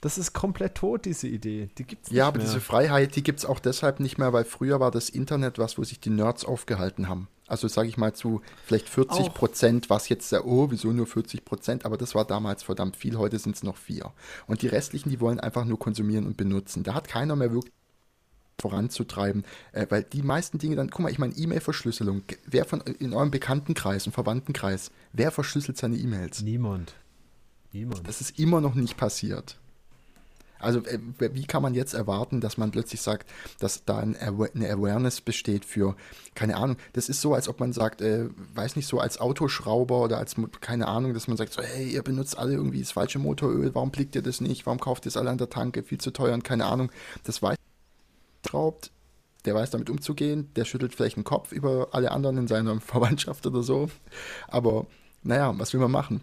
[0.00, 1.68] Das ist komplett tot, diese Idee.
[1.78, 2.46] Die gibt's nicht Ja, aber mehr.
[2.46, 5.78] diese Freiheit, die gibt es auch deshalb nicht mehr, weil früher war das Internet was,
[5.78, 7.28] wo sich die Nerds aufgehalten haben.
[7.48, 11.44] Also sage ich mal zu vielleicht 40 Prozent, was jetzt der, oh, wieso nur 40
[11.44, 14.12] Prozent, aber das war damals verdammt viel, heute sind es noch vier.
[14.46, 16.82] Und die restlichen, die wollen einfach nur konsumieren und benutzen.
[16.82, 17.72] Da hat keiner mehr wirklich
[18.60, 23.12] voranzutreiben, äh, weil die meisten Dinge dann, guck mal, ich meine E-Mail-Verschlüsselung, wer von in
[23.12, 26.42] eurem Bekanntenkreis und Verwandtenkreis, wer verschlüsselt seine E-Mails?
[26.42, 26.94] Niemand.
[27.72, 28.06] Niemand.
[28.08, 29.56] Das ist immer noch nicht passiert.
[30.58, 33.28] Also äh, wie kann man jetzt erwarten, dass man plötzlich sagt,
[33.58, 35.96] dass da eine Awareness besteht für,
[36.34, 40.00] keine Ahnung, das ist so, als ob man sagt, äh, weiß nicht, so als Autoschrauber
[40.00, 43.18] oder als, keine Ahnung, dass man sagt, so, hey, ihr benutzt alle irgendwie das falsche
[43.18, 45.98] Motoröl, warum blickt ihr das nicht, warum kauft ihr es alle an der Tanke, viel
[45.98, 46.90] zu teuer und keine Ahnung,
[47.24, 47.56] das weiß
[48.46, 48.90] schraubt,
[49.44, 53.46] der weiß damit umzugehen, der schüttelt vielleicht den Kopf über alle anderen in seiner Verwandtschaft
[53.46, 53.88] oder so.
[54.48, 54.86] Aber
[55.22, 56.20] naja, was will man machen?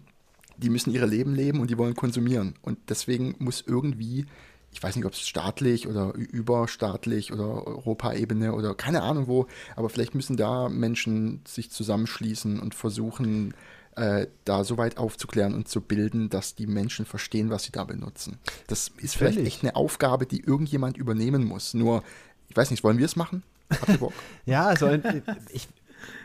[0.56, 2.54] Die müssen ihre Leben leben und die wollen konsumieren.
[2.62, 4.26] Und deswegen muss irgendwie,
[4.72, 9.88] ich weiß nicht, ob es staatlich oder überstaatlich oder Europaebene oder keine Ahnung wo, aber
[9.88, 13.54] vielleicht müssen da Menschen sich zusammenschließen und versuchen,
[13.96, 17.84] äh, da so weit aufzuklären und zu bilden, dass die Menschen verstehen, was sie da
[17.84, 18.38] benutzen.
[18.66, 19.54] Das ist vielleicht Völlig.
[19.54, 21.74] echt eine Aufgabe, die irgendjemand übernehmen muss.
[21.74, 22.02] Nur,
[22.48, 23.42] ich weiß nicht, wollen wir es machen?
[23.70, 24.12] Habt ihr Bock?
[24.46, 24.90] ja, also
[25.52, 25.68] ich,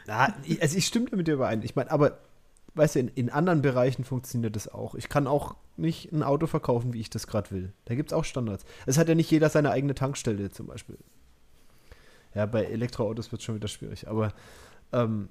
[0.07, 1.61] na, also ich stimme mit dir überein.
[1.61, 2.19] Ich meine, aber
[2.75, 4.95] weißt du, in, in, anderen Bereichen funktioniert das auch.
[4.95, 7.73] Ich kann auch nicht ein Auto verkaufen, wie ich das gerade will.
[7.85, 8.65] Da gibt es auch Standards.
[8.85, 10.97] Es hat ja nicht jeder seine eigene Tankstelle zum Beispiel.
[12.35, 14.07] Ja, bei Elektroautos wird es schon wieder schwierig.
[14.07, 14.33] Aber
[14.91, 15.29] ähm,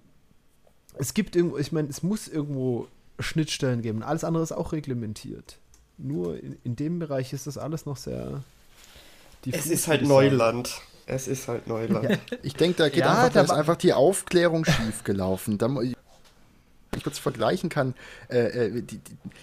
[0.95, 4.03] es gibt irgendwo, ich meine, es muss irgendwo Schnittstellen geben.
[4.03, 5.59] Alles andere ist auch reglementiert.
[5.97, 8.43] Nur in, in dem Bereich ist das alles noch sehr.
[9.51, 10.81] Es ist halt Neuland.
[11.07, 12.11] Es ist halt Neuland.
[12.11, 12.19] Ja.
[12.43, 15.59] Ich denke, da geht ja, einfach, da ist einfach die Aufklärung schiefgelaufen.
[15.59, 15.69] Da,
[16.99, 17.95] ich kurz vergleichen kann,
[18.29, 18.99] äh, äh die,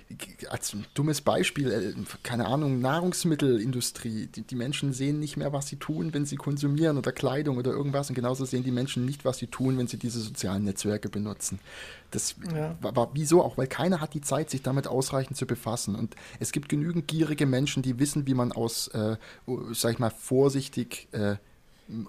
[0.10, 1.94] die, als ein dummes Beispiel, äh,
[2.24, 4.28] keine Ahnung, Nahrungsmittelindustrie.
[4.28, 7.72] Die, die, Menschen sehen nicht mehr, was sie tun, wenn sie konsumieren oder Kleidung oder
[7.72, 8.10] irgendwas.
[8.10, 11.60] Und genauso sehen die Menschen nicht, was sie tun, wenn sie diese sozialen Netzwerke benutzen.
[12.12, 12.76] Das ja.
[12.82, 15.96] war, war wieso auch, weil keiner hat die Zeit, sich damit ausreichend zu befassen.
[15.96, 19.18] Und es gibt genügend gierige Menschen, die wissen, wie man aus, äh,
[19.74, 21.36] sag ich mal, vorsichtig äh,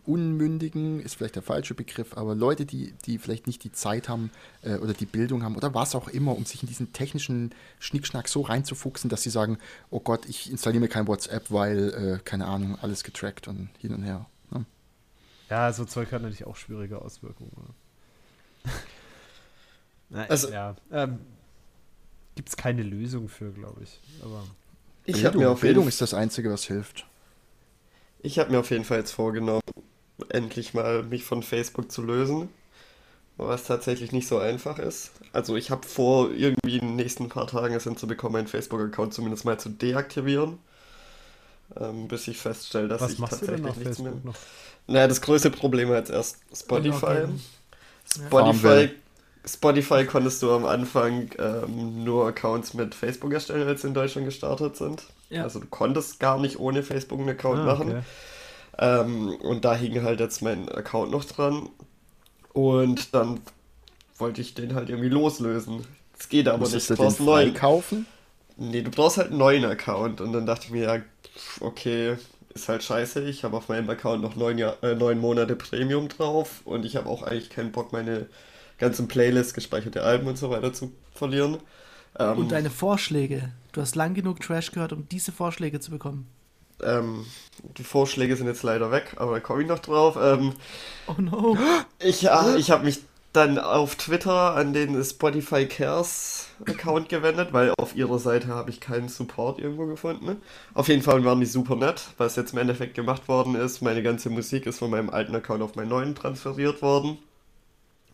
[0.04, 4.30] Unmündigen ist vielleicht der falsche Begriff, aber Leute, die, die vielleicht nicht die Zeit haben
[4.62, 8.28] äh, oder die Bildung haben oder was auch immer, um sich in diesen technischen Schnickschnack
[8.28, 9.58] so reinzufuchsen, dass sie sagen,
[9.90, 13.92] oh Gott, ich installiere mir kein WhatsApp, weil, äh, keine Ahnung, alles getrackt und hin
[13.92, 14.26] und her.
[14.50, 14.64] Ne?
[15.50, 17.74] Ja, so Zeug hat natürlich auch schwierige Auswirkungen.
[20.08, 21.18] Na, also, ja, ähm,
[22.34, 24.00] gibt es keine Lösung für, glaube ich.
[24.22, 24.42] Aber
[25.04, 27.06] ich Bildung, Bildung ist das Einzige, was hilft.
[28.26, 29.62] Ich habe mir auf jeden Fall jetzt vorgenommen,
[30.30, 32.48] endlich mal mich von Facebook zu lösen.
[33.36, 35.12] Was tatsächlich nicht so einfach ist.
[35.32, 39.44] Also ich habe vor, irgendwie in den nächsten paar Tagen es hinzubekommen, meinen Facebook-Account zumindest
[39.44, 40.58] mal zu deaktivieren.
[41.78, 44.12] ähm, bis ich feststelle, dass Was ich tatsächlich nichts mehr.
[44.12, 44.34] Facebook noch?
[44.88, 47.26] Naja, das größte Problem war jetzt erst Spotify.
[48.08, 48.90] Spotify.
[49.48, 54.26] Spotify konntest du am Anfang ähm, nur Accounts mit Facebook erstellen, als sie in Deutschland
[54.26, 55.04] gestartet sind.
[55.30, 55.44] Ja.
[55.44, 57.88] Also du konntest gar nicht ohne Facebook einen Account Ah, machen.
[57.90, 58.02] okay.
[58.78, 61.68] Ähm, und da hing halt jetzt mein Account noch dran.
[62.52, 63.40] Und dann
[64.18, 65.86] wollte ich den halt irgendwie loslösen.
[66.18, 66.98] Es geht aber Musstest nicht.
[66.98, 67.50] du brauchst einen neuen.
[67.52, 68.06] freikaufen?
[68.56, 70.20] Nee, du brauchst halt einen neuen Account.
[70.20, 71.02] Und dann dachte ich mir, ja,
[71.60, 72.16] okay,
[72.54, 73.22] ist halt scheiße.
[73.28, 76.62] Ich habe auf meinem Account noch neun, Jahr, äh, neun Monate Premium drauf.
[76.64, 78.26] Und ich habe auch eigentlich keinen Bock, meine
[78.78, 81.58] ganzen Playlists, gespeicherte Alben und so weiter zu verlieren.
[82.18, 83.52] Ähm, Und deine Vorschläge.
[83.72, 86.26] Du hast lang genug Trash gehört, um diese Vorschläge zu bekommen.
[86.82, 87.26] ähm,
[87.78, 90.16] die Vorschläge sind jetzt leider weg, aber da komme ich noch drauf.
[90.20, 90.52] Ähm,
[91.06, 91.56] Oh no.
[91.98, 93.00] Ich, ja, ich habe mich
[93.32, 98.80] dann auf Twitter an den Spotify Cares Account gewendet, weil auf ihrer Seite habe ich
[98.80, 100.40] keinen Support irgendwo gefunden.
[100.74, 102.08] Auf jeden Fall waren die super nett.
[102.18, 105.62] Was jetzt im Endeffekt gemacht worden ist, meine ganze Musik ist von meinem alten Account
[105.62, 107.18] auf meinen neuen transferiert worden.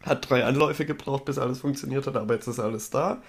[0.02, 3.22] Hat drei Anläufe gebraucht, bis alles funktioniert hat, aber jetzt ist alles da.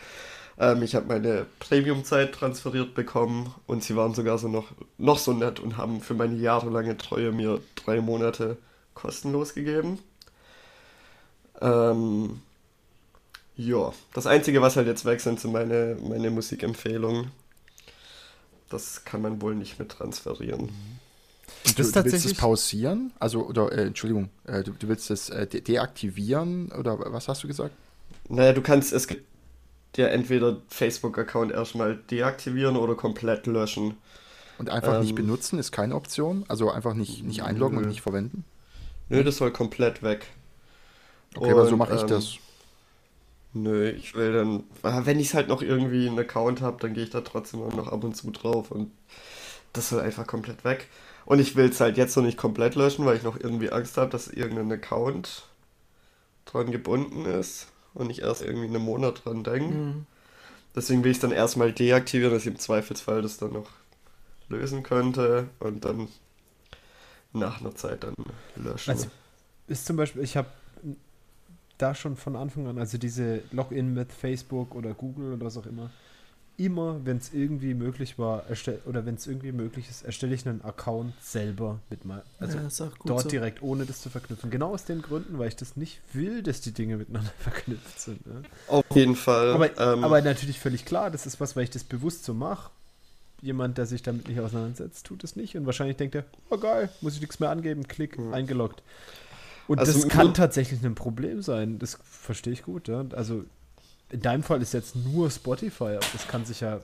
[0.58, 4.68] Ähm, ich habe meine Premium-Zeit transferiert bekommen und sie waren sogar so noch,
[4.98, 8.58] noch so nett und haben für meine jahrelange Treue mir drei Monate
[8.94, 10.00] kostenlos gegeben.
[11.62, 12.42] Ähm,
[13.56, 17.32] ja, das Einzige, was halt jetzt weg sind, sind meine, meine Musikempfehlungen.
[18.70, 20.70] Das kann man wohl nicht mit transferieren.
[21.66, 23.14] Und Das du, du willst es pausieren?
[23.20, 26.72] Also, oder, äh, Entschuldigung, äh, du, du willst es äh, de deaktivieren?
[26.72, 27.76] Oder was hast du gesagt?
[28.30, 29.26] Naja, du kannst, es gibt
[29.98, 33.98] ja entweder Facebook-Account erstmal deaktivieren oder komplett löschen.
[34.58, 36.44] Und einfach nicht Ähm, benutzen ist keine Option?
[36.48, 37.88] Also einfach nicht, nicht einloggen und nö.
[37.88, 38.46] nicht verwenden?
[39.10, 40.28] Nö, das soll komplett weg.
[41.36, 42.40] Okay, aber so Und, mache ich ähm, das.
[43.54, 44.64] Nö, ich will dann,
[45.06, 48.04] wenn ich halt noch irgendwie einen Account habe, dann gehe ich da trotzdem noch ab
[48.04, 48.92] und zu drauf und
[49.74, 50.90] das soll einfach komplett weg.
[51.26, 53.98] Und ich will es halt jetzt noch nicht komplett löschen, weil ich noch irgendwie Angst
[53.98, 55.44] habe, dass irgendein Account
[56.46, 59.74] dran gebunden ist und ich erst irgendwie einen Monat dran denke.
[59.74, 60.06] Mhm.
[60.76, 63.70] Deswegen will ich es dann erstmal deaktivieren, dass ich im Zweifelsfall das dann noch
[64.50, 66.08] lösen könnte und dann
[67.32, 68.16] nach einer Zeit dann
[68.56, 68.92] löschen.
[68.92, 69.08] Also,
[69.68, 70.50] ist zum Beispiel, ich habe
[71.78, 75.66] da schon von Anfang an, also diese Login mit Facebook oder Google oder was auch
[75.66, 75.90] immer,
[76.58, 80.48] immer, wenn es irgendwie möglich war, erstell, oder wenn es irgendwie möglich ist, erstelle ich
[80.48, 83.30] einen Account selber mit mal, also ja, ist auch gut dort so.
[83.30, 84.50] direkt, ohne das zu verknüpfen.
[84.52, 88.26] Genau aus den Gründen, weil ich das nicht will, dass die Dinge miteinander verknüpft sind.
[88.28, 88.44] Ne?
[88.68, 89.52] Auf jeden Fall.
[89.54, 92.70] Aber, ähm, aber natürlich völlig klar, das ist was, weil ich das bewusst so mache.
[93.42, 96.90] Jemand, der sich damit nicht auseinandersetzt, tut es nicht und wahrscheinlich denkt er, oh geil,
[97.02, 98.34] muss ich nichts mehr angeben, klick, Mhm.
[98.34, 98.82] eingeloggt.
[99.68, 102.88] Und Also das kann tatsächlich ein Problem sein, das verstehe ich gut.
[102.88, 103.04] Ja?
[103.14, 103.44] Also
[104.14, 106.80] in deinem Fall ist jetzt nur Spotify, aber das kann sich ja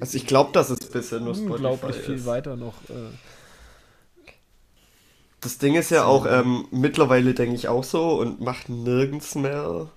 [0.00, 2.26] also ich glaube, dass es bisher nur Spotify unglaublich viel ist.
[2.26, 2.74] weiter noch.
[2.90, 2.94] Äh,
[5.40, 9.88] Das Ding ist ja auch, ähm, mittlerweile denke ich auch so und macht nirgends mehr,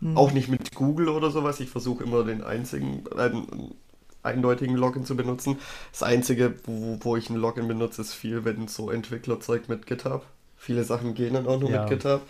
[0.00, 0.16] Mhm.
[0.16, 1.60] auch nicht mit Google oder sowas.
[1.60, 3.74] Ich versuche immer den einzigen, einen
[4.22, 5.58] eindeutigen Login zu benutzen.
[5.92, 10.24] Das einzige, wo, wo ich ein Login benutze, ist viel, wenn so Entwicklerzeug mit GitHub.
[10.56, 11.80] Viele Sachen gehen dann auch nur Ja.
[11.80, 12.22] mit GitHub.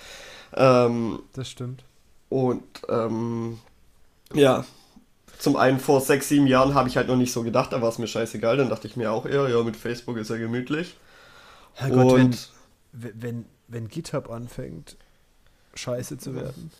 [0.55, 1.85] Ähm, das stimmt.
[2.29, 3.59] Und ähm,
[4.35, 4.65] ja,
[5.39, 7.89] zum einen vor sechs, sieben Jahren habe ich halt noch nicht so gedacht, da war
[7.89, 8.57] es mir scheißegal.
[8.57, 10.97] Dann dachte ich mir auch eher, ja, mit Facebook ist ja gemütlich.
[11.75, 12.53] Herrgott, wenn, und
[12.93, 14.97] wenn, wenn GitHub anfängt,
[15.75, 16.73] scheiße zu werden,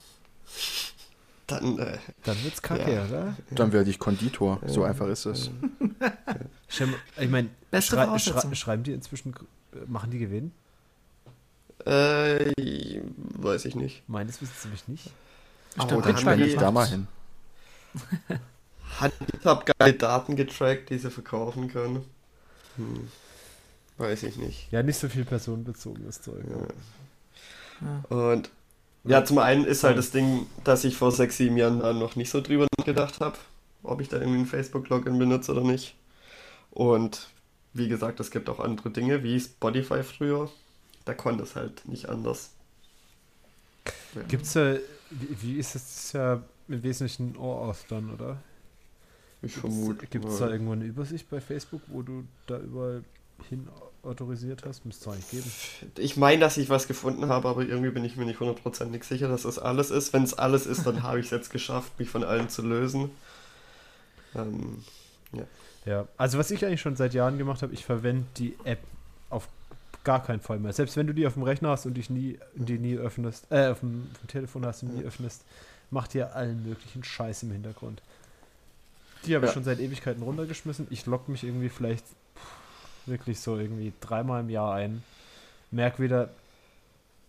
[1.47, 3.05] dann, äh, dann wird's kacke, Ja.
[3.07, 3.37] oder?
[3.53, 4.61] Dann werde ich Konditor.
[4.67, 5.51] So einfach ist es.
[7.19, 7.49] Ich meine,
[7.81, 9.35] schrei schrei schreiben die inzwischen,
[9.87, 10.53] machen die Gewinn?
[11.87, 12.53] äh,
[13.39, 14.03] weiß ich nicht.
[14.07, 15.11] Meines Wissens nämlich nicht.
[15.79, 17.07] Ich Oh, dann die- ich da mal hin.
[19.01, 22.05] Hat GitHub geile Daten getrackt, die sie verkaufen können?
[22.77, 23.09] Hm,
[23.99, 24.71] weiß ich nicht.
[24.73, 26.45] Ja, nicht so viel personenbezogenes Zeug.
[27.81, 27.87] Ja.
[28.11, 28.17] Ja.
[28.17, 28.51] Und
[29.05, 32.17] ja, zum einen ist halt das Ding, dass ich vor sechs, sieben Jahren da noch
[32.17, 33.39] nicht so drüber nachgedacht habe,
[33.85, 35.95] ob ich da irgendwie ein Facebook-Login benutze oder nicht.
[36.73, 37.29] Und
[37.73, 40.51] wie gesagt, es gibt auch andere Dinge, wie Spotify früher.
[41.05, 42.51] Da konnte es halt nicht anders.
[44.15, 44.23] Ja.
[44.29, 44.75] Gibt's da,
[45.11, 48.39] wie, wie ist ist ja im Wesentlichen OAuth dann, oder?
[49.43, 50.07] Ich vermute.
[50.07, 50.47] Gibt es ja.
[50.47, 53.05] da irgendwo eine Übersicht bei Facebook, wo du da überall
[53.49, 53.69] hin
[54.03, 54.85] autorisiert hast?
[54.85, 55.53] Müsste es eigentlich geben.
[55.99, 59.29] Ich meine, dass ich was gefunden habe, aber irgendwie bin ich mir nicht hundertprozentig sicher,
[59.29, 60.13] dass das alles ist.
[60.13, 63.11] Wenn es alles ist, dann habe ich es jetzt geschafft, mich von allen zu lösen.
[64.35, 64.83] Ähm,
[65.85, 68.81] Ja, also was ich eigentlich schon seit Jahren gemacht habe, ich verwende die App
[69.31, 69.49] auf
[70.09, 70.73] gar keinen Fall mehr.
[70.73, 73.67] Selbst wenn du die auf dem Rechner hast und dich nie, die nie öffnest, äh,
[73.69, 75.43] auf dem, auf dem Telefon hast und nie öffnest,
[75.91, 78.01] macht dir allen möglichen Scheiß im Hintergrund.
[79.27, 79.55] Die habe ich Ja.
[79.55, 80.87] schon seit Ewigkeiten runtergeschmissen.
[80.89, 82.05] Ich logge mich irgendwie vielleicht
[83.05, 85.03] wirklich so irgendwie dreimal im Jahr ein.
[85.71, 86.31] Merk wieder,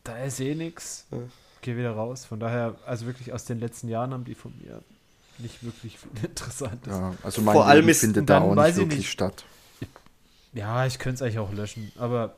[0.06, 1.06] da ist eh nix.
[1.12, 1.18] Ja.
[1.62, 2.24] Geh wieder raus.
[2.24, 4.82] Von daher, also wirklich aus den letzten Jahren haben die von mir
[5.38, 6.94] nicht wirklich viel Interessantes.
[6.94, 9.10] Ja, also mein Vor allem Leben ist- findet da dann auch nicht ich wirklich nicht.
[9.12, 9.44] statt.
[10.54, 12.36] Ja, ich könnte es eigentlich auch löschen, aber.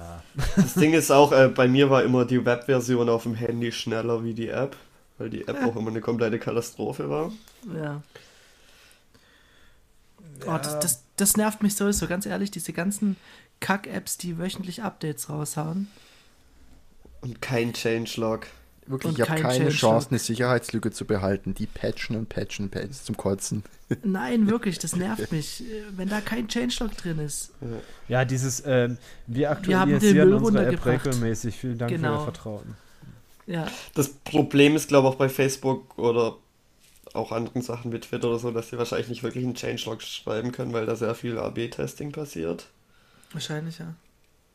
[0.00, 0.22] Ah.
[0.56, 4.24] Das Ding ist auch, äh, bei mir war immer die Webversion auf dem Handy schneller
[4.24, 4.76] wie die App,
[5.18, 7.32] weil die App auch immer eine komplette Katastrophe war.
[7.74, 8.02] Ja.
[10.46, 13.16] Oh, das, das, das nervt mich sowieso, ganz ehrlich, diese ganzen
[13.60, 15.88] Kack-Apps, die wöchentlich Updates raushauen.
[17.20, 18.46] Und kein Changelog.
[18.86, 19.70] Wirklich, Und ich habe kein keine.
[19.70, 21.54] Chance, eine Sicherheitslücke zu behalten.
[21.54, 23.62] Die patchen und patchen und patchen zum Kotzen.
[24.02, 25.62] Nein, wirklich, das nervt mich,
[25.96, 27.52] wenn da kein Changelog drin ist.
[28.08, 31.56] Ja, dieses, ähm, wir haben den aktualisieren Müll unsere App regelmäßig.
[31.56, 32.18] Vielen Dank für Genau.
[32.20, 32.76] Ihr Vertrauen.
[33.46, 36.36] Ja, Das Problem ist, glaube ich, auch bei Facebook oder
[37.12, 40.52] auch anderen Sachen wie Twitter oder so, dass sie wahrscheinlich nicht wirklich einen Changelog schreiben
[40.52, 42.66] können, weil da sehr viel AB-Testing passiert.
[43.32, 43.94] wahrscheinlich, ja.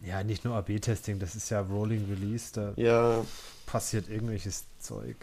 [0.01, 3.25] Ja, nicht nur AB-Testing, das ist ja Rolling Release, da Ja,
[3.65, 5.15] passiert irgendwelches Zeug.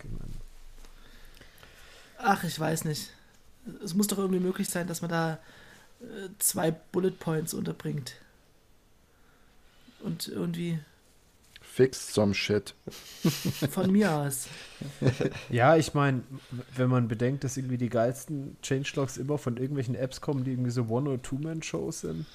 [2.18, 3.10] Ach, ich weiß nicht.
[3.84, 5.38] Es muss doch irgendwie möglich sein, dass man da
[6.00, 8.16] äh, zwei Bullet Points unterbringt.
[10.00, 10.80] Und irgendwie
[11.60, 12.74] Fix some shit.
[13.70, 14.46] von mir aus.
[15.48, 16.22] Ja, ich meine,
[16.76, 20.70] wenn man bedenkt, dass irgendwie die geilsten Changelogs immer von irgendwelchen Apps kommen, die irgendwie
[20.70, 22.26] so One- oder Two-Man-Shows sind,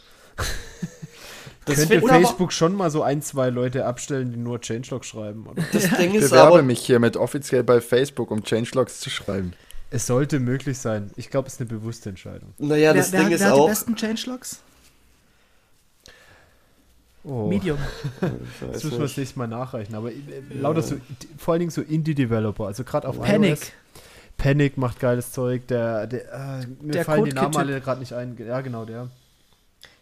[1.68, 5.46] das könnte Facebook schon mal so ein, zwei Leute abstellen, die nur Changelog schreiben.
[5.48, 5.64] Oder?
[5.72, 9.54] das Ding Ich ist bewerbe aber, mich hiermit offiziell bei Facebook, um Changelogs zu schreiben.
[9.90, 11.12] Es sollte möglich sein.
[11.16, 12.54] Ich glaube, es ist eine bewusste Entscheidung.
[12.58, 14.60] naja, das wer, Ding wer, ist wer hat die auch, besten Changelogs?
[17.24, 17.78] Oh, Medium.
[18.22, 19.96] Ich das müssen wir das nächste Mal nachreichen.
[19.96, 20.16] Aber äh,
[20.54, 20.96] lauter so,
[21.38, 23.52] vor allen Dingen so Indie-Developer, also gerade auf Panic.
[23.52, 23.72] iOS.
[24.38, 25.68] Panic macht geiles Zeug.
[25.68, 28.38] Der, der, äh, mir Der fallen die Namen alle gerade nicht ein.
[28.40, 29.10] Ja, genau, der.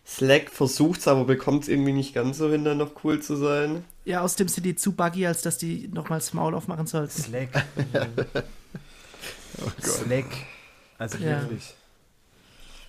[0.07, 3.83] Slack versucht's, aber bekommt's irgendwie nicht ganz so hin, dann noch cool zu sein.
[4.05, 7.09] Ja, außerdem sind die zu buggy, als dass die nochmals Maul aufmachen sollten.
[7.21, 7.49] Slack.
[9.81, 10.25] Slack.
[10.97, 11.41] Also Ja.
[11.41, 11.73] wirklich.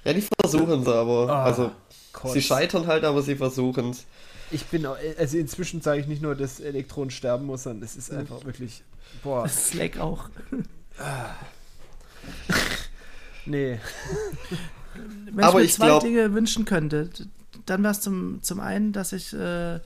[0.05, 1.29] Ja, die versuchen's aber.
[1.31, 1.73] Ah, also,
[2.13, 2.35] Kotz.
[2.35, 4.05] sie scheitern halt, aber sie versuchen's.
[4.51, 7.97] Ich bin, auch- also inzwischen sage ich nicht nur, dass Elektronen sterben muss, sondern es
[7.97, 8.83] ist einfach wirklich,
[9.25, 10.29] boah, Slack auch.
[13.47, 13.81] nee.
[15.33, 17.11] Wenn Aber ich mir ich zwei glaub- Dinge wünschen könnte,
[17.67, 19.33] dann wäre es zum, zum einen, dass ich.
[19.33, 19.81] Äh, äh,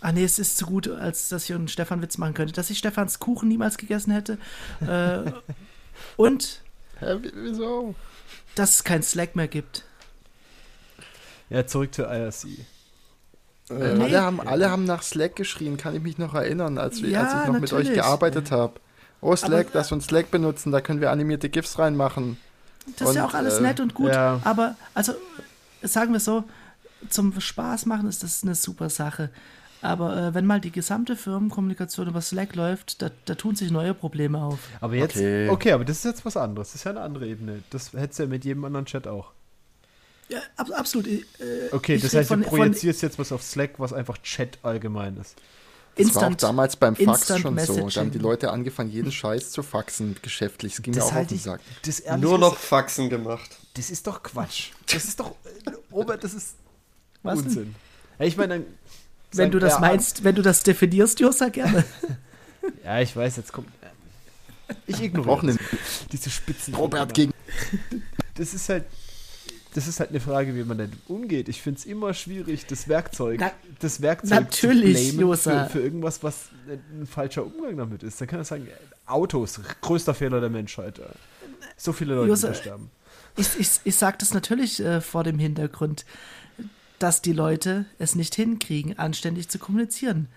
[0.00, 2.52] ah, nee, es ist zu gut, als dass ich einen Stefan-Witz machen könnte.
[2.52, 4.38] Dass ich Stefans Kuchen niemals gegessen hätte.
[4.86, 5.30] äh,
[6.16, 6.60] und
[6.98, 7.94] Hä, wie- wieso?
[8.54, 9.84] dass es kein Slack mehr gibt.
[11.50, 12.44] Ja, zurück zur IRC.
[12.44, 12.54] Äh,
[13.94, 14.04] Nee.
[14.04, 17.22] alle, haben, alle haben nach Slack geschrien, kann ich mich noch erinnern, als, wir, Ja,
[17.24, 17.94] als ich noch mit euch natürlich.
[17.94, 18.74] gearbeitet habe.
[19.20, 22.36] Oh, Slack, Aber- lass uns Slack benutzen, da können wir animierte GIFs reinmachen.
[22.98, 24.40] Das ist ja Und, auch alles äh, nett und gut, ja.
[24.44, 25.12] aber also
[25.82, 26.44] sagen wir so,
[27.10, 29.30] zum Spaß machen ist das eine super Sache.
[29.82, 33.92] Aber äh, wenn mal die gesamte Firmenkommunikation über Slack läuft, da, da tun sich neue
[33.94, 34.58] Probleme auf.
[34.80, 35.48] Aber jetzt, Okay.
[35.50, 35.72] okay.
[35.72, 36.68] aber das ist jetzt was anderes.
[36.68, 37.62] Das ist ja eine andere Ebene.
[37.70, 39.32] Das hättest du ja mit jedem anderen Chat auch.
[40.28, 41.06] Ja, ab, absolut.
[41.06, 41.20] Äh,
[41.72, 45.16] Okay, das heißt, von- du von projizierst jetzt was auf Slack, was einfach Chat allgemein
[45.18, 45.36] ist.
[45.96, 47.66] Das war auch damals beim Fax Instant schon so.
[47.66, 48.10] Da haben Messaging.
[48.10, 50.74] die Leute angefangen, jeden Scheiß zu faxen, geschäftlich.
[50.74, 51.60] Es ging mir Das auch auf den ich, Sack.
[52.18, 53.50] Nur noch Faxen gemacht.
[53.74, 54.70] Das ist doch Quatsch.
[54.92, 55.32] Das ist doch,
[55.64, 56.54] äh, Robert, das ist
[57.22, 57.40] Was?
[57.40, 57.74] Unsinn.
[58.18, 58.66] Ja, ich meine, dann
[59.32, 61.84] Wenn du das ja, meinst, wenn du das definierst, Josa, gerne.
[62.84, 63.68] Ja, ich weiß, jetzt kommt.
[64.88, 65.56] Ich ignoriere
[66.10, 66.74] diese Spitzen.
[66.74, 67.32] Robert gegen.
[68.34, 68.86] Das ist halt.
[69.76, 71.50] Das ist halt eine Frage, wie man damit umgeht.
[71.50, 75.80] Ich finde es immer schwierig, das Werkzeug, Na- das Werkzeug natürlich, zu blamen für, für
[75.80, 78.18] irgendwas, was ein falscher Umgang damit ist.
[78.18, 78.66] Dann kann man sagen,
[79.04, 80.98] Autos, größter Fehler der Menschheit.
[81.76, 82.90] So viele Leute, Josa, die sterben.
[83.36, 86.06] Ich, ich, ich sage das natürlich äh, vor dem Hintergrund,
[86.98, 90.28] dass die Leute es nicht hinkriegen, anständig zu kommunizieren.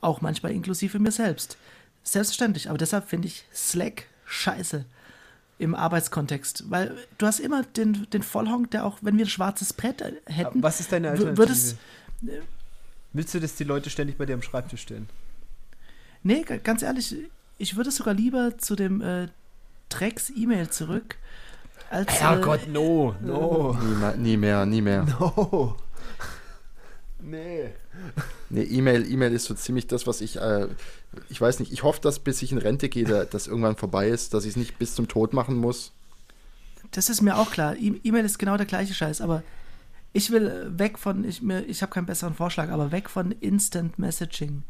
[0.00, 1.56] Auch manchmal inklusive mir selbst.
[2.02, 2.68] Selbstverständlich.
[2.68, 4.84] Aber deshalb finde ich Slack scheiße
[5.58, 6.70] im Arbeitskontext.
[6.70, 10.12] Weil du hast immer den, den Vollhonk, der auch, wenn wir ein schwarzes Brett äh,
[10.26, 11.38] hätten, Was ist deine Alternative?
[11.38, 11.76] wird es-
[13.12, 15.08] Willst du, dass die Leute ständig bei dir am Schreibtisch stehen?
[16.22, 17.14] Nee, ganz ehrlich,
[17.58, 19.28] ich würde sogar lieber zu dem äh,
[19.88, 21.16] Drecks-E-Mail zurück,
[21.90, 22.08] als.
[22.08, 25.02] äh, Herrgott, no, no, Nie, mehr- nie mehr, nie mehr.
[25.20, 25.76] no.
[27.20, 27.70] Nee.
[28.48, 30.68] Nee, E-Mail, E-Mail ist so ziemlich das, was ich, äh,
[31.28, 34.08] ich weiß nicht, ich hoffe, dass bis ich in Rente gehe, da- das irgendwann vorbei
[34.08, 35.92] ist, dass ich es nicht bis zum Tod machen muss.
[36.92, 37.76] Das ist mir auch klar.
[37.76, 39.42] E- E-Mail ist genau der gleiche Scheiß, aber
[40.12, 43.98] ich will weg von, ich, mir- ich habe keinen besseren Vorschlag, aber weg von Instant
[43.98, 44.62] Messaging.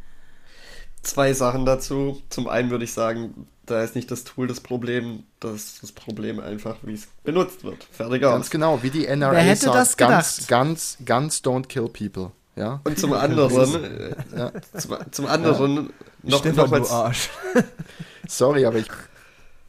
[1.02, 2.20] Zwei Sachen dazu.
[2.28, 5.92] Zum einen würde ich sagen, da ist nicht das Tool das Problem, das ist das
[5.92, 7.84] Problem einfach, wie es benutzt wird.
[7.84, 8.32] Fertig aus.
[8.32, 10.48] Ganz genau, wie die NRA Wer hätte sagt, das ganz, gedacht?
[10.48, 12.32] ganz, ganz don't kill people.
[12.58, 12.80] Ja?
[12.84, 14.52] Und zum anderen, Ja.
[14.76, 15.90] zum, zum anderen
[16.22, 17.30] noch, Stefan, noch Arsch.
[18.28, 18.88] Sorry, aber ich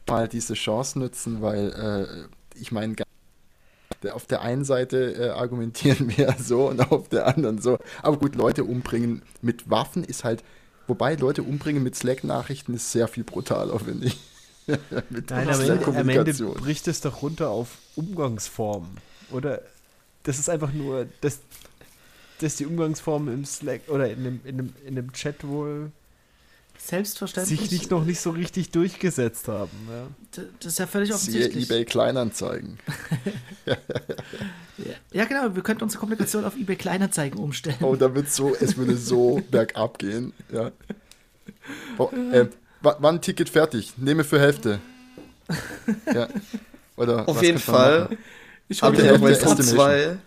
[0.08, 2.96] mal diese Chance nutzen, weil äh, ich meine,
[4.12, 7.78] auf der einen Seite äh, argumentieren wir so und auf der anderen so.
[8.02, 10.42] Aber gut, Leute umbringen mit Waffen ist halt,
[10.88, 14.18] wobei Leute umbringen mit Slack-Nachrichten ist sehr viel brutaler, finde ich.
[15.10, 18.90] mit Nein, am Ende, am Ende bricht es doch runter auf Umgangsformen.
[19.30, 19.62] Oder
[20.24, 21.40] das ist einfach nur, dass,
[22.40, 25.90] dass die Umgangsformen im Slack oder in dem, in dem, in dem Chat wohl
[26.78, 27.60] Selbstverständlich.
[27.60, 29.70] sich nicht noch nicht so richtig durchgesetzt haben.
[29.88, 30.42] Ja.
[30.60, 31.70] Das ist ja völlig Siehe offensichtlich.
[31.70, 32.78] eBay Kleinanzeigen.
[33.66, 34.94] Ja.
[35.12, 35.54] ja, genau.
[35.54, 37.76] Wir könnten unsere Kommunikation auf eBay Kleinanzeigen umstellen.
[37.82, 40.32] Oh, da wird so, es würde so bergab gehen.
[40.50, 40.70] Ja.
[41.98, 42.46] Oh, äh,
[42.80, 43.92] wa- wann ein Ticket fertig?
[43.98, 44.80] Nehme für Hälfte.
[46.14, 46.28] Ja.
[46.96, 48.00] Oder Auf was jeden Fall.
[48.04, 48.18] machen?
[48.68, 49.76] ich Habe die noch Hälfte Estimation.
[49.76, 50.18] 2.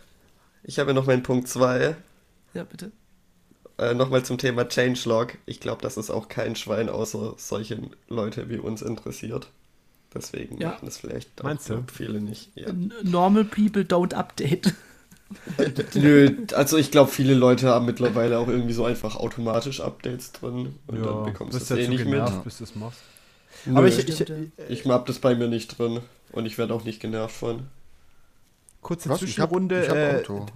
[0.64, 1.96] Ich habe noch meinen Punkt 2.
[2.54, 2.92] Ja, bitte.
[3.78, 5.38] Äh, Nochmal zum Thema Changelog.
[5.46, 9.48] Ich glaube, das ist auch kein Schwein außer solche Leute wie uns interessiert.
[10.14, 10.70] Deswegen Ja.
[10.70, 11.84] machen es vielleicht auch Meinst du?
[11.92, 12.52] viele nicht.
[12.56, 12.68] Ja.
[13.04, 14.74] Normal people don't update.
[15.96, 20.76] Nö, also ich glaube, viele Leute haben mittlerweile auch irgendwie so einfach automatisch Updates drin
[20.86, 22.44] und Ja, dann bekommst du es eh nicht genervt, mit.
[22.44, 23.00] bis du es machst.
[23.66, 24.30] Nö, Aber ich, ich, ich,
[24.70, 27.64] ich hab das bei mir nicht drin und ich werde auch nicht genervt von.
[28.84, 29.22] Kurze Was?
[29.22, 29.84] Ich hab- Zwischenrunde.
[29.84, 29.98] ich hab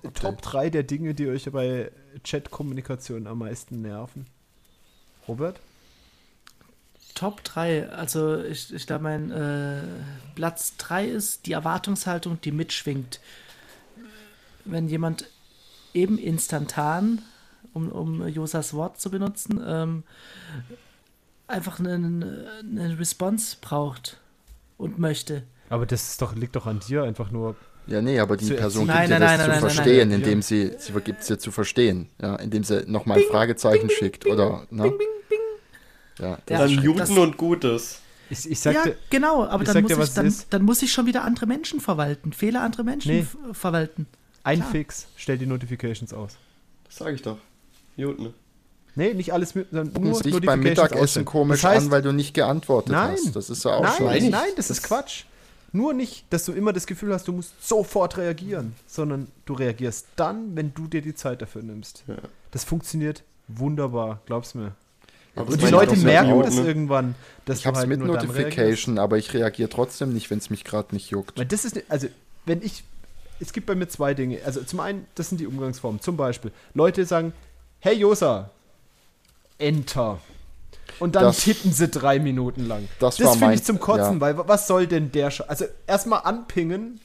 [0.05, 0.11] äh.
[0.11, 1.91] Top 3 der Dinge, die euch bei
[2.23, 4.25] Chat-Kommunikation am meisten nerven.
[5.27, 5.59] Robert?
[7.15, 7.89] Top 3.
[7.89, 9.81] Also ich, ich glaube, mein äh,
[10.35, 13.19] Platz 3 ist die Erwartungshaltung, die mitschwingt.
[14.65, 15.27] Wenn jemand
[15.93, 17.21] eben instantan,
[17.73, 20.03] um, um Josas Wort zu benutzen, ähm,
[21.47, 24.19] einfach einen, eine Response braucht
[24.77, 25.43] und möchte.
[25.69, 27.55] Aber das ist doch, liegt doch an dir, einfach nur.
[27.87, 30.19] Ja, nee, aber die Zu Person gibt dir Nein, das nein, zu verstehen, nein.
[30.19, 34.25] indem sie, sie gibt es dir zu verstehen, ja, indem sie nochmal ein Fragezeichen schickt
[34.25, 34.93] oder, ne?
[36.19, 37.99] Ja, Ja, das Dann das- und Gutes.
[38.29, 40.61] Ich, ich ja, sagte, genau, aber ich dann sag muss, dir, was ich, dann, dann
[40.63, 43.25] muss ich schon wieder andere Menschen verwalten, Fehler anderer Menschen Nee.
[43.53, 44.05] verwalten.
[44.43, 44.71] ein klar.
[44.71, 46.33] Fix, stell die Notifications aus.
[46.85, 47.37] Das sage ich doch.
[47.95, 48.33] Muten.
[48.95, 51.25] Nee, nicht alles mit, gucken nur dich beim Mittagessen ausstellen.
[51.25, 53.11] komisch das heißt, an, weil du nicht geantwortet Nein.
[53.11, 53.33] hast.
[53.35, 54.05] Das ist ja auch Nein, schon.
[54.07, 55.23] Nein, nein, das, das- ist Quatsch.
[55.71, 60.07] Nur nicht, dass du immer das Gefühl hast, du musst sofort reagieren, sondern du reagierst
[60.15, 62.03] dann, wenn du dir die Zeit dafür nimmst.
[62.07, 62.15] Ja.
[62.51, 64.73] Das funktioniert wunderbar, glaub's mir.
[65.35, 66.67] Aber Und die Leute merken das Muten.
[66.67, 67.15] irgendwann,
[67.45, 70.39] dass Ich du hab's halt mit nur dann Notification, aber ich reagiere trotzdem nicht, wenn
[70.39, 71.37] es mich gerade nicht juckt.
[71.37, 72.07] Weil das ist, also,
[72.45, 72.83] wenn ich,
[73.39, 74.39] es gibt bei mir zwei Dinge.
[74.45, 76.01] Also, zum einen, das sind die Umgangsformen.
[76.01, 77.33] Zum Beispiel, Leute sagen,
[77.79, 78.49] hey Josa,
[79.59, 80.19] Enter.
[80.99, 82.87] Und dann Das- tippen sie drei Minuten lang.
[82.99, 84.21] Das Das, finde ich zum Kotzen, ja.
[84.21, 86.99] weil wa- was soll denn der Sch Also, erstmal anpingen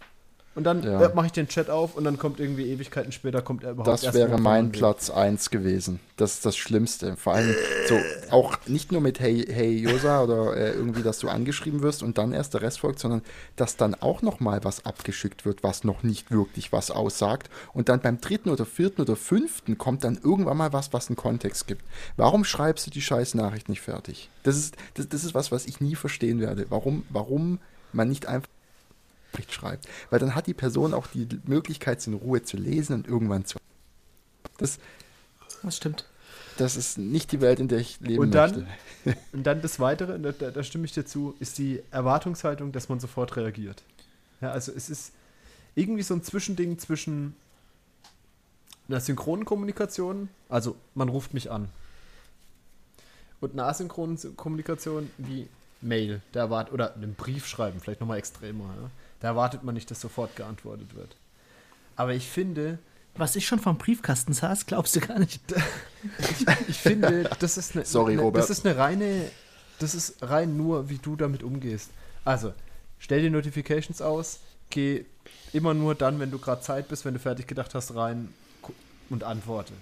[0.55, 1.03] und dann Ja.
[1.03, 3.89] äh, mache ich den Chat auf und dann kommt irgendwie Ewigkeiten später, kommt er überhaupt
[4.05, 6.01] Das wäre mein Platz 1 gewesen.
[6.17, 7.17] Das ist das Schlimmste.
[7.17, 7.55] Vor allem
[7.89, 7.99] so
[8.31, 12.19] auch nicht nur mit Hey, hey Josa oder äh, irgendwie, dass du angeschrieben wirst und
[12.19, 13.23] dann erst der Rest folgt, sondern
[13.57, 17.49] dass dann auch noch mal was abgeschickt wird, was noch nicht wirklich was aussagt.
[17.73, 21.17] Und dann beim dritten oder vierten oder fünften kommt dann irgendwann mal was, was einen
[21.17, 21.83] Kontext gibt.
[22.17, 24.29] Warum schreibst du die scheiß Nachricht nicht fertig?
[24.43, 26.67] Das ist, das, das ist was, was ich nie verstehen werde.
[26.69, 27.59] Warum, warum
[27.93, 28.49] man nicht einfach
[29.33, 29.89] Nachricht schreibt.
[30.11, 33.45] Weil dann hat die Person auch die Möglichkeit, es in Ruhe zu lesen und irgendwann
[33.45, 33.59] zu.
[34.59, 34.79] Das,
[35.63, 36.05] Das stimmt.
[36.59, 38.67] das ist nicht die Welt, in der ich leben Und dann,
[39.05, 39.21] möchte.
[39.33, 43.01] und dann das Weitere, da, da stimme ich dir zu, ist die Erwartungshaltung, dass man
[43.01, 43.83] sofort reagiert.
[44.41, 45.13] Ja, also es ist
[45.75, 47.35] irgendwie so ein Zwischending zwischen
[48.89, 51.69] einer synchronen Kommunikation, also man ruft mich an,
[53.41, 55.49] und einer asynchronen Kommunikation wie
[55.81, 58.91] Mail, da erwartet, oder einen Brief schreiben, vielleicht nochmal extremer, ja?
[59.23, 61.17] Da erwartet man nicht, dass sofort geantwortet wird.
[61.95, 62.81] Aber ich finde,
[63.15, 65.41] Was ich schon vom Briefkasten saß, glaubst du gar nicht.
[66.69, 68.43] ich finde, das ist eine, Sorry, eine, Robert.
[68.43, 69.31] das ist eine reine,
[69.79, 71.91] das ist rein nur, wie du damit umgehst.
[72.25, 72.53] Also,
[72.99, 74.41] stell die Notifications aus,
[74.71, 75.05] geh
[75.53, 78.29] immer nur dann, wenn du gerade Zeit bist, wenn du fertig gedacht hast, rein
[79.09, 79.75] und antworte.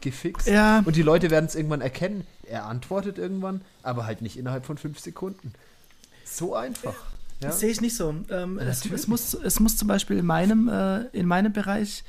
[0.00, 0.46] Gefixt.
[0.46, 0.82] Ja.
[0.86, 2.26] Und die Leute werden es irgendwann erkennen.
[2.44, 5.52] Er antwortet irgendwann, aber halt nicht innerhalb von fünf Sekunden.
[6.24, 6.94] So einfach.
[6.94, 7.19] Ja?
[7.40, 8.14] Das sehe ich nicht so.
[8.28, 12.04] Ähm, es, es, muss, es muss zum Beispiel in meinem, äh, in meinem Bereich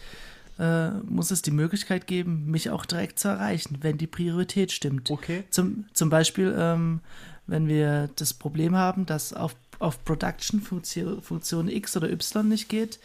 [0.60, 5.10] äh, muss es die Möglichkeit geben, mich auch direkt zu erreichen, wenn die Priorität stimmt.
[5.10, 5.44] Okay.
[5.49, 6.99] Zum, zum Beispiel, ähm,
[7.48, 12.70] wenn wir das Problem haben, dass auf, auf Production Funktion, Funktion X oder Y nicht
[12.70, 12.99] geht,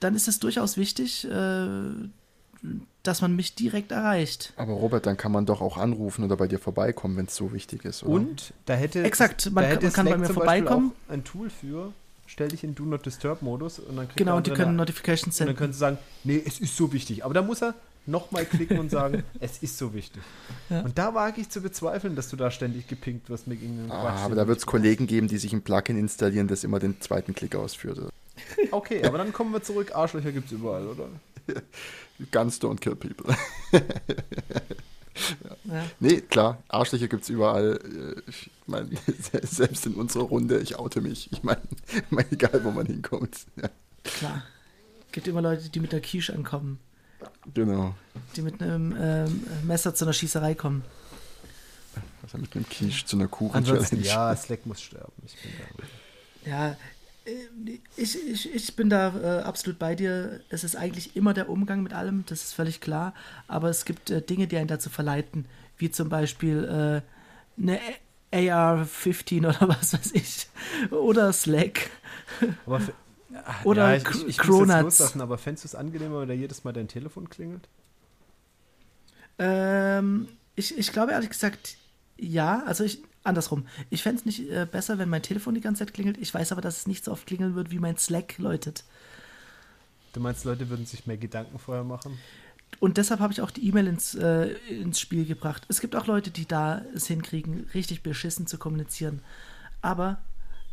[0.00, 1.90] dann ist es durchaus wichtig, äh,
[3.02, 4.52] dass man mich direkt erreicht.
[4.56, 7.52] Aber Robert, dann kann man doch auch anrufen oder bei dir vorbeikommen, wenn es so
[7.52, 8.12] wichtig ist, oder?
[8.14, 10.92] Und da hätte Exakt, man da kann- hätte man kann bei mir vorbeikommen.
[11.08, 11.92] Auch ein Tool für,
[12.26, 15.34] stell dich in Do Not Disturb Modus und dann kriegt Genau, und die können Notifications
[15.34, 15.56] und dann senden.
[15.58, 17.24] können sie sagen, nee, es ist so wichtig.
[17.24, 17.74] Aber da muss er
[18.06, 20.22] nochmal klicken und sagen, es ist so wichtig.
[20.70, 20.80] Ja.
[20.82, 24.02] Und da wage ich zu bezweifeln, dass du da ständig gepinkt wirst mit irgendeinem Ah,
[24.12, 24.20] Quatsch.
[24.24, 27.34] aber da wird es Kollegen geben, die sich ein Plugin installieren, das immer den zweiten
[27.34, 27.98] Klick ausführt.
[28.70, 29.94] Okay, aber dann kommen wir zurück.
[29.94, 31.06] Arschlöcher gibt es überall, oder?
[32.30, 33.34] Guns don't kill people.
[35.64, 35.84] Ja.
[36.00, 37.78] Nee, klar, Arschlöcher gibt es überall.
[38.26, 38.88] Äh, Ich meine,
[39.42, 41.30] selbst in unserer Runde, ich oute mich.
[41.32, 41.60] Ich meine,
[42.10, 43.36] mein, egal wo man hinkommt.
[43.56, 43.68] Ja,
[44.04, 44.42] Klar.
[45.12, 46.78] Gibt immer Leute, die mit der Quiche ankommen,
[47.52, 47.94] genau.
[48.34, 50.82] die mit einem ähm, Messer zu einer Schießerei kommen.
[52.22, 54.02] Also mit einem Quiche zu einer Kuchen-Challenge.
[54.02, 55.12] ja, Slack muss sterben.
[55.26, 55.52] Ich bin
[56.44, 56.50] da.
[56.50, 56.76] Ja,
[57.96, 60.40] ich, ich, ich bin da äh, absolut bei dir.
[60.48, 63.14] Es ist eigentlich immer der Umgang mit allem, das ist völlig klar.
[63.48, 65.46] Aber es gibt äh, Dinge, die einen dazu verleiten,
[65.76, 67.02] wie zum Beispiel
[67.58, 67.78] äh, eine
[68.32, 70.48] AR-15 oder was weiß ich.
[70.90, 71.90] Oder Slack.
[72.66, 72.94] Aber für,
[73.34, 74.82] Ah, Oder ja, ich, ich, ich Cronuts.
[74.82, 77.68] loslassen, aber fändest du es angenehmer, wenn da jedes Mal dein Telefon klingelt?
[79.38, 81.76] Ähm, ich, ich glaube ehrlich gesagt,
[82.16, 82.62] ja.
[82.66, 83.66] Also ich, andersrum.
[83.90, 86.18] Ich fände es nicht äh, besser, wenn mein Telefon die ganze Zeit klingelt.
[86.18, 88.84] Ich weiß aber, dass es nicht so oft klingeln wird, wie mein Slack läutet.
[90.12, 92.18] Du meinst, Leute würden sich mehr Gedanken vorher machen?
[92.80, 95.64] Und deshalb habe ich auch die E-Mail ins, äh, ins Spiel gebracht.
[95.68, 99.20] Es gibt auch Leute, die da es hinkriegen, richtig beschissen zu kommunizieren.
[99.80, 100.18] Aber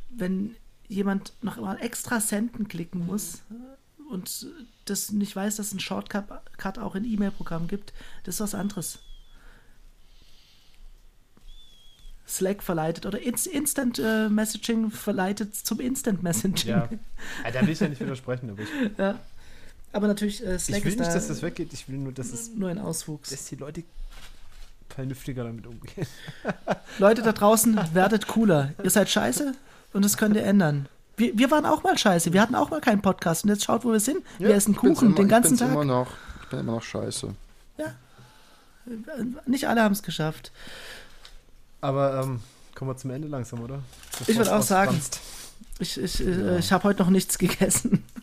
[0.09, 0.55] wenn
[0.88, 4.47] jemand noch mal extra Senden klicken muss äh, und
[4.85, 6.26] das nicht weiß, dass es einen Shortcut
[6.57, 7.93] Cut auch in E-Mail-Programmen gibt,
[8.23, 8.99] das ist was anderes.
[12.30, 16.69] Slack verleitet oder Inst Instant äh, Messaging verleitet zum Instant Messaging.
[16.69, 16.89] Ja.
[17.43, 19.19] Ah, da will ich ja nicht widersprechen, aber ich, Ja.
[19.91, 21.73] Aber natürlich, äh, Slack ich will nicht, da dass das weggeht.
[21.73, 23.31] Ich will nur, dass, es, nur ein Auswuchs.
[23.31, 23.84] dass die Leute
[24.88, 26.07] vernünftiger damit umgehen.
[26.99, 28.73] Leute da draußen, werdet cooler.
[28.84, 29.53] Ihr seid scheiße
[29.93, 30.88] und das könnt ihr ändern.
[31.18, 32.31] Wir, wir waren auch mal scheiße.
[32.31, 34.19] Wir hatten auch mal keinen Podcast und jetzt schaut, wo wir sind.
[34.38, 35.72] wir essen Kuchen immer, den ganzen Tag.
[35.72, 36.11] Immer noch,
[36.43, 37.34] ich bin immer noch scheiße.
[39.45, 40.51] Nicht alle haben es geschafft.
[41.81, 42.41] Aber ähm,
[42.76, 43.80] kommen wir zum Ende langsam, oder?
[44.27, 44.89] Ich würd auch Bevor sagen.
[44.89, 45.19] ausfranst.
[45.80, 48.03] Ich, ich, äh, ich habe heute noch nichts gegessen.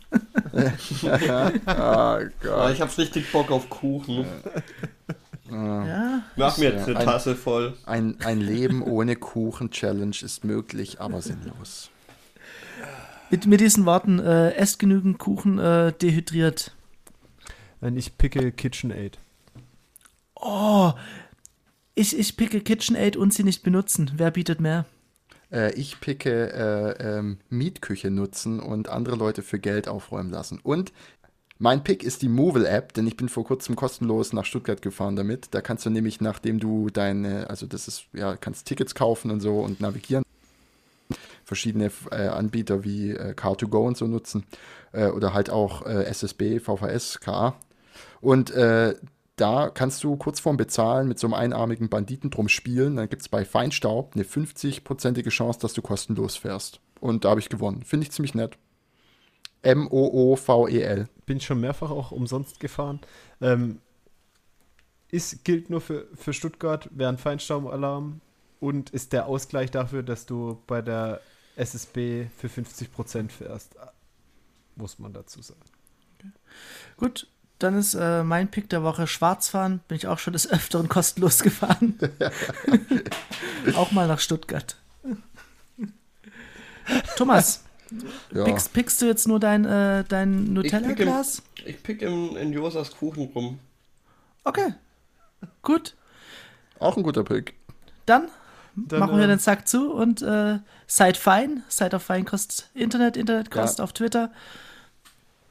[1.66, 2.72] Ah, Gott.
[2.72, 4.24] ich hab's richtig Bock auf Kuchen.
[5.50, 7.74] Ja, Mach mir jetzt Ja, eine ein- Tasse voll.
[7.84, 11.90] Ein, ein Leben ohne Kuchen-Challenge ist möglich, aber sinnlos.
[13.30, 16.72] mit, mit diesen Worten, äh, esst genügend Kuchen äh, dehydriert.
[17.82, 19.18] Nein, ich picke KitchenAid.
[20.36, 20.92] Oh,
[21.96, 24.12] ich, ich picke KitchenAid und sie nicht benutzen.
[24.16, 24.84] Wer bietet mehr?
[25.50, 30.60] Äh, ich picke äh, ähm, Mietküche nutzen und andere Leute für Geld aufräumen lassen.
[30.62, 30.92] Und
[31.58, 35.48] mein Pick ist die Movil-App, denn ich bin vor kurzem kostenlos nach Stuttgart gefahren damit.
[35.52, 39.40] Da kannst du nämlich, nachdem du deine, also das ist, ja, kannst Tickets kaufen und
[39.40, 40.22] so und navigieren.
[41.44, 44.44] Verschiedene äh, Anbieter wie äh, Car2Go und so nutzen.
[44.92, 47.56] Äh, oder halt auch äh, SSB, VVS, KA.
[48.20, 48.96] Und äh,
[49.36, 52.96] da kannst du kurz vorm Bezahlen mit so einem einarmigen Banditen drum spielen.
[52.96, 56.80] Dann gibt es bei Feinstaub eine 50-prozentige Chance, dass du kostenlos fährst.
[57.00, 57.82] Und da habe ich gewonnen.
[57.82, 58.56] Finde ich ziemlich nett.
[59.62, 61.08] M-O-O-V-E-L.
[61.26, 63.00] Bin schon mehrfach auch umsonst gefahren.
[63.40, 63.80] Ähm,
[65.10, 68.20] ist, gilt nur für, für Stuttgart, wäre ein Feinstaubalarm
[68.60, 71.20] und ist der Ausgleich dafür, dass du bei der
[71.56, 73.76] SSB für 50% fährst.
[74.76, 75.60] Muss man dazu sagen.
[76.96, 79.80] Gut, dann ist äh, mein Pick der Woche Schwarzfahren.
[79.88, 81.98] Bin ich auch schon des Öfteren kostenlos gefahren.
[83.76, 84.76] auch mal nach Stuttgart.
[87.16, 87.64] Thomas,
[88.32, 88.44] Ja.
[88.44, 91.42] pickst, pickst du jetzt nur dein, äh, dein Nutella-Glas?
[91.64, 93.58] Ich pick in, in Josas Kuchen rum.
[94.44, 94.74] Okay,
[95.62, 95.94] gut.
[96.78, 97.54] Auch ein guter Pick.
[98.04, 98.28] Dann,
[98.76, 101.64] Dann, machen wir äh, den Sack zu und äh, seid fein.
[101.68, 103.84] Seid auf Feinkost Internet, Internetkost Ja.
[103.84, 104.30] auf Twitter.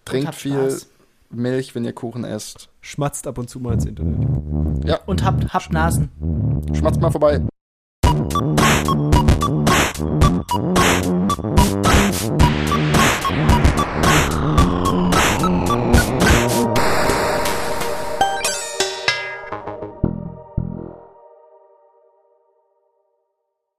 [0.05, 0.87] Trinkt viel Spaß.
[1.29, 2.69] Milch, wenn ihr Kuchen esst.
[2.81, 4.27] Schmatzt ab und zu mal ins Internet.
[5.05, 6.09] Und habt, habt Nasen.
[6.73, 7.41] Schmatzt mal vorbei.
[14.35, 14.59] Thank